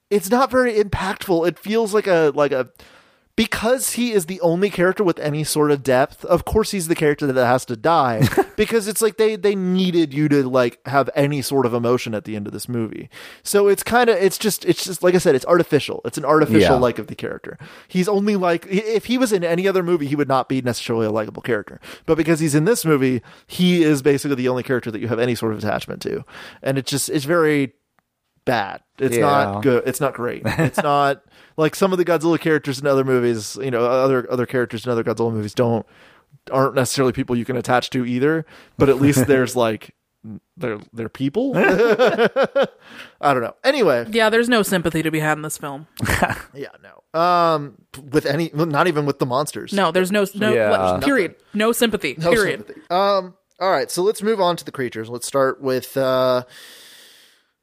[0.09, 1.47] it's not very impactful.
[1.47, 2.69] It feels like a like a
[3.35, 6.23] because he is the only character with any sort of depth.
[6.25, 10.13] Of course, he's the character that has to die because it's like they they needed
[10.13, 13.09] you to like have any sort of emotion at the end of this movie.
[13.41, 16.01] So it's kind of it's just it's just like I said, it's artificial.
[16.05, 16.73] It's an artificial Yeah.
[16.73, 17.57] like of the character.
[17.87, 21.07] He's only like if he was in any other movie, he would not be necessarily
[21.07, 21.79] a likable character.
[22.05, 25.19] But because he's in this movie, he is basically the only character that you have
[25.19, 26.23] any sort of attachment to,
[26.61, 27.73] and it's just it's very
[28.45, 28.81] bad.
[28.99, 29.21] It's Yeah.
[29.23, 29.83] not good.
[29.87, 30.43] It's not great.
[30.45, 31.23] It's not
[31.57, 33.57] like some of the Godzilla characters in other movies.
[33.61, 35.85] You know, other other characters in other Godzilla movies don't
[36.51, 38.45] aren't necessarily people you can attach to either.
[38.77, 39.95] But at least there's like
[40.57, 41.53] they're they're people.
[41.57, 43.55] I don't know.
[43.63, 45.87] Anyway, Yeah, there's no sympathy to be had in this film.
[46.53, 47.19] yeah, no.
[47.19, 47.75] Um,
[48.11, 49.73] with any, not even with the monsters.
[49.73, 50.69] No, there's no no Yeah.
[50.71, 51.35] like, period.
[51.53, 52.15] No sympathy.
[52.17, 52.59] No period.
[52.67, 52.81] sympathy.
[52.89, 53.35] Um.
[53.59, 55.09] All right, so let's move on to the creatures.
[55.09, 56.43] Let's start with uh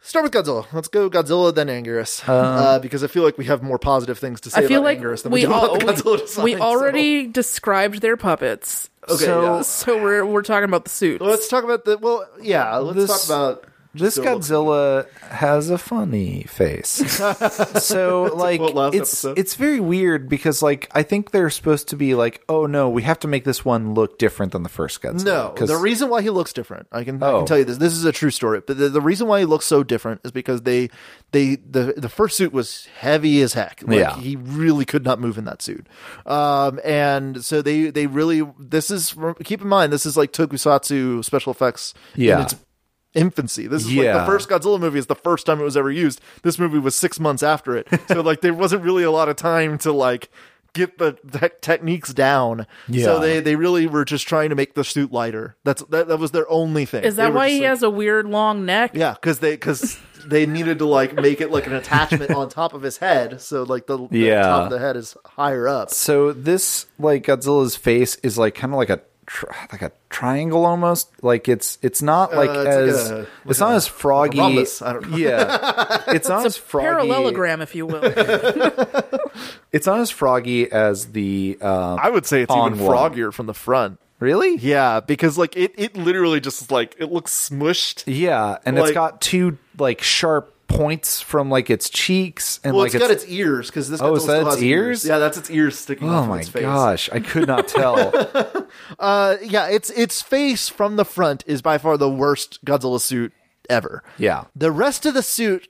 [0.01, 0.67] start with Godzilla.
[0.73, 4.41] Let's go Godzilla then Anguirus, uh, because I feel like we have more positive things
[4.43, 5.93] to say I feel about like Anguirus than we we do all about the we,
[5.93, 6.45] Godzilla design.
[6.45, 8.91] we so- already described their puppets.
[9.09, 9.63] Okay, So- yeah.
[9.63, 11.23] So we're we're talking about the suits.
[11.23, 12.77] Let's talk about the well, yeah.
[12.77, 15.05] Let's This- talk about This Godzilla.
[15.05, 16.89] Godzilla has a funny face.
[17.83, 19.39] so like last it's episode.
[19.39, 23.03] it's very weird because like I think they're supposed to be like, oh no, we
[23.03, 25.25] have to make this one look different than the first Godzilla.
[25.25, 27.39] No, 'Cause- the reason why he looks different, I can, I Oh.
[27.39, 27.79] can tell you this.
[27.79, 28.61] This is a true story.
[28.65, 30.89] But the, the reason why he looks so different is because they,
[31.33, 33.83] they, the the first suit was heavy as heck.
[33.87, 34.17] Like, Yeah.
[34.17, 35.87] he really could not move in that suit.
[36.27, 39.15] Um, and so they, they really, this is
[39.45, 41.93] keep in mind, this is like Tokusatsu special effects.
[42.15, 42.43] in Yeah.
[42.43, 42.55] its
[43.15, 43.67] infancy.
[43.67, 46.21] This is like the first Godzilla movie is the first time it was ever used.
[46.43, 49.37] This movie was six months after it, so like there wasn't really a lot of
[49.37, 50.29] time to like
[50.73, 52.67] get the, the techniques down.
[52.89, 53.05] Yeah.
[53.05, 55.57] So they they really were just trying to make the suit lighter.
[55.65, 57.05] That's that, that was their only thing.
[57.05, 58.93] Is that were why he like- has a weird long neck?
[58.95, 62.75] Yeah, because they because they needed to like make it like an attachment on top
[62.75, 64.43] of his head, so like the, the Yeah.
[64.43, 65.91] top of the head is higher up.
[65.91, 69.01] So this like Godzilla's face is like kind of like a
[69.31, 71.09] tri- like a triangle almost.
[71.23, 73.87] Like it's it's not like Uh, it's like as a- like it's not a- as
[73.87, 74.39] froggy.
[74.39, 75.17] like rhombus, I don't know.
[75.17, 76.87] Yeah, it's not as froggy.
[76.89, 78.03] Parallelogram, if you will.
[79.73, 81.57] It's not as froggy as the.
[81.61, 82.97] Um, I would say it's On even one.
[83.13, 84.01] froggier from the front.
[84.19, 84.57] really?
[84.57, 88.03] Yeah, because like it it literally just like it looks smushed.
[88.07, 92.85] Yeah, and it's Like- got two like sharp points from like its cheeks and Well,
[92.85, 94.01] like it's got its ears because this.
[94.01, 95.05] Oh, is that its has ears?
[95.05, 96.09] Yeah, that's its ears sticking.
[96.09, 96.63] Oh off my its face.
[96.63, 98.13] gosh, I could not tell.
[99.01, 103.33] Uh, yeah, its its face from the front is by far the worst Godzilla suit
[103.69, 104.03] ever.
[104.17, 104.45] Yeah.
[104.55, 105.67] The rest of the suit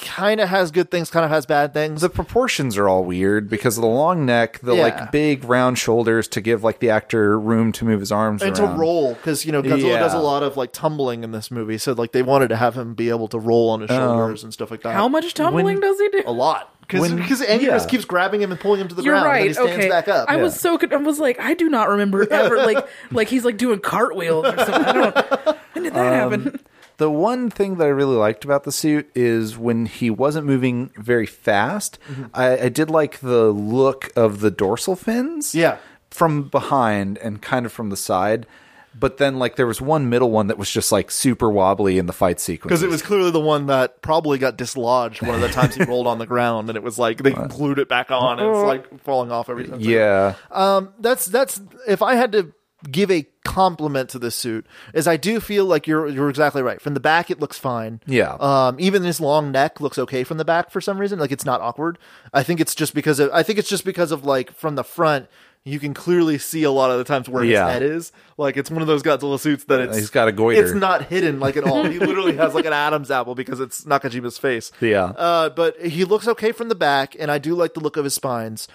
[0.00, 2.00] kind of has good things, kind of has bad things.
[2.00, 4.82] the proportions are all weird because of the long neck, the Yeah.
[4.82, 8.58] like big round shoulders to give like the actor room to move his arms and
[8.58, 8.74] around.
[8.74, 11.78] to roll because you know Godzilla does a lot of like tumbling in this movie,
[11.78, 14.52] so like they wanted to have him be able to roll on his shoulders and
[14.52, 14.94] stuff like that.
[14.94, 16.22] How much tumbling does he do?
[16.26, 17.88] A lot because When- because Angus yeah.
[17.88, 19.38] keeps grabbing him and pulling him to the You're ground, right.
[19.40, 19.88] and he stands okay.
[19.88, 20.28] back up.
[20.30, 23.44] I was so con- I was like, I do not remember ever like like he's
[23.44, 24.74] like doing cartwheels or something.
[24.74, 25.56] I don't.
[25.74, 26.60] When did that Um, happen?
[26.98, 30.90] The one thing that I really liked about the suit is when he wasn't moving
[30.96, 31.98] very fast.
[32.10, 32.24] Mm-hmm.
[32.34, 35.54] I, I did like the look of the dorsal fins.
[35.54, 35.78] Yeah.
[36.10, 38.46] from behind and kind of from the side.
[38.98, 42.06] But then, like, there was one middle one that was just like super wobbly in
[42.06, 45.40] the fight sequence because it was clearly the one that probably got dislodged one of
[45.40, 48.10] the times he rolled on the ground, and it was like they glued it back
[48.10, 49.78] on, and it's like falling off every time.
[49.78, 50.34] yeah.
[50.98, 52.52] that's that's if I had to
[52.90, 56.80] give a compliment to this suit, is I do feel like you're you're exactly right.
[56.80, 58.00] From the back, it looks fine.
[58.06, 58.34] Yeah.
[58.34, 61.18] Um, even this long neck looks okay from the back for some reason.
[61.18, 61.98] Like it's not awkward.
[62.32, 64.84] I think it's just because of I think it's just because of like from the
[64.84, 65.26] front.
[65.64, 67.64] You can clearly see a lot of the times where Yeah.
[67.66, 68.12] his head is.
[68.38, 70.62] Like it's one of those Godzilla suits that it's He's got a goiter.
[70.64, 71.84] It's not hidden like at all.
[71.84, 74.70] he literally has like an Adam's apple because it's Nakajima's face.
[74.80, 75.04] Yeah.
[75.06, 78.04] Uh, but he looks okay from the back, and I do like the look of
[78.04, 78.66] his spines.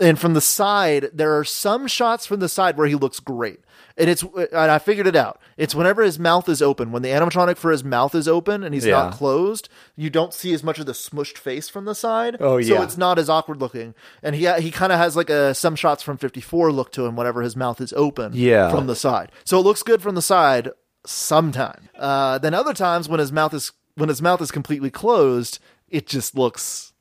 [0.00, 3.60] And from the side, there are some shots from the side where he looks great.
[3.98, 5.38] And it's and I figured it out.
[5.58, 6.92] It's whenever his mouth is open.
[6.92, 8.92] When the animatronic for his mouth is open and he's Yeah.
[8.94, 12.38] not closed, you don't see as much of the smushed face from the side.
[12.40, 13.94] Oh, yeah, So it's not as awkward looking.
[14.22, 17.14] And he he kind of has like a some shots from 54 look to him
[17.16, 18.70] whenever his mouth is open Yeah.
[18.70, 19.30] from the side.
[19.44, 20.70] So it looks good from the side
[21.04, 21.90] sometime.
[21.98, 25.58] Uh, then other times when his mouth is when his mouth is completely closed,
[25.90, 26.91] it just looks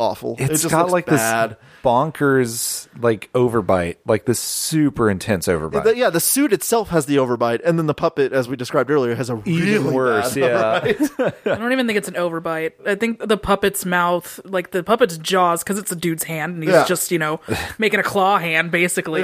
[0.00, 0.34] awful.
[0.38, 1.50] it It's just got looks like bad.
[1.50, 5.84] this bonkers, like overbite, like this super intense overbite.
[5.84, 8.90] The- yeah, the suit itself has the overbite, and then the puppet, as we described
[8.90, 10.80] earlier, has a really Even worse, bad yeah.
[10.92, 11.34] overbite.
[11.52, 12.72] I don't even think it's an overbite.
[12.86, 16.62] I think the puppet's mouth, like the puppet's jaws, because it's a dude's hand and
[16.62, 16.84] he's Yeah.
[16.84, 17.40] just, you know,
[17.78, 19.22] making a claw hand basically.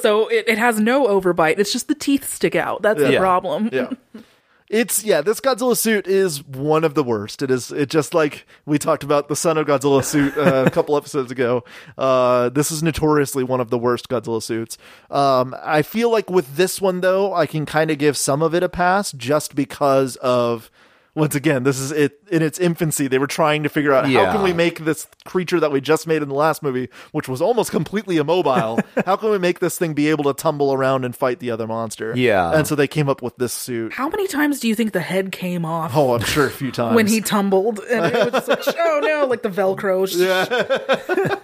[0.00, 1.58] so it, it has no overbite.
[1.58, 2.82] It's just the teeth stick out.
[2.82, 3.68] That's the problem.
[3.72, 3.90] yeah.
[4.70, 7.42] It's yeah, this Godzilla suit is one of the worst.
[7.42, 10.70] It is it just like we talked about the Son of Godzilla suit uh, a
[10.72, 11.64] couple episodes ago.
[11.98, 14.78] Uh, this is notoriously one of the worst Godzilla suits.
[15.10, 18.54] Um, I feel like with this one though, I can kind of give some of
[18.54, 20.70] it a pass just because of
[21.14, 23.06] once again, this is it in its infancy.
[23.06, 26.06] They were trying to figure out how can we make this creature that we just
[26.06, 29.78] made in the last movie, which was almost completely immobile, how can we make this
[29.78, 32.14] thing be able to tumble around and fight the other monster?
[32.16, 32.50] Yeah.
[32.50, 33.92] And so they came up with this suit.
[33.92, 36.72] How many times do you think the head came off Oh, I'm sure a few
[36.72, 36.94] times.
[36.96, 37.78] when he tumbled?
[37.78, 40.04] And it was just like, oh no, like the Velcro.
[40.14, 41.36] yeah,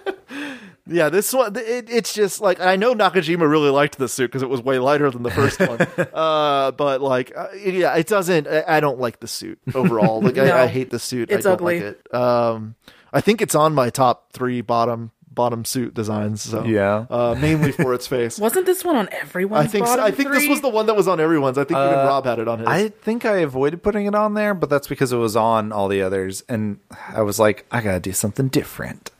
[1.09, 4.49] this one, it, it's just like I know Nakajima really liked this suit because it
[4.49, 5.79] was way lighter than the first one.
[6.13, 8.47] uh, but like, uh, yeah, it doesn't.
[8.47, 10.21] I, I don't like the suit overall.
[10.21, 10.45] Like, No.
[10.45, 11.31] I, I hate the suit.
[11.31, 11.81] It's I don't ugly.
[11.81, 12.13] Like it.
[12.13, 12.75] Um,
[13.13, 16.41] I think it's on my top three bottom bottom suit designs.
[16.41, 17.05] So Yeah.
[17.09, 18.37] uh, mainly for its face.
[18.39, 19.99] Wasn't this one on everyone's I think so.
[19.99, 21.57] I think this was the one that was on everyone's.
[21.57, 22.67] I think even Uh, Rob had it on his.
[22.67, 25.87] I think I avoided putting it on there, but that's because it was on all
[25.87, 26.79] the others, and
[27.13, 29.11] I was like, I gotta do something different.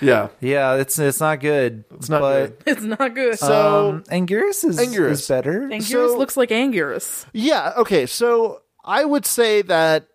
[0.00, 0.28] Yeah.
[0.40, 1.84] Yeah, it's it's not good.
[1.94, 2.76] It's not but, good.
[2.76, 3.38] It's not good.
[3.38, 5.10] So Um, Anguirus is, Anguirus.
[5.10, 5.60] is better.
[5.62, 7.26] Anguirus so- looks like Anguirus.
[7.32, 8.06] Yeah, okay.
[8.06, 10.08] So I would say that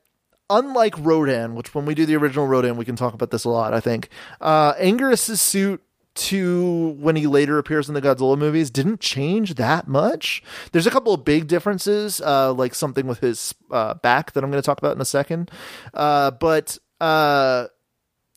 [0.49, 3.49] unlike Rodan, which when we do the original Rodan, we can talk about this a
[3.49, 4.09] lot, I think.
[4.41, 5.81] Uh Anguirus' suit
[6.15, 10.43] to when he later appears in the Godzilla movies didn't change that much.
[10.71, 14.51] There's a couple of big differences, uh, like something with his uh, back that I'm
[14.51, 15.49] going to talk about in a second.
[15.91, 17.65] Uh, but uh,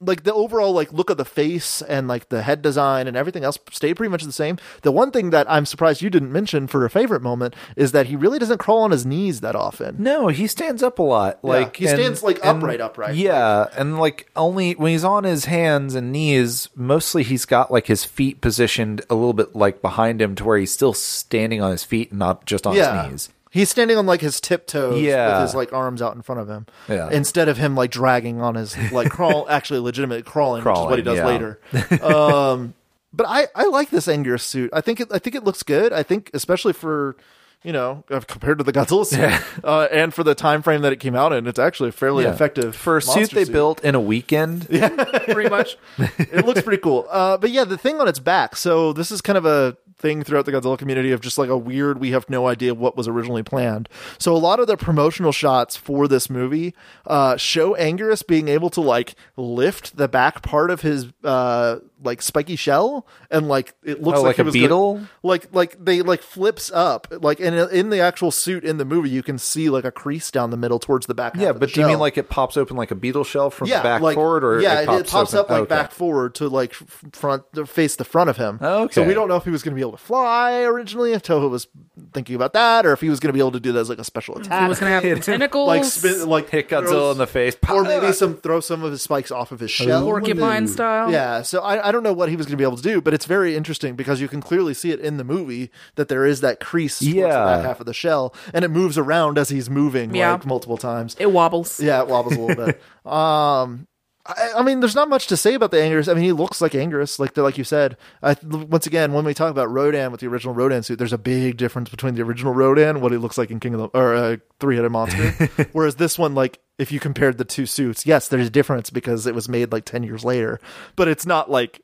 [0.01, 3.45] like the overall like look of the face and like the head design and everything
[3.45, 4.59] else stayed pretty much the same.
[4.83, 8.07] The one thing that I'm surprised you didn't mention for a favorite moment is that
[8.07, 9.97] he really doesn't crawl on his knees that often.
[9.99, 11.43] No, he stands up a lot.
[11.43, 13.15] Like he stands, like, upright, upright.
[13.15, 17.87] Yeah, and like only when he's on his hands and knees, mostly he's got like
[17.87, 21.71] his feet positioned a little bit like behind him to where he's still standing on
[21.71, 23.03] his feet and not just on yeah.
[23.03, 23.36] his knees.
[23.57, 25.35] He's standing on like his tiptoes Yeah.
[25.41, 26.67] with his like arms out in front of him.
[26.89, 27.09] Yeah.
[27.11, 30.99] Instead of him like dragging on his like crawl actually legitimately crawling, which is what
[30.99, 31.59] he does later.
[32.03, 32.75] um
[33.13, 34.71] but I, I like this Anguirus suit.
[34.73, 35.93] I think it I think it looks good.
[35.93, 37.17] I think especially for
[37.63, 40.93] you know, uh, compared to the Godzilla suit, uh, and for the time frame that
[40.93, 42.31] it came out in, it's actually a fairly Yeah.
[42.33, 44.69] effective for a suit monster they built in a weekend.
[44.69, 45.77] Pretty much.
[45.99, 47.07] it looks pretty cool.
[47.11, 48.55] Uh, but yeah, the thing on its back.
[48.55, 51.57] So this is kind of a thing throughout the Godzilla community of just like a
[51.57, 51.99] weird.
[51.99, 53.89] We have no idea what was originally planned.
[54.19, 56.75] So a lot of the promotional shots for this movie
[57.07, 62.21] uh, show Anguirus being able to like lift the back part of his uh, like
[62.23, 65.01] spiky shell, and like it looks Oh, like, like he a was gonna- beetle?
[65.23, 69.09] like like they like flips up, like and in the actual suit in the movie,
[69.11, 71.35] you can see like a crease down the middle towards the back.
[71.35, 73.25] half Yeah, of the but do you mean like it pops open like a beetle
[73.25, 75.55] shell from yeah, back like, forward, or yeah, it pops, up open?
[75.55, 75.69] like Okay.
[75.69, 78.59] back forward to like front to face the front of him.
[78.61, 78.93] Okay.
[78.93, 81.23] So we don't know if he was going to be able to fly originally, if
[81.23, 81.67] Toho was
[82.13, 83.89] thinking about that, or if he was going to be able to do that as
[83.89, 84.63] like a special attack.
[84.63, 87.83] He was gonna have tentacles, like spin, like Hit Godzilla throws- in the face, or
[87.85, 90.03] maybe some throw some of his spikes off of his shell.
[90.05, 91.11] porcupine style.
[91.11, 93.01] Yeah, so I, I don't know what he was going to be able to do,
[93.01, 96.27] but it's very interesting because you can clearly see it in the movie that there
[96.27, 97.45] is that crease towards the Yeah.
[97.45, 100.33] back half of the shell, and it moves around as he's moving Yeah.
[100.33, 101.15] like multiple times.
[101.19, 101.79] It wobbles.
[101.81, 102.83] Yeah, it wobbles a little bit.
[103.07, 103.87] Um,
[104.29, 106.09] I, I mean, there's not much to say about the Anguirus.
[106.11, 107.97] I mean, he looks like Anguirus, like the, like you said.
[108.23, 111.19] I, once again, when we talk about Rodan with the original Rodan suit, there's a
[111.19, 114.15] big difference between the original Rodan, what he looks like in King of the or
[114.15, 115.31] uh, Three Headed Monster,
[115.73, 119.27] whereas this one, like if you compared the two suits, yes, there's a difference because
[119.27, 120.61] it was made like ten years later,
[120.97, 121.81] but it's not like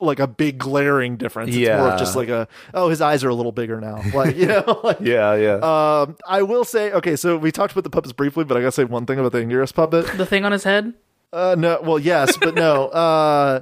[0.00, 1.50] like a big glaring difference.
[1.50, 1.92] It's more Yeah.
[1.94, 4.80] of just like a oh, his eyes are a little bigger now, like you know,
[4.84, 5.54] like, Yeah, yeah.
[6.02, 8.72] um, I will say, okay, so we talked about the puppets briefly, but I gotta
[8.72, 10.06] say one thing about the Anguirus puppet.
[10.16, 10.94] The thing on his head.
[11.34, 12.86] Uh, no, well, yes, but no.
[12.88, 13.60] Uh,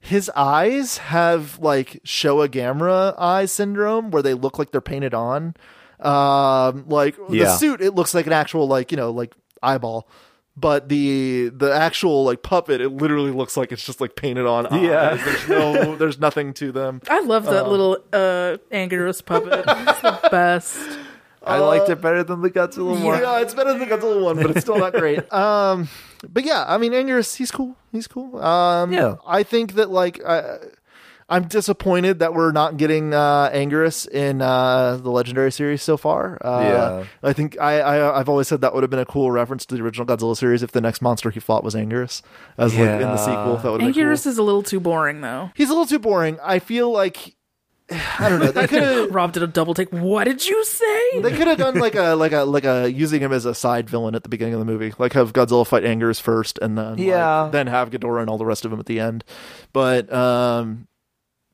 [0.00, 5.54] his eyes have like Showa Gamera eye syndrome, where they look like they're painted on.
[6.00, 10.08] Um, like the suit, it looks like an actual like you know like eyeball.
[10.56, 14.66] But the the actual like puppet, it literally looks like it's just like painted on.
[14.66, 14.82] Eyes.
[14.82, 15.14] Yeah.
[15.14, 17.00] there's no, there's nothing to them.
[17.08, 19.64] I love that little uh Anguirus puppet.
[19.66, 20.78] It's the best.
[21.42, 23.20] I liked it better than the Godzilla one.
[23.20, 25.20] Yeah, it's better than the Godzilla one, but it's still not great.
[25.32, 25.88] Um,
[26.32, 27.76] but yeah, I mean, Anguirus, he's cool.
[27.92, 28.40] He's cool.
[28.42, 29.16] Um, Yeah.
[29.26, 30.58] I think that like I,
[31.28, 36.38] I'm disappointed that we're not getting uh, Anguirus in uh, the Legendary series so far.
[36.44, 37.04] Uh, Yeah.
[37.28, 39.74] I think I, I I've always said that would have been a cool reference to
[39.74, 42.20] the original Godzilla series if the next monster he fought was Anguirus
[42.58, 43.56] as like in the sequel.
[43.56, 44.32] That would have been Anguirus cool.
[44.32, 45.50] is a little too boring though.
[45.54, 46.38] He's a little too boring.
[46.42, 47.36] I feel like
[47.90, 48.50] I don't know.
[48.50, 49.14] They could have.
[49.14, 49.90] Rob did a double take.
[49.90, 51.20] What did you say?
[51.20, 53.90] They could have done like a like a like a using him as a side
[53.90, 56.92] villain at the beginning of the movie, like have Godzilla fight Anguirus first, and then
[56.92, 57.50] like, Yeah.
[57.52, 59.22] then have Ghidorah and all the rest of them at the end.
[59.74, 60.88] But um,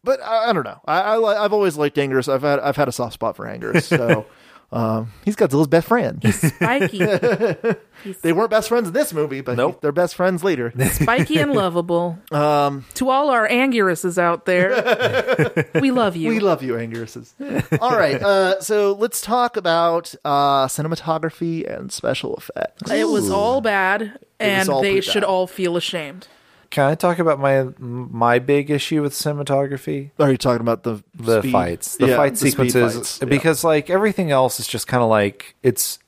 [0.04, 0.80] but I, I don't know.
[0.84, 2.32] I, I li- I've always liked Anguirus.
[2.32, 4.24] I've had I've had a soft spot for Anguirus, so
[4.72, 6.22] um, he's Godzilla's best friend.
[6.32, 6.98] Spiky.
[8.22, 9.80] they weren't best friends in this movie, but Nope.
[9.80, 10.72] they're best friends later.
[10.92, 12.18] Spiky and lovable.
[12.30, 16.28] Um, To all our Anguiruses out there, we love you.
[16.28, 17.32] We love you, Anguiruses.
[17.80, 22.90] All right, uh, so let's talk about uh, cinematography and special effects.
[22.90, 25.24] it was all bad, and all they should bad.
[25.24, 26.28] all feel ashamed.
[26.70, 30.10] Can I talk about my my big issue with cinematography?
[30.18, 31.52] Are you talking about the The speed?
[31.52, 33.28] fights, the Yeah, fight speed sequences, fights, yeah.
[33.28, 35.98] because like everything else is just kind of like it's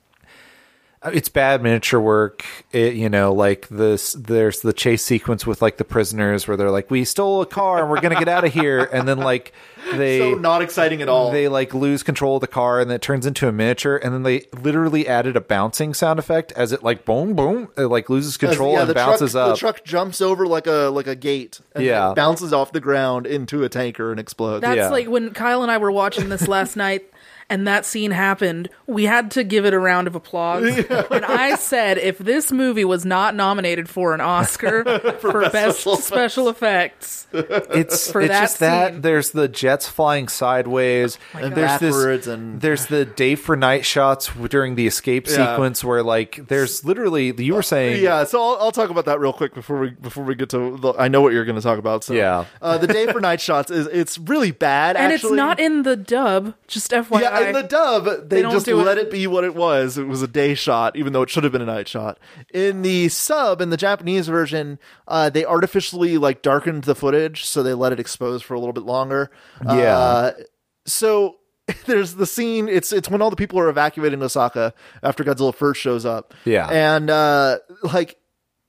[1.07, 2.45] it's bad miniature work.
[2.73, 4.13] It, you know, like this.
[4.13, 7.81] There's the chase sequence with like the prisoners where they're like, "We stole a car
[7.81, 9.53] and we're gonna get out of here," and then like
[9.97, 11.31] they so not exciting at all.
[11.33, 14.23] they like lose control of the car and it turns into a miniature and then
[14.23, 18.37] they literally added a bouncing sound effect as it like boom boom it like loses
[18.37, 21.17] control yeah, and the bounces truck, up The truck jumps over like a like a
[21.17, 21.61] gate.
[21.75, 22.13] And Yeah.
[22.15, 24.61] bounces off the ground into a tanker and explodes.
[24.63, 24.89] That's Yeah.
[24.91, 27.05] like when Kyle and I were watching this last night
[27.49, 30.65] and that scene happened, we had to give it a round of applause.
[31.13, 34.85] And I said if this movie was not nominated for an Oscar
[35.21, 41.19] for, best, special, effects, it's For it's that just that there's the jets flying sideways
[41.35, 45.53] And there's backwards this and- there's the day for night shots during the escape Yeah.
[45.53, 49.21] sequence where like there's literally you were saying yeah, so I'll, I'll talk about that
[49.21, 50.77] real quick before we before we get to.
[50.79, 52.05] The, I know what you're going to talk about.
[52.05, 52.45] So Yeah.
[52.61, 54.97] uh, the day for night shots is it's really bad.
[54.97, 55.31] and actually.
[55.31, 57.21] it's not in the dub, just FYI.
[57.23, 59.09] Yeah, in the dub, they, don't just do let it.
[59.09, 59.11] it.
[59.11, 59.99] be what it was.
[59.99, 62.19] It was a day shot, even though it should have been a night shot.
[62.53, 64.79] In the sub, in the Japanese version,
[65.09, 68.73] uh, they artificially like darkened the footage, so they let it expose for a little
[68.73, 69.31] bit longer.
[69.65, 69.97] Yeah.
[69.97, 70.33] Uh,
[70.87, 71.37] so
[71.87, 72.69] there's the scene.
[72.69, 76.35] It's it's when all the people are evacuating Osaka after Godzilla first shows up.
[76.45, 76.69] Yeah.
[76.69, 78.17] and uh, like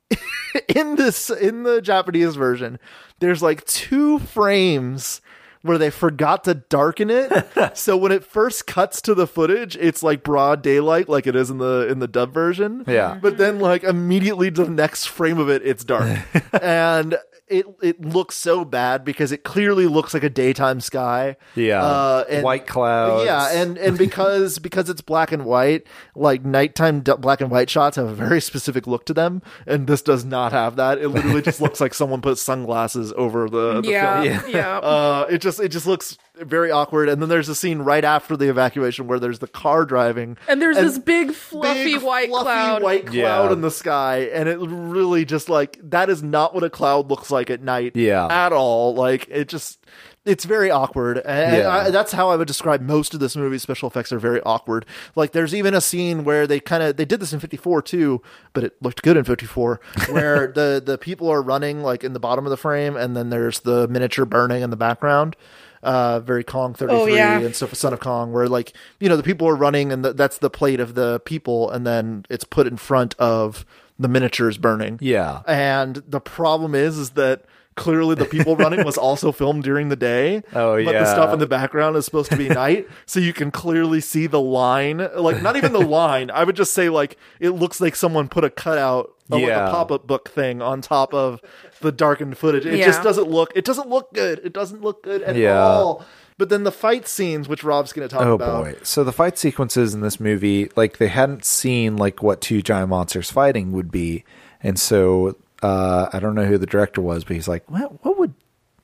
[0.76, 2.80] in this in the Japanese version,
[3.20, 5.22] there's like two frames
[5.64, 7.32] where they forgot to darken it.
[7.78, 11.50] so when it first cuts to the footage, it's like broad daylight like it is
[11.50, 12.84] in the in the dub version.
[12.86, 13.18] Yeah.
[13.20, 16.20] But then like immediately to the next frame of it, it's dark.
[16.62, 17.18] and
[17.48, 21.36] it it looks so bad because it clearly looks like a daytime sky.
[21.56, 21.84] Yeah.
[21.84, 23.26] Uh, and- White clouds.
[23.26, 27.70] Yeah, and and because because it's black and white, like nighttime d- black and white
[27.70, 30.98] shots have a very specific look to them, and this does not have that.
[31.00, 34.54] It literally just looks like someone put sunglasses over the, the yeah, film.
[34.56, 34.80] yeah.
[34.94, 37.10] Uh, it just it just looks very awkward.
[37.10, 40.62] And then there's a scene right after the evacuation where there's the car driving, and
[40.62, 42.84] there's this big fluffy big, white fluffy cloud.
[42.84, 43.52] white cloud Yeah.
[43.52, 47.32] in the sky, and it really just like that is not what a cloud looks
[47.34, 48.28] like at night Yeah.
[48.30, 48.96] at all.
[48.96, 49.80] Like it just
[50.26, 51.18] it's very awkward.
[51.18, 51.70] And Yeah.
[51.70, 53.58] I, that's how I would describe most of this movie.
[53.58, 54.86] special effects are very awkward.
[55.18, 58.22] Like there's even a scene where they kind of they did this in 54 too,
[58.54, 59.82] but it looked good in 54
[60.12, 63.30] where the the people are running like in the bottom of the frame and then
[63.30, 65.36] there's the miniature burning in the background.
[65.82, 67.40] Uh, very Kong 33 Oh, yeah.
[67.40, 70.16] and so Son of Kong, where like, you know, the people are running and th
[70.16, 73.66] that's the plate of the people and then it's put in front of
[74.04, 75.00] the miniatures burning.
[75.02, 75.42] Yeah.
[75.48, 77.44] And the problem is, is that
[77.76, 80.44] clearly the people running was also filmed during the day.
[80.54, 82.88] Oh, But the stuff in the background is supposed to be night.
[83.08, 84.98] So you can clearly see the line.
[85.16, 86.30] Like, not even the line.
[86.30, 89.68] I would just say, like, it looks like someone put a cutout of like Yeah.
[89.68, 91.42] a pop up book thing on top of
[91.82, 92.66] the darkened footage.
[92.66, 92.86] It Yeah.
[92.86, 94.40] just doesn't look, it doesn't look good.
[94.44, 95.58] It doesn't look good at Yeah.
[95.60, 96.06] all.
[96.38, 98.64] But then the fight scenes, which Rob's going to talk Oh about.
[98.64, 98.76] boy.
[98.84, 102.90] So the fight sequences in this movie, like they hadn't seen like what two giant
[102.90, 104.24] monsters fighting would be.
[104.62, 108.18] And so uh I don't know who the director was, but he's like, What what
[108.18, 108.34] would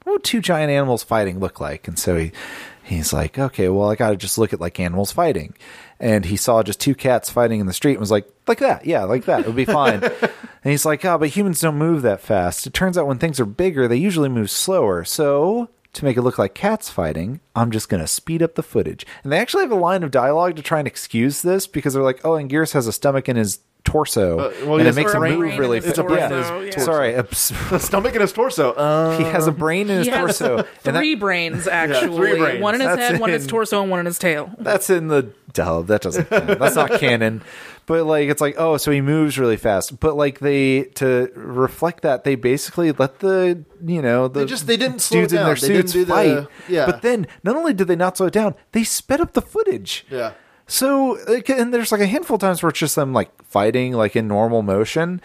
[0.03, 1.87] what would two giant animals fighting look like?
[1.87, 2.31] And so he
[2.83, 5.55] he's like, Okay, well I gotta just look at like animals fighting.
[5.99, 8.85] And he saw just two cats fighting in the street and was like, like that,
[8.85, 9.41] yeah, like that.
[9.41, 10.01] It would be fine.
[10.03, 10.21] and
[10.63, 12.65] he's like, Oh, but humans don't move that fast.
[12.67, 15.03] It turns out when things are bigger, they usually move slower.
[15.03, 18.63] So to make it look like cats fighting, I'm just going to speed up the
[18.63, 19.05] footage.
[19.23, 22.03] And they actually have a line of dialogue to try and excuse this because they're
[22.03, 24.39] like, oh, Anguirus has a stomach in his torso.
[24.39, 25.89] Uh, well, and yes, it makes him move really fast.
[25.89, 26.83] It's a brain in his yeah.
[26.83, 27.13] Sorry.
[27.13, 27.23] a-
[27.69, 28.71] The stomach in his torso.
[28.73, 30.57] Uh, he has a brain in his He has torso.
[30.85, 32.37] and that- Three brains, actually.
[32.37, 32.61] brains.
[32.61, 34.51] One in his That's head, one in his torso, and one in his tail.
[34.59, 37.41] That's in the duh, that doesn't that's not canon.
[37.87, 39.99] But like it's like, oh, so he moves really fast.
[39.99, 44.67] But like they to reflect that, they basically let the you know the They just-
[44.67, 45.61] they didn't slow dudes it in their down.
[45.61, 46.85] They didn't suits do the- yeah.
[46.85, 50.05] But then not only did they not slow it down, they sped up the footage.
[50.11, 50.33] Yeah.
[50.69, 51.17] So
[51.47, 54.27] and there's like a handful of times where it's just them like fighting like in
[54.27, 55.19] normal motion.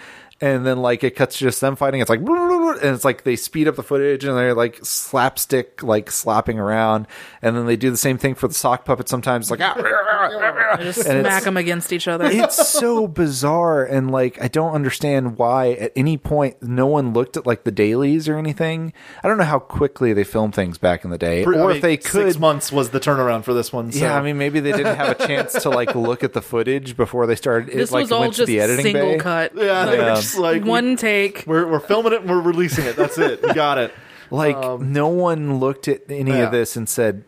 [0.44, 2.00] And then like it cuts to just them fighting.
[2.00, 6.10] It's like and it's like they speed up the footage and they're like slapstick like
[6.10, 7.06] slapping around.
[7.40, 9.50] And then they do the same thing for the sock puppet sometimes.
[9.50, 12.24] It's like ah, Just And smack them against each other.
[12.26, 17.36] it's so bizarre and like I don't understand why at any point no one looked
[17.36, 18.92] at like the dailies or anything.
[19.22, 21.70] I don't know how quickly they filmed things back in the day, I or mean,
[21.76, 22.40] if they six could.
[22.40, 23.92] months was the turnaround for this one.
[23.92, 24.00] So.
[24.04, 26.96] Yeah, I mean maybe they didn't have a chance to like look at the footage
[26.96, 27.68] before they started.
[27.70, 29.18] It this like was all went just the editing single bay.
[29.18, 29.52] cut.
[29.56, 30.14] yeah, they Yeah.
[30.34, 31.44] Just like One take.
[31.46, 32.96] We're we're filming it and we're releasing it.
[32.96, 33.42] That's it.
[33.42, 33.92] We got it.
[34.30, 36.44] Like no one looked at any Um, yeah.
[36.44, 37.24] of this and said,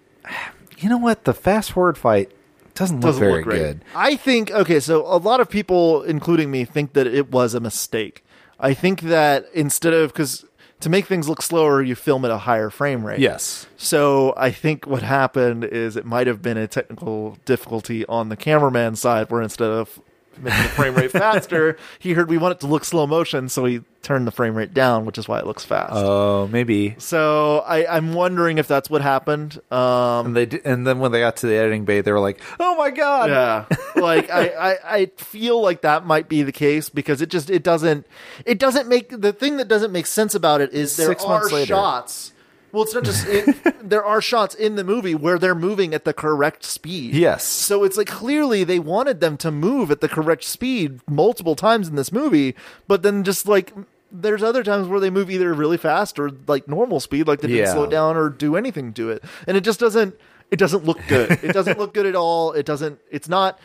[0.78, 1.24] "You know what?
[1.24, 2.31] The fast forward fight
[2.74, 6.51] doesn't look Doesn't very look good." I think okay, so a lot of people, including
[6.51, 8.24] me, think that it was a mistake.
[8.59, 10.45] I think that instead of because
[10.81, 13.19] to make things look slower, you film at a higher frame rate.
[13.20, 13.66] Yes.
[13.77, 18.37] So I think what happened is it might have been a technical difficulty on the
[18.37, 20.01] cameraman's side, where instead of
[20.38, 23.64] making the frame rate faster, he heard we want it to look slow motion, so
[23.64, 25.92] he turned the frame rate down, which is why it looks fast.
[25.94, 26.94] Oh, maybe.
[26.98, 29.60] so I, I'm wondering if that's what happened.
[29.72, 32.20] Um, And they did, and then when they got to the editing bay, they were
[32.20, 33.64] like, "Oh my god!" yeah,
[34.00, 37.62] like I, I, I feel like that might be the case because it just it
[37.64, 38.06] doesn't
[38.44, 41.28] it doesn't make the thing that doesn't make sense about it is there Six are
[41.40, 41.66] months later.
[41.74, 42.32] shots.
[42.77, 43.57] Well, it's not just it,
[43.89, 47.15] there are shots in the movie where they're moving at the correct speed.
[47.15, 47.43] Yes.
[47.44, 51.89] So it's like clearly they wanted them to move at the correct speed multiple times
[51.89, 52.55] in this movie,
[52.86, 53.73] but then just like
[54.12, 57.48] there's other times where they move either really fast or like normal speed, like they
[57.48, 57.73] didn't Yeah.
[57.73, 60.15] slow down or do anything to it, and it just doesn't.
[60.51, 61.32] It doesn't look good.
[61.43, 62.53] It doesn't look good at all.
[62.53, 63.01] It doesn't.
[63.11, 63.59] It's not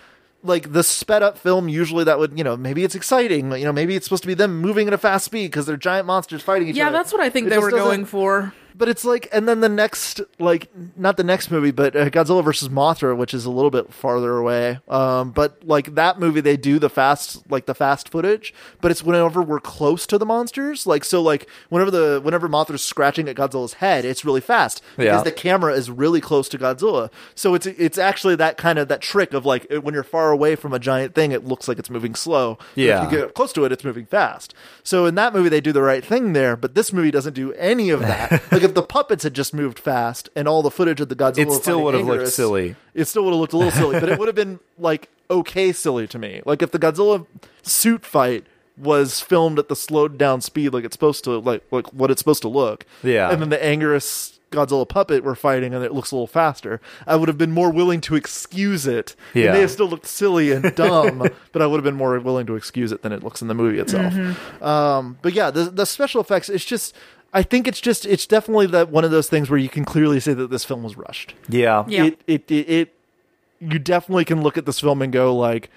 [0.43, 1.69] like the sped up film.
[1.69, 3.51] Usually that would you know maybe it's exciting.
[3.51, 5.77] You know maybe it's supposed to be them moving at a fast speed because they're
[5.77, 6.93] giant monsters fighting each Yeah, other.
[6.93, 8.53] Yeah that's what I think It they were going for.
[8.75, 12.43] But it's like, and then the next, like, not the next movie, but uh, Godzilla
[12.43, 14.79] versus Mothra, which is a little bit farther away.
[14.87, 19.03] Um, but like that movie, they do the fast, like the fast footage, but it's
[19.03, 20.85] whenever we're close to the monsters.
[20.87, 25.17] Like, so, like, whenever the whenever Mothra's scratching at Godzilla's head, it's really fast because
[25.19, 25.23] Yeah.
[25.23, 27.09] the camera is really close to Godzilla.
[27.35, 30.55] So it's it's actually that kind of that trick of like when you're far away
[30.55, 32.55] from a giant thing, it looks like it's moving slow.
[32.75, 33.05] But Yeah.
[33.05, 34.53] if you get close to it, it's moving fast.
[34.83, 37.53] So in that movie, they do the right thing there, but this movie doesn't do
[37.53, 38.41] any of that.
[38.51, 41.47] like if the puppets had just moved fast and all the footage of the Godzilla,
[41.47, 42.75] It still would have looked silly.
[42.93, 45.71] It still would have looked a little silly, but it would have been like okay
[45.71, 46.41] silly to me.
[46.45, 47.25] Like if the Godzilla
[47.63, 48.45] suit fight
[48.77, 52.19] was filmed at the slowed down speed like it's supposed to like like what it's
[52.19, 52.85] supposed to look.
[53.03, 53.29] Yeah.
[53.31, 56.81] And then the Anguirus Godzilla puppet were fighting and it looks a little faster.
[57.07, 59.15] I would have been more willing to excuse it.
[59.33, 59.53] It Yeah.
[59.53, 62.55] may have still looked silly and dumb, but I would have been more willing to
[62.55, 64.13] excuse it than it looks in the movie itself.
[64.61, 66.49] Um, but yeah, the the special effects.
[66.49, 66.95] It's just.
[67.33, 68.05] I think it's just.
[68.05, 70.83] It's definitely that one of those things where you can clearly say that this film
[70.83, 71.33] was rushed.
[71.47, 71.85] Yeah.
[71.87, 72.05] Yeah.
[72.05, 72.95] It, it it it.
[73.59, 75.69] You definitely can look at this film and go like,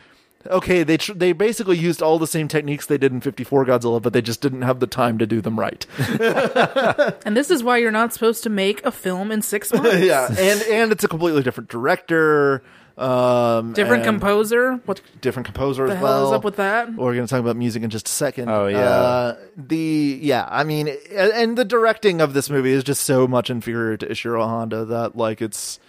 [0.47, 4.01] okay, they tr- they basically used all the same techniques they did in 54 Godzilla,
[4.01, 5.87] but they just didn't have the time to do them right.
[7.27, 9.97] And this is why you're not supposed to make a film in six months.
[9.99, 12.63] yeah, and and it's a completely different director,
[12.97, 14.81] um, Different composer.
[14.85, 16.27] What different composer the as hell well.
[16.29, 16.95] is up with that?
[16.95, 18.49] We're going to talk about music in just a second.
[18.49, 18.79] Oh, yeah.
[18.79, 23.27] Uh, the yeah, I mean, and, and the directing of this movie is just so
[23.27, 25.81] much inferior to Ishiro Honda that like it's.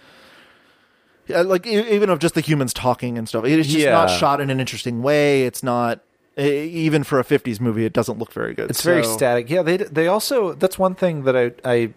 [1.28, 4.40] Yeah, like e- even of just the humans talking and stuff, it's just not shot
[4.40, 5.44] in an interesting way.
[5.44, 6.00] It's not
[6.36, 7.84] even for a '50s movie.
[7.84, 8.70] It doesn't look very good.
[8.70, 9.50] It's very static.
[9.50, 11.94] Yeah, they they also that's one thing that I I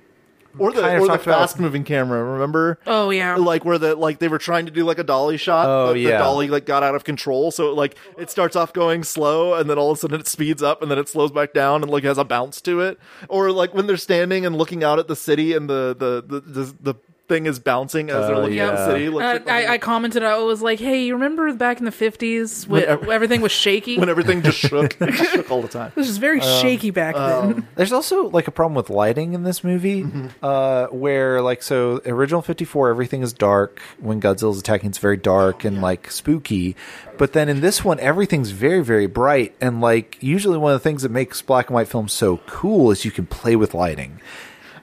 [0.58, 2.24] or the or the talked about- fast moving camera.
[2.24, 2.80] Remember?
[2.88, 3.36] Oh yeah.
[3.36, 5.94] like where the like they were trying to do like a dolly shot Oh, but
[5.94, 9.70] the dolly like got out of control so like it starts off going slow and
[9.70, 11.92] then all of a sudden it speeds up and then it slows back down and
[11.92, 15.08] like has a bounce to it or like when they're standing and looking out at
[15.08, 16.96] the city and the the the, the, the
[17.30, 18.86] thing is bouncing as they're Oh, looking at the yeah.
[18.88, 20.24] city looks Uh, like I, I commented.
[20.24, 23.52] I was like, "Hey, you remember back in the '50s when When ev- everything was
[23.54, 23.98] shaky?
[24.00, 27.16] when everything just shook it shook all the time it was just very shaky back
[27.16, 30.06] then." There's also like a problem with lighting in this movie,
[30.44, 35.64] uh, where like so original 54 everything is dark when Godzilla's attacking it's very dark
[35.64, 36.76] and like spooky,
[37.18, 40.84] but then in this one everything's very very bright and like usually one of the
[40.84, 44.20] things that makes black and white films so cool is you can play with lighting.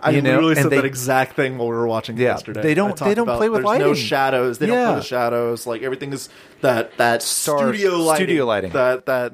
[0.07, 2.29] I you know, literally and said they- that exact thing while we were watching Yeah,
[2.29, 2.63] yesterday.
[2.63, 4.59] they don't- they don't about play with there's No shadows.
[4.59, 4.87] They don't Yeah.
[4.87, 5.67] play with shadows.
[5.67, 6.29] Like everything is
[6.61, 8.27] that that Star- studio lighting.
[8.27, 8.73] studio lighting.
[8.73, 9.33] That that,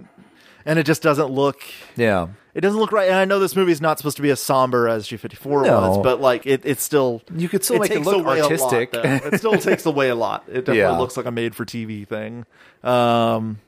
[0.66, 1.61] and it just doesn't look.
[1.97, 2.28] Yeah.
[2.55, 4.39] It doesn't look right, and I know this movie is not supposed to be as
[4.39, 8.16] somber as G54 was, but like it, it's still You could still make it look
[8.16, 8.90] away a lot, artistic.
[8.93, 10.44] it still takes away a lot.
[10.49, 10.99] It definitely Yeah.
[10.99, 12.44] looks like a made-for-TV thing,
[12.85, 13.59] um,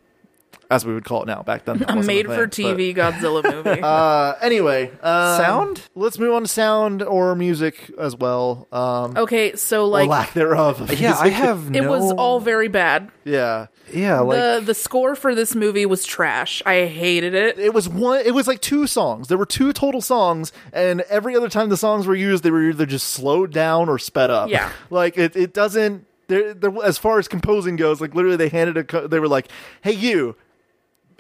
[0.71, 1.43] as we would call it now.
[1.43, 3.81] Back then, that A wasn't made for thing, but- TV Godzilla movie.
[3.83, 5.83] Uh, anyway, um, Sound?
[5.95, 8.67] Let's move on to sound or music as well.
[8.73, 10.81] Um, okay, so or like lack thereof.
[10.81, 11.33] of Yeah, I music.
[11.35, 13.11] have it was all very bad.
[13.25, 16.63] Yeah, Yeah, like the the score for this movie was trash.
[16.67, 17.59] I hated it.
[17.59, 18.21] it was one.
[18.25, 19.29] It was like two songs.
[19.29, 22.69] There were two total songs, and every other time the songs were used, they were
[22.69, 24.51] either just slowed down or sped up.
[24.51, 24.71] Yeah.
[24.91, 25.37] like it.
[25.37, 26.07] It doesn't.
[26.27, 28.85] There, there, as far as composing goes, like literally, they handed a.
[28.85, 29.49] co- They were like,
[29.83, 30.37] "Hey, you."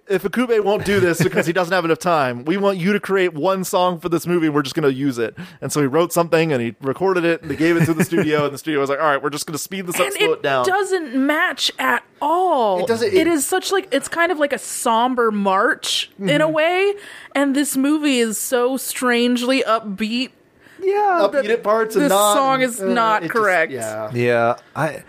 [0.08, 3.32] Ifukube won't do this because he doesn't have enough time, we want you to create
[3.32, 4.46] one song for this movie.
[4.46, 5.34] and We're just going to use it.
[5.62, 8.04] And so he wrote something and he recorded it and they gave it to the
[8.04, 8.44] studio.
[8.44, 10.14] And the studio was like, "All right, we're just going to speed this up, and
[10.14, 12.80] slow it it down." doesn't match at all.
[12.80, 16.26] It doesn't- it it- is such like it's kind of like a somber march in
[16.26, 16.40] Mm-hmm.
[16.42, 16.94] a way,
[17.34, 20.32] and this movie is so strangely upbeat.
[20.82, 21.94] yeah, upbeat at parts.
[21.96, 23.72] and this not, song is uh, not it just- correct.
[23.72, 25.02] yeah, Yeah, I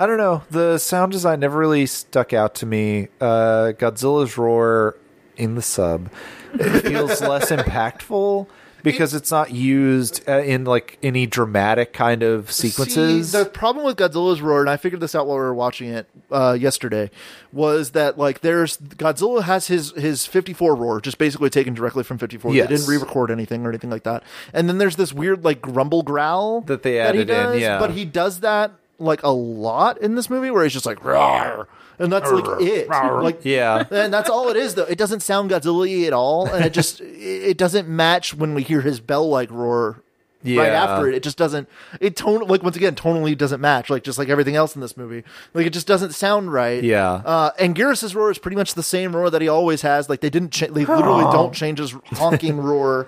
[0.00, 0.42] I don't know.
[0.50, 3.08] The sound design never really stuck out to me.
[3.20, 4.96] Uh, Godzilla's roar
[5.36, 6.08] in the sub
[6.54, 8.46] it feels less impactful
[8.82, 13.30] because it's not used uh, in like any dramatic kind of sequences.
[13.30, 15.90] See, the problem with Godzilla's roar, and I figured this out while we were watching
[15.90, 17.10] it uh, yesterday,
[17.52, 22.16] was that like there's Godzilla has his his 54 roar, just basically taken directly from
[22.16, 22.54] 54.
[22.54, 22.68] Yes.
[22.68, 24.22] They didn't re-record anything or anything like that.
[24.54, 27.78] And then there's this weird like grumble growl That they he added in, does, yeah.
[27.78, 31.68] But he does that like a lot in this movie, where he's just like roar.
[31.98, 33.84] And that's like it, like Yeah.
[33.90, 34.74] and that's all it is.
[34.74, 37.06] Though it doesn't sound Godzilla at all, and it just it
[37.50, 40.02] it doesn't match when we hear his bell like roar
[40.44, 41.14] right after it.
[41.14, 41.68] It just doesn't.
[42.00, 43.90] It tone like once again tonally doesn't match.
[43.90, 46.82] Like just like everything else in this movie, like it just doesn't sound right.
[46.82, 47.12] Yeah.
[47.12, 50.08] Uh, and Garrus's roar is pretty much the same roar that he always has.
[50.08, 50.50] Like they didn't.
[50.50, 53.06] Cha- they literally don't change his honking roar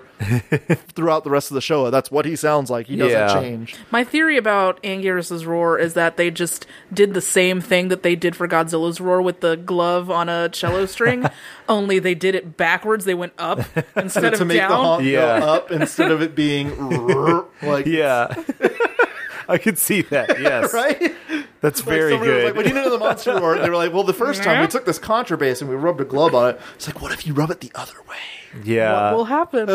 [0.95, 1.89] throughout the rest of the show.
[1.89, 2.87] That's what he sounds like.
[2.87, 3.33] He doesn't Yeah.
[3.33, 3.75] change.
[3.91, 8.15] My theory about Anguirus's roar is that they just did the same thing that they
[8.15, 11.25] did for Godzilla's roar with the glove on a cello string,
[11.69, 13.05] only they did it backwards.
[13.05, 13.59] They went up
[13.95, 14.71] instead to of make the down.
[14.71, 15.39] honk Yeah.
[15.39, 16.69] go up instead of it being
[17.61, 18.33] like yeah.
[19.47, 20.39] I could see that.
[20.43, 20.73] Yes.
[20.73, 21.13] right.
[21.61, 22.45] That's Like, very somebody was good.
[22.45, 24.61] like, "What do you know the monster roar?" They were like, "Well, the first time
[24.61, 26.61] we took this contrabass and we rubbed a glove on it.
[26.75, 29.11] It's like, what if you rub it the other way?" yeah.
[29.11, 29.67] What will happen?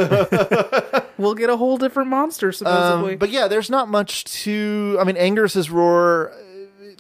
[1.18, 3.12] we'll get a whole different monster, supposedly.
[3.14, 4.96] Um, but yeah, there's not much to.
[5.00, 6.32] I mean, Anguirus's roar.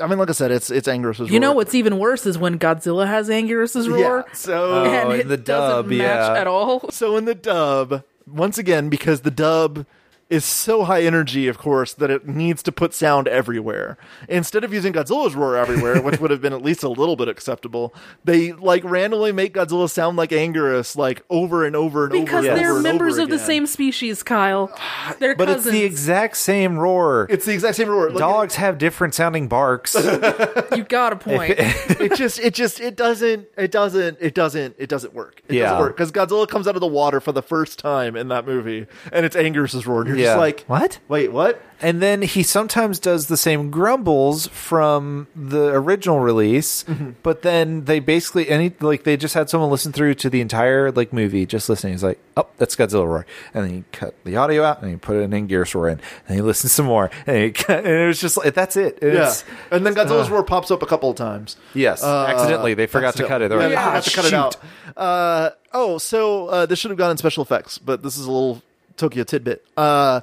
[0.00, 1.28] I mean, like I said, it's it's Anguirus's roar.
[1.28, 4.32] you know what's even worse is when Godzilla has Anguirus's roar, Yeah.
[4.34, 5.98] So Oh, and in it the doesn't dub, match
[6.34, 6.40] yeah.
[6.40, 6.90] at all.
[6.90, 9.86] so in the dub, once again, because the dub
[10.30, 13.96] is so high energy, of course, that it needs to put sound everywhere.
[14.28, 17.28] Instead of using Godzilla's roar everywhere, which would have been at least a little bit
[17.28, 17.94] acceptable,
[18.24, 22.42] they like randomly make Godzilla sound like Anguirus, like over and over and Because over.
[22.42, 24.70] Because they're over members over of the same species, Kyle.
[25.18, 25.66] They're but cousins.
[25.66, 27.26] it's the exact same roar.
[27.30, 28.10] It's the exact same roar.
[28.10, 29.94] Like, Dogs have different sounding barks.
[30.76, 31.54] you got a point.
[31.58, 35.40] it just it just it doesn't it doesn't it doesn't it doesn't work.
[35.48, 35.62] It Yeah.
[35.70, 38.46] doesn't work because Godzilla comes out of the water for the first time in that
[38.46, 40.26] movie, and it's Anguirus's roar, and you're you're Yeah.
[40.26, 40.98] just like, What?
[41.08, 41.62] Wait, what?
[41.80, 47.10] And then he sometimes does the same grumbles from the original release, Mm-hmm.
[47.22, 50.90] but then they basically any like they just had someone listen through to the entire
[50.90, 51.92] like movie, just listening.
[51.92, 54.96] He's like, "Oh, that's Godzilla roar," and then he cut the audio out and he
[54.96, 58.06] put an Anguirus roar in, and he listens some more, and, he cut, and it
[58.08, 58.98] was just like that's it.
[59.00, 59.54] It's, yeah.
[59.76, 61.56] And then Godzilla's roar pops up a couple of times.
[61.74, 63.50] Yes, accidentally they forgot to cut it.
[63.50, 64.56] They're Yeah, like, they "Ah, forgot to cut it shoot." out.
[64.96, 68.32] Uh, oh, so uh, this should have gone in special effects, but this is a
[68.32, 68.62] little
[68.98, 69.64] Tokyo tidbit.
[69.76, 70.20] Uh,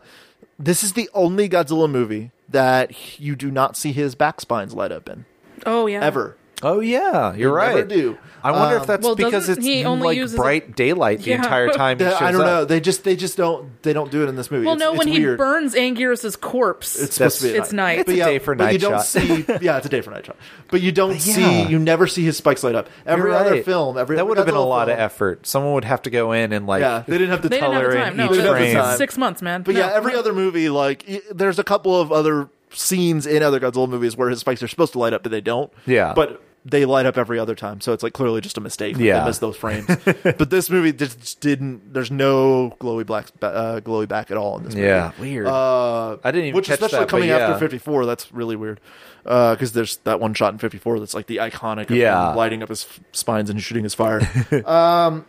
[0.60, 4.92] this is the only Godzilla movie that you do not see his back spines light
[4.92, 5.26] up in
[5.66, 6.02] Oh yeah.
[6.02, 6.38] ever.
[6.68, 7.76] Oh yeah, you're They right.
[7.76, 8.18] never do.
[8.44, 11.30] I wonder Um, if that's Well, because it's he only like uses bright daylight the
[11.32, 11.36] Yeah.
[11.38, 12.00] entire time.
[12.00, 12.48] he Yeah, I don't up.
[12.48, 12.66] know.
[12.66, 14.66] They just they just don't they don't do it in this movie.
[14.66, 17.58] Well, It's- no, when it's he burns Anguirus's corpse, It's supposed to be.
[17.58, 18.00] it's night.
[18.00, 19.06] It's a day for but night you don't shot.
[19.06, 19.46] see.
[19.62, 20.38] Yeah, it's a day for night shot.
[20.72, 21.18] But you don't yeah.
[21.20, 21.64] see.
[21.68, 22.90] You never see his spikes light up.
[23.06, 23.66] Every You're other right.
[23.66, 25.46] film, every that would have been a Godzilla lot of effort.
[25.46, 27.74] Someone would have to go in and like Yeah, they didn't have the they didn't
[27.74, 28.18] have the time.
[28.18, 28.76] No, each They didn't have the frame.
[28.78, 28.98] time.
[28.98, 29.62] six months, man.
[29.62, 33.88] But yeah, every other movie, like there's a couple of other scenes in other Godzilla
[33.88, 35.72] movies where his spikes are supposed to light up, but they don't.
[35.86, 36.14] Yeah.
[36.14, 38.98] but they light up every other time, so it's like clearly just a mistake.
[38.98, 39.20] Yeah.
[39.20, 39.86] they missed those frames.
[40.24, 41.94] but this movie just didn't.
[41.94, 44.88] There's no glowy black, uh, glowy back at all in this movie.
[44.88, 45.46] Yeah, weird.
[45.48, 47.38] Uh, I didn't even which catch especially that, but coming yeah.
[47.38, 48.80] after 54 that's really weird
[49.24, 52.32] because there's that one shot in 54 that's like the iconic of Yeah.
[52.32, 54.22] him lighting up his f- spines and shooting his fire
[54.68, 55.26] um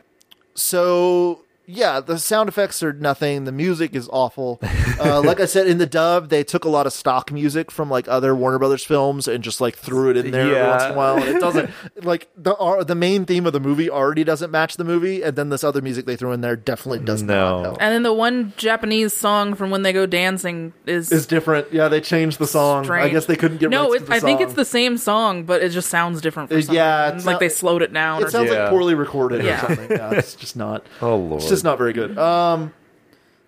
[0.55, 4.59] so yeah the sound effects are nothing the music is awful
[5.01, 7.91] uh, like i said in the dub they took a lot of stock music from
[7.91, 10.71] like other warner brothers films and just like threw it in there Yeah.
[10.71, 11.71] once in a while and it doesn't
[12.05, 15.35] like the uh, the main theme of the movie already doesn't match the movie and
[15.37, 17.35] then this other music they threw in there definitely does No.
[17.59, 17.79] not help.
[17.81, 21.73] and then the one Japanese song from when they go dancing is is different.
[21.73, 22.89] Yeah, they changed the song.
[22.91, 23.93] I guess they couldn't get no.
[23.93, 26.51] It, to the I think it's the same song, but it just sounds different.
[26.51, 28.21] For Uh, some yeah, it's like not- they slowed it down.
[28.23, 28.59] It or sounds something.
[28.63, 29.65] like poorly recorded Yeah.
[29.65, 29.91] or something.
[29.91, 30.87] Yeah, it's just not.
[31.03, 31.43] Oh lord.
[31.57, 32.17] It's just not very good.
[32.19, 32.73] Um,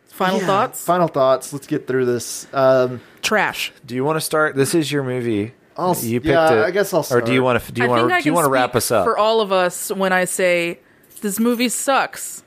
[0.09, 0.85] Final yeah, thoughts.
[0.85, 1.53] Final thoughts.
[1.53, 2.47] Let's get through this.
[2.53, 3.73] Um, Trash.
[3.87, 4.57] Do you want to start?
[4.57, 5.53] This is your movie.
[5.77, 6.65] I'll- you picked yeah, it.
[6.65, 7.45] I guess I'll Or do you start.
[7.45, 7.73] want to?
[7.73, 8.21] Do you want to?
[8.23, 9.05] Do you want to wrap us up?
[9.05, 10.81] for all of us when I say
[11.21, 12.43] this movie sucks.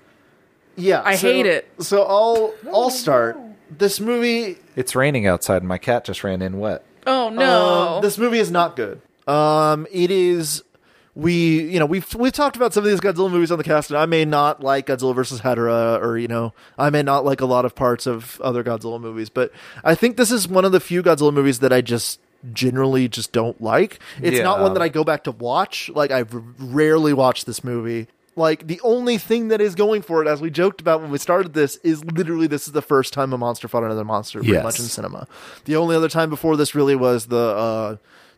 [0.76, 1.70] yeah, I so- hate it.
[1.80, 3.38] So I'll I'll start.
[3.70, 4.58] This movie.
[4.76, 6.84] it's raining outside, and my cat just ran in wet.
[7.08, 7.96] Oh no!
[7.96, 9.02] Um, this movie is not good.
[9.28, 10.62] Um, it is.
[11.14, 13.90] We, you know, we've we've talked about some of these Godzilla movies on the cast,
[13.92, 17.42] and I may not like Godzilla versus Hedorah, or you know, I may not like
[17.42, 19.52] a lot of parts of other Godzilla movies, but
[19.84, 22.22] I think this is one of the few Godzilla movies that I just
[22.54, 24.00] generally just don't like.
[24.22, 25.90] It's not one that I go back to watch.
[25.94, 28.08] Like I've rarely watched this movie.
[28.38, 31.18] Like the only thing that is going for it, as we joked about when we
[31.18, 34.54] started this, is literally this is the first time a monster fought another monster, pretty
[34.54, 34.64] Yes.
[34.64, 35.28] much in cinema.
[35.66, 37.96] The only other time before this really was the uh,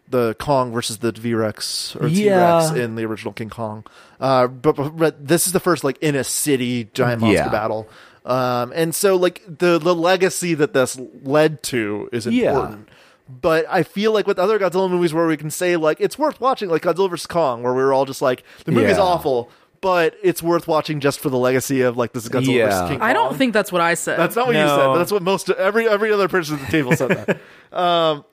[0.09, 2.75] the Kong versus the V Rex or T Rex Yeah.
[2.75, 3.83] in the original King Kong.
[4.19, 7.49] Uh, but, but, but this is the first like in a city giant monster Yeah.
[7.49, 7.87] battle.
[8.25, 12.51] Um, and so like the the legacy that this led to is Yeah.
[12.51, 12.89] important.
[13.29, 16.39] But I feel like with other Godzilla movies where we can say like it's worth
[16.39, 19.03] watching, like Godzilla vs Kong, where we were all just like the movie's Yeah.
[19.03, 19.49] awful,
[19.81, 22.65] but it's worth watching just for the legacy of like this is Godzilla Yeah.
[22.67, 23.09] versus King Kong.
[23.09, 24.19] I don't think that's what I said.
[24.19, 26.71] That's not what you said, but that's what most every every other person at the
[26.71, 27.39] table said that.
[27.77, 28.23] um,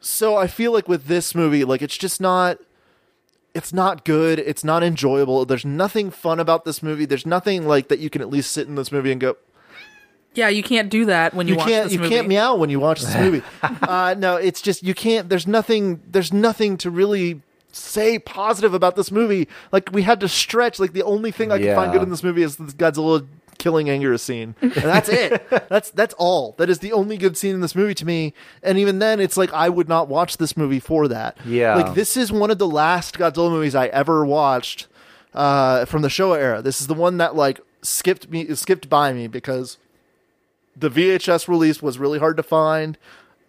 [0.00, 2.58] so I feel like with this movie, like it's just not.
[3.54, 4.38] It's not good.
[4.38, 5.46] It's not enjoyable.
[5.46, 7.06] There's nothing fun about this movie.
[7.06, 9.38] There's nothing like that you can at least sit in this movie and go.
[10.34, 11.84] yeah, you can't do that when you, You watch can't.
[11.84, 12.14] this You movie.
[12.14, 13.42] can't meow when you watch this movie.
[13.62, 15.30] uh, no, it's just you can't.
[15.30, 16.02] There's nothing.
[16.06, 17.40] There's nothing to really
[17.72, 19.48] say positive about this movie.
[19.72, 20.78] Like we had to stretch.
[20.78, 23.26] Like the only thing I can find good in this movie is this Godzilla
[23.58, 25.48] killing Anguirus scene, and that's it.
[25.68, 26.54] that's that's all.
[26.58, 28.34] That is the only good scene in this movie to me.
[28.62, 31.36] And even then, it's like I would not watch this movie for that.
[31.44, 31.76] Yeah.
[31.76, 34.86] like this is one of the last Godzilla movies I ever watched
[35.34, 36.62] uh, from the Showa era.
[36.62, 39.78] This is the one that like skipped me, skipped by me because
[40.76, 42.98] the VHS release was really hard to find,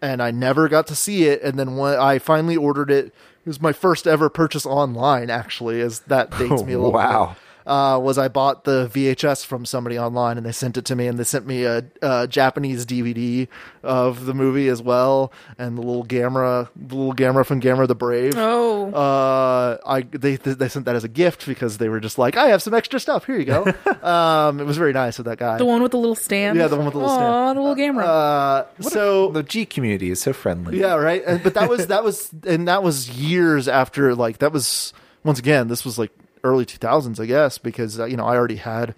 [0.02, 1.42] and I never got to see it.
[1.42, 3.14] And then when I finally ordered it, it
[3.50, 5.30] was my first ever purchase online.
[5.30, 6.92] Actually, as that dates me a little.
[6.98, 7.28] Wow.
[7.30, 7.38] bit.
[7.68, 11.06] Uh, was I bought the VHS from somebody online and they sent it to me
[11.08, 13.50] and they sent me a, a Japanese DVD
[13.84, 17.94] of the movie as well and the little Gamera, the little Gamera from Gamera the
[17.96, 18.34] Brave.
[18.38, 22.38] Oh, Uh, I they they sent that as a gift because they were just like,
[22.38, 23.26] I have some extra stuff.
[23.26, 23.64] Here you go.
[24.02, 25.58] um, it was very nice of that guy.
[25.58, 26.58] the one with the little stand.
[26.58, 27.18] Yeah, the one with the little Aw,
[27.50, 27.58] stand.
[27.58, 28.04] the little Gamera.
[28.08, 30.80] Uh, so The G community is so friendly.
[30.80, 31.22] yeah, right.
[31.26, 35.40] And, but that was that was and that was years after like that was once
[35.40, 36.12] again this was like
[36.48, 38.96] early 2000s I guess because uh, you know I already had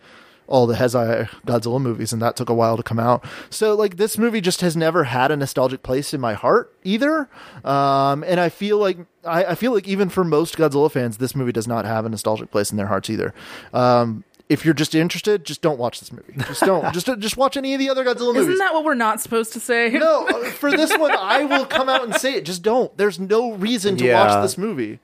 [0.47, 3.23] all the Heisei Godzilla movies and that took a while to come out.
[3.51, 7.30] So like this movie just has never had a nostalgic place in my heart either.
[7.63, 11.35] Um, and I feel like I, I feel like even for most Godzilla fans this
[11.35, 13.31] movie does not have a nostalgic place in their hearts either.
[13.73, 16.34] Um, if you're just interested, just don't watch this movie.
[16.47, 16.91] Just don't.
[16.95, 18.47] just just watch any of the other Godzilla movies.
[18.47, 19.89] Isn't that what we're not supposed to say?
[19.91, 22.45] no, for this one, I will come out and say it.
[22.45, 22.95] Just don't.
[22.97, 24.26] There's no reason to Yeah.
[24.26, 24.97] watch this movie.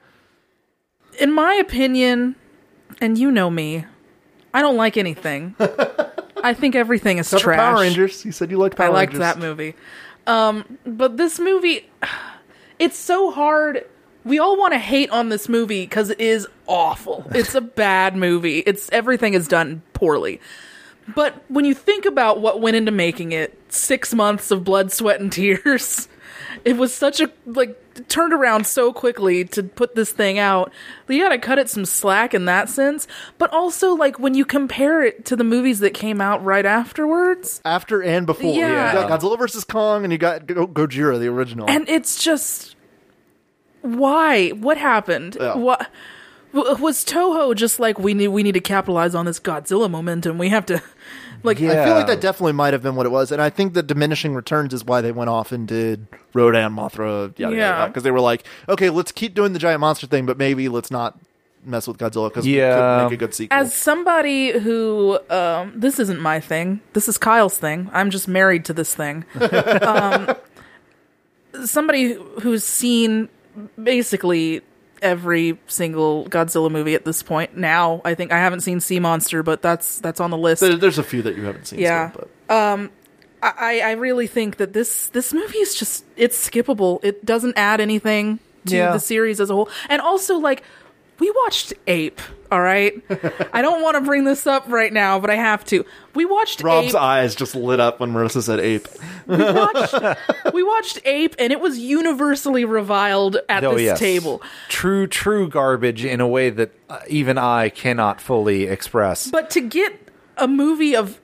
[1.19, 2.35] In my opinion,
[3.01, 3.85] and you know me,
[4.53, 5.55] I don't like anything.
[6.43, 7.57] I think everything is Except trash.
[7.59, 8.23] Power Rangers.
[8.25, 9.19] You said you liked Power I liked Rangers.
[9.19, 9.75] that movie.
[10.27, 11.89] Um, but this movie,
[12.79, 13.85] it's so hard.
[14.23, 17.25] We all want to hate on this movie because it is awful.
[17.35, 18.59] It's a bad movie.
[18.59, 20.39] It's everything is done poorly.
[21.13, 25.19] But when you think about what went into making it, six months of blood, sweat,
[25.19, 26.07] and tears,
[26.63, 30.71] it was such a like turned around so quickly to put this thing out.
[31.07, 33.07] You got to cut it some slack in that sense.
[33.37, 37.61] But also, like when you compare it to the movies that came out right afterwards,
[37.65, 38.53] After and before.
[38.53, 39.01] Yeah.
[39.01, 41.69] You got Godzilla versus Kong, and you got Go- Gojira, the original.
[41.69, 42.75] and it's just
[43.81, 45.55] why what happened Yeah.
[45.55, 45.89] what
[46.53, 50.49] was toho just like we need we need to capitalize on this godzilla momentum we
[50.49, 50.81] have to
[51.45, 53.73] like I feel like that definitely might have been what it was, and I think
[53.73, 57.77] the diminishing returns is why they went off and did Rodan, Mothra, yada Yeah.
[57.79, 60.67] yada, because they were like, okay, let's keep doing the giant monster thing, but maybe
[60.69, 61.17] let's not
[61.63, 62.75] mess with Godzilla because we Yeah.
[62.75, 63.57] could make a good sequel.
[63.57, 68.65] as somebody who um this isn't my thing this is kyle's thing i'm just married
[68.65, 69.25] to this thing
[69.81, 70.27] um
[71.63, 73.29] somebody who's seen
[73.81, 74.61] basically
[75.01, 79.43] every single godzilla movie at this point now i think i haven't seen sea monster
[79.43, 81.79] but that's that's on the list There- there's a few that you haven't seen.
[81.79, 82.11] Yeah.
[82.11, 82.55] still, but.
[82.55, 82.91] Um,
[83.43, 86.99] I, I really think that this this movie is just it's skippable.
[87.03, 88.91] It doesn't add anything to Yeah.
[88.93, 89.69] the series as a whole.
[89.87, 90.63] And also like
[91.19, 92.19] we watched Ape,
[92.51, 92.93] all right?
[93.53, 95.85] I don't want to bring this up right now, but I have to.
[96.13, 97.01] We watched Rob's Ape.
[97.01, 98.87] eyes just lit up when Marissa said ape.
[99.27, 99.95] We watched,
[100.53, 103.99] we watched Ape and it was universally reviled at Oh, this yes.
[103.99, 104.41] table.
[104.69, 109.29] True, true garbage in a way that uh, even I cannot fully express.
[109.31, 111.19] But to get a movie of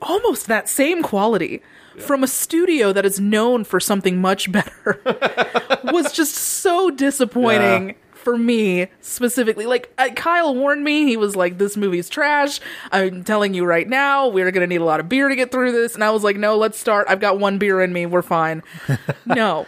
[0.00, 1.62] almost that same quality
[1.98, 5.00] from a studio that is known for something much better
[5.84, 7.94] was just so disappointing Yeah.
[8.22, 9.66] For me specifically.
[9.66, 13.88] Like uh, Kyle warned me, he was like, "This movie's trash." I'm telling you right
[13.88, 15.94] now, we're gonna need a lot of beer to get through this.
[15.94, 17.06] And I was like, "No, let's start.
[17.08, 18.06] I've got one beer in me.
[18.06, 18.62] We're fine."
[19.26, 19.66] no,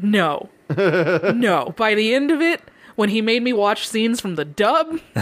[0.00, 1.74] no, no.
[1.76, 2.60] By the end of it.
[2.96, 5.00] When he made me watch scenes from the dub,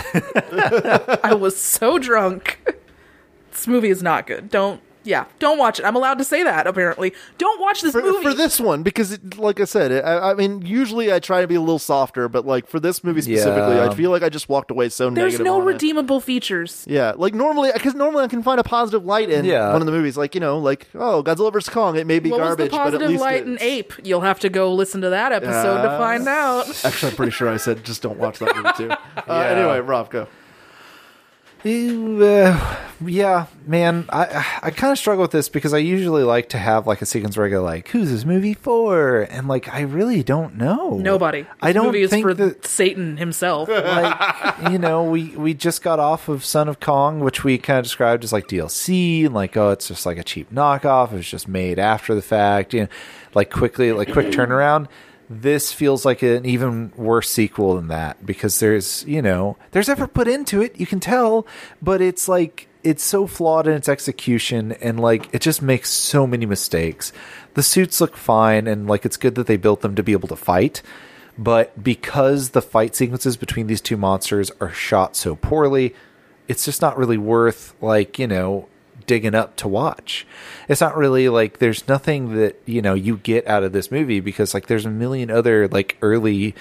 [1.24, 2.60] I was so drunk.
[3.50, 4.48] This movie is not good.
[4.48, 5.84] Don't, yeah, don't watch it.
[5.84, 6.66] I'm allowed to say that.
[6.66, 10.30] Apparently, don't watch this For, movie for this one, because it, like I said, I,
[10.30, 13.20] I mean, usually I try to be a little softer, but like for this movie
[13.22, 13.88] specifically, Yeah.
[13.90, 15.44] I feel like I just walked away so There's negative.
[15.44, 15.72] no on it.
[15.72, 16.84] redeemable features.
[16.88, 19.72] Yeah, like normally, because normally I can find a positive light in Yeah.
[19.72, 20.16] one of the movies.
[20.16, 21.96] Like you know, like oh, Godzilla vs Kong.
[21.96, 23.92] It may be What garbage, was the but at positive least light in Ape?
[24.02, 26.68] You'll have to go listen to that episode to find out.
[26.84, 28.90] Actually, I'm pretty sure I said just don't watch that movie too.
[29.28, 30.26] Uh, Anyway, Rob, go.
[31.66, 32.76] Uh,
[33.06, 36.86] yeah, man, I I kind of struggle with this because I usually like to have
[36.86, 40.22] like a sequence where I go like, "Who's this movie for?" and like I really
[40.22, 40.98] don't know.
[40.98, 41.42] Nobody.
[41.42, 43.68] This I don't movie is think for that Satan himself.
[43.70, 47.78] like you know we we just got off of Son of Kong, which we kind
[47.78, 51.12] of described as like DLC and like oh it's just like a cheap knockoff.
[51.12, 52.88] It was just made after the fact, you know,
[53.34, 54.88] like quickly like quick turnaround.
[55.28, 60.14] This feels like an even worse sequel than that because there's you know there's effort
[60.14, 61.46] put into it, you can tell,
[61.80, 66.26] but it's like it's so flawed in its execution and like it just makes so
[66.26, 67.12] many mistakes.
[67.54, 70.28] The suits look fine and like it's good that they built them to be able
[70.28, 70.82] to fight
[71.36, 75.94] but because the fight sequences between these two monsters are shot so poorly,
[76.46, 78.68] it's just not really worth like, you know,
[79.06, 80.26] digging up to watch.
[80.68, 84.20] It's not really like there's nothing that, you know, you get out of this movie
[84.20, 86.54] because like there's a million other like early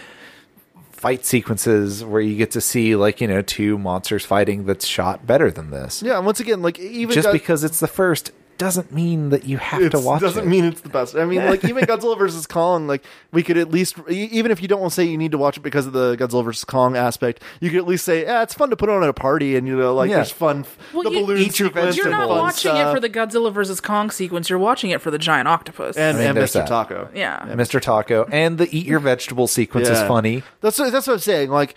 [0.92, 5.28] fight sequences where you get to see like, you know, two monsters fighting that's shot
[5.28, 6.02] better than this.
[6.02, 9.46] Yeah, and once again, like even Just God- because it's the first doesn't mean that
[9.46, 10.48] you have to It's- watch doesn't it.
[10.48, 11.16] mean it's the best.
[11.16, 14.68] I mean, like even Godzilla versus Kong, like we could at least, even if you
[14.68, 16.96] don't want to say you need to watch it because of the Godzilla versus Kong
[16.96, 19.56] aspect, you could at least say, yeah, it's fun to put on at a party,
[19.56, 20.18] and you know, like Yeah.
[20.18, 20.66] there's fun.
[20.94, 23.10] Well, the you- balloon Eat your sequence You're and not fun watching it for the
[23.10, 24.50] Godzilla versus Kong sequence.
[24.50, 25.98] You're watching it for the giant octopus.
[25.98, 26.54] and, I mean, and there's Mr.
[26.54, 26.68] that.
[26.68, 27.10] Taco.
[27.14, 27.40] yeah.
[27.50, 27.82] Mr.
[27.82, 30.08] Taco and the eat your vegetable sequence is Yeah.
[30.08, 30.44] funny.
[30.62, 31.50] That's what, that's what I'm saying.
[31.50, 31.76] Like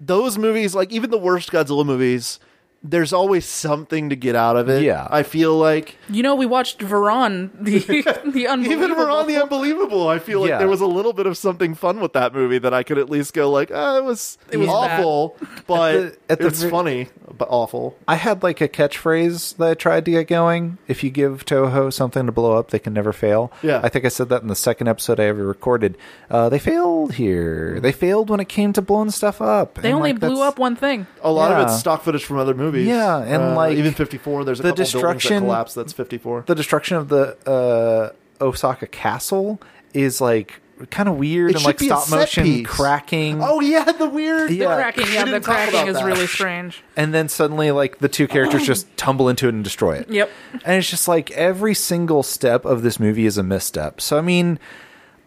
[0.00, 2.38] those movies, like even the worst Godzilla movies,
[2.82, 4.82] there's always something to get out of it.
[4.82, 5.08] Yeah.
[5.10, 7.78] I feel like You know, we watched Varan, the
[8.30, 8.84] the unbelievable.
[8.84, 10.08] even we're the unbelievable.
[10.08, 10.58] I feel like Yeah.
[10.58, 13.10] there was a little bit of something fun with that movie that I could at
[13.10, 15.36] least go like, ah, it was it was was awful,
[15.66, 17.08] but At the- at the it's ver- funny.
[17.38, 17.96] B- awful.
[18.06, 20.78] I had like a catchphrase that I tried to get going.
[20.88, 23.52] If you give Toho something to blow up, they can never fail.
[23.62, 23.80] Yeah.
[23.82, 25.96] I think I said that in the second episode I ever recorded.
[26.30, 27.80] Uh, they failed here.
[27.80, 29.74] They failed when it came to blowing stuff up.
[29.74, 31.06] They And, only like, blew that's- up one thing.
[31.22, 32.86] A lot of it's stock footage from other movies.
[32.86, 34.44] Yeah, and, Uh, like, even 54.
[34.44, 35.74] There's a the couple buildings that destruction- collapse.
[35.74, 36.44] That's 54.
[36.46, 39.60] the destruction of the uh, Osaka castle
[39.94, 40.60] is like
[40.90, 42.66] kind of weird It and like stop motion piece.
[42.66, 43.42] cracking.
[43.42, 44.50] Oh yeah, the weird.
[44.50, 44.68] Yeah.
[44.68, 46.04] The cracking, yeah, the cracking is that.
[46.04, 46.82] really strange.
[46.96, 50.10] and then suddenly like the two characters just tumble into it and destroy it.
[50.10, 50.30] Yep.
[50.64, 54.00] And it's just like every single step of this movie is a misstep.
[54.00, 54.58] So I mean,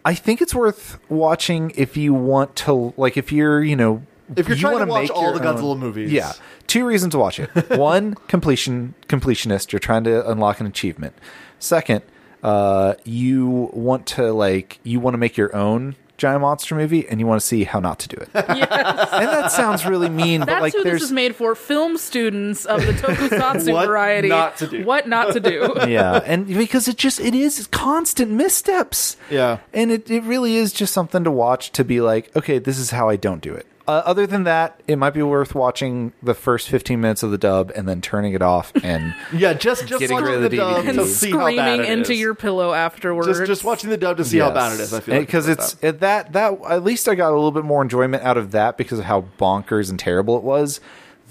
[0.06, 4.04] I think it's worth watching if you want to like if you're, you know,
[4.36, 6.12] If you're you trying to watch make all your the own- Godzilla movies.
[6.12, 6.34] Yeah.
[6.68, 7.50] Two reasons to watch it.
[7.78, 11.14] One, completion completionist, you're trying to unlock an achievement.
[11.60, 12.02] Second,
[12.44, 17.20] uh you want to like you want to make your own giant monster movie and
[17.20, 18.30] you want to see how not to do it.
[18.36, 21.56] And that sounds really mean, but That's like who there's this is made for.
[21.56, 24.30] Film students of the tokusatsu What variety.
[24.30, 24.86] not to do.
[24.86, 25.74] What not to do.
[25.88, 29.18] yeah, and because it just it is constant missteps.
[29.30, 29.60] Yeah.
[29.74, 32.92] and it it really is just something to watch to be like, okay, this is
[32.92, 33.66] how I don't do it.
[33.88, 37.38] Uh, other than that, it might be worth watching the first fifteen minutes of the
[37.38, 40.86] dub and then turning it off and Yeah, just just Getting rid of the dub
[40.86, 40.90] DVD.
[40.90, 42.20] and to see how bad screaming it into is.
[42.20, 43.28] your pillow afterwards.
[43.28, 44.94] just just watching the dub to see how bad it is.
[44.94, 47.66] I feel like because it's it, that that at least I got a little bit
[47.66, 50.80] more enjoyment out of that because of how bonkers and terrible it was.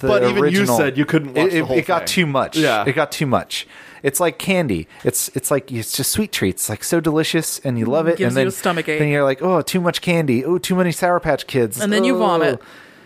[0.00, 1.98] The But even you original- said you couldn't watch it, the it- whole it got
[2.00, 2.06] thing.
[2.08, 2.56] too much.
[2.56, 2.84] Yeah.
[2.86, 3.66] it got too much.
[4.02, 4.88] It's like candy.
[5.04, 8.16] It's it's like it's just sweet treats, like so delicious, and you love it.
[8.18, 8.98] Gives and then you a stomachache.
[8.98, 10.44] Then you're like, oh, too much candy.
[10.44, 11.80] Oh, too many Sour Patch Kids.
[11.80, 12.18] And then you Oh.
[12.18, 12.60] vomit.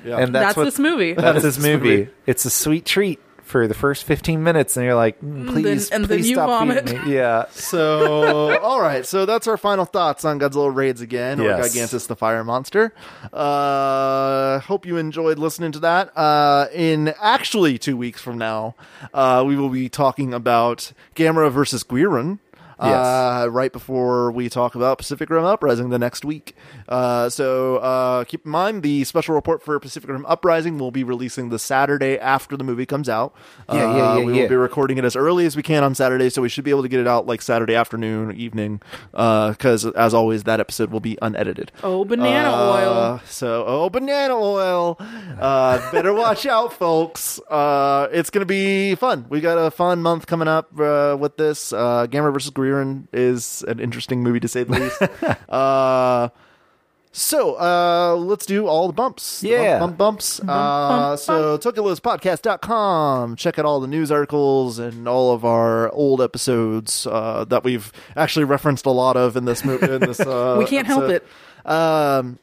[0.04, 0.18] Yeah.
[0.18, 1.14] And That's, that's, what, this movie.
[1.14, 1.88] That's this this movie.
[1.98, 2.10] movie.
[2.26, 6.04] It's a sweet treat for the first 15 minutes, and you're like, mm, please, and
[6.04, 6.88] then please you stop vomit.
[6.88, 7.14] feeding me.
[7.14, 7.44] Yeah.
[7.52, 9.04] So, all right.
[9.06, 11.74] So that's our final thoughts on Godzilla Raids Again, or Yes.
[11.76, 12.92] Gigantis the Fire Monster.
[13.32, 16.16] Uh, hope you enjoyed listening to that.
[16.16, 18.74] Uh, in actually two weeks from now,
[19.12, 22.38] uh, we will be talking about Gamera versus Guiron.
[22.78, 26.54] Uh, right before we talk about Pacific Rim Uprising the next week.
[26.88, 31.04] Uh, so uh, keep in mind the special report for Pacific Rim Uprising will be
[31.04, 33.34] releasing the Saturday after the movie comes out.
[33.68, 34.42] Yeah, yeah, Uh, yeah, we yeah.
[34.42, 36.70] will be recording it as early as we can on Saturday, so we should be
[36.70, 38.80] able to get it out like Saturday afternoon, evening.
[39.12, 41.70] Because as always, that episode will be unedited.
[41.82, 43.20] Oh, banana Uh, oil.
[43.26, 44.96] So, oh, banana oil.
[45.40, 47.40] Uh, better watch out, folks.
[47.50, 49.26] Uh, it's going to be fun.
[49.28, 51.72] We got a fun month coming up uh, with this.
[51.72, 55.02] Uh, Gamera versus Guiron is an interesting movie to say the least.
[55.48, 56.28] uh,
[57.16, 59.40] so, uh, let's do all the bumps.
[59.40, 59.78] The Yeah.
[59.78, 60.40] Bump, bump bumps.
[60.40, 63.36] uh, so, TokyoLivesPodcast.com.
[63.36, 67.92] Check out all the news articles and all of our old episodes uh, that we've
[68.16, 69.88] actually referenced a lot of in this movie.
[69.92, 71.22] In this, uh, We can't help episode.
[71.64, 72.38] Um,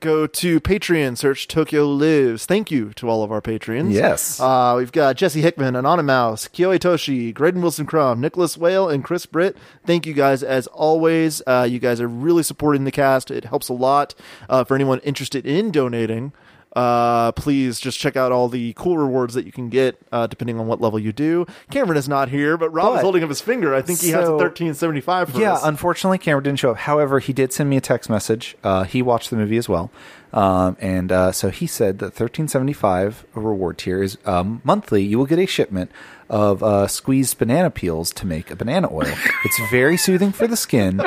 [0.00, 2.46] go to Patreon, search Tokyo Lives.
[2.46, 3.94] Thank you to all of our patrons.
[3.94, 4.40] Yes.
[4.40, 9.26] Uh, we've got Jesse Hickman, Anonymouse, Kyoe Toshi, Graydon Wilson Crum, Nicholas Whale, and Chris
[9.26, 9.56] Britt.
[9.84, 11.42] Thank you guys as always.
[11.46, 13.30] Uh, you guys are really supporting the cast.
[13.30, 14.14] It helps a lot.
[14.48, 16.32] Uh, for anyone interested in donating,
[16.76, 20.60] uh, please just check out all the cool rewards that you can get, uh, depending
[20.60, 21.46] on what level you do.
[21.70, 23.74] Cameron is not here, but Rob is holding up his finger.
[23.74, 25.64] I think he has a So- thirteen seventy five for yeah, us.
[25.64, 26.76] unfortunately, Cameron didn't show up.
[26.76, 28.56] However, he did send me a text message.
[28.62, 29.90] Uh, he watched the movie as well,
[30.32, 35.02] um, and uh, so he said that thirteen seventy five reward tier is um, monthly.
[35.02, 35.90] You will get a shipment
[36.28, 39.14] of uh, squeezed banana peels to make a banana oil.
[39.44, 41.00] it's very soothing for the skin.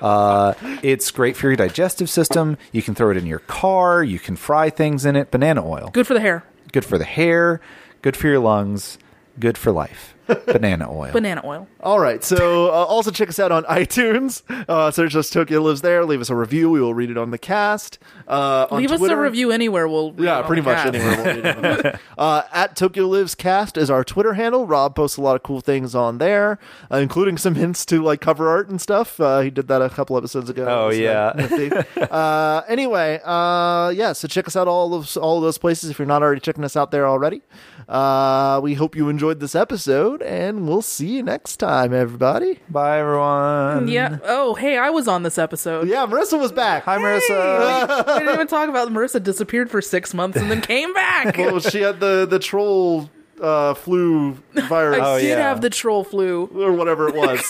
[0.00, 2.56] Uh, it's great for your digestive system.
[2.72, 4.02] You can throw it in your car.
[4.02, 5.30] You can fry things in it.
[5.30, 5.90] Banana oil.
[5.92, 6.44] Good for the hair.
[6.72, 7.60] Good for the hair.
[8.00, 8.98] Good for your lungs.
[9.38, 10.14] Good for life.
[10.46, 11.12] Banana oil.
[11.12, 11.68] Banana oil.
[11.82, 12.22] All right.
[12.24, 14.42] So uh, also check us out on iTunes.
[14.68, 16.04] Uh, search us Tokyo Lives there.
[16.04, 16.70] Leave us a review.
[16.70, 17.98] We will read it on the cast.
[18.28, 19.88] Uh, on Leave us a review anywhere.
[19.88, 20.94] We'll read it Yeah, on pretty the much cast.
[20.94, 21.16] anywhere.
[21.16, 24.66] We'll read it on the uh, at Tokyo Lives Cast is our Twitter handle.
[24.66, 26.58] Rob posts a lot of cool things on there,
[26.90, 29.20] uh, including some hints to like cover art and stuff.
[29.20, 30.66] Uh, he did that a couple episodes ago.
[30.68, 32.04] Oh, It was, uh, yeah.
[32.04, 34.12] uh, anyway, uh, yeah.
[34.12, 36.64] So check us out all of all of those places if you're not already checking
[36.64, 37.42] us out there already.
[37.90, 42.60] Uh, we hope you enjoyed this episode, and we'll see you next time, everybody.
[42.68, 43.88] Bye, everyone.
[43.88, 44.18] Yeah.
[44.22, 45.88] Oh, hey, I was on this episode.
[45.88, 46.84] Yeah, Marissa was back.
[46.84, 48.06] Hi, Marissa.
[48.06, 51.36] we didn't even talk about Marissa disappeared for six months and then came back.
[51.50, 53.10] Well, she had the the troll
[53.40, 55.00] uh, flu virus.
[55.00, 55.36] I Oh, did yeah.
[55.38, 56.46] have the troll flu.
[56.54, 57.40] or whatever it was.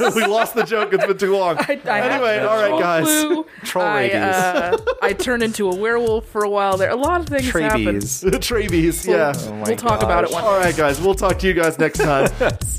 [0.14, 0.92] we lost the joke.
[0.92, 1.56] It's been too long.
[1.58, 3.04] I, I anyway, all right, troll guys.
[3.04, 3.46] Flu.
[3.64, 4.14] Troll I, rabies.
[4.16, 6.90] uh, I turned into a werewolf for a while there.
[6.90, 8.02] A lot of things happened.
[8.02, 8.40] Trabies.
[8.40, 9.32] Travies, yeah.
[9.36, 11.00] Oh We'll talk about it one All right, guys.
[11.00, 12.30] We'll talk to you guys next time.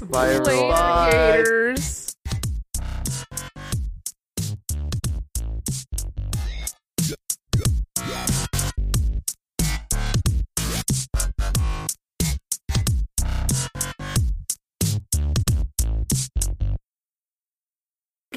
[0.10, 0.45] Bye, everyone.
[0.45, 1.11] Later, Bye.
[1.11, 2.05] gators.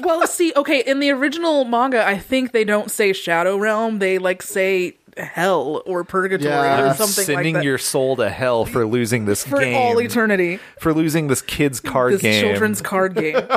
[0.01, 3.99] Well, see, okay, in the original manga, I think they don't say Shadow Realm.
[3.99, 6.91] They like say hell or purgatory Yeah.
[6.91, 9.75] or something Sending like that Sending your soul to hell for losing this for game.
[9.75, 10.59] all eternity.
[10.79, 12.43] For losing this kid's card This game.
[12.43, 13.35] children's card game.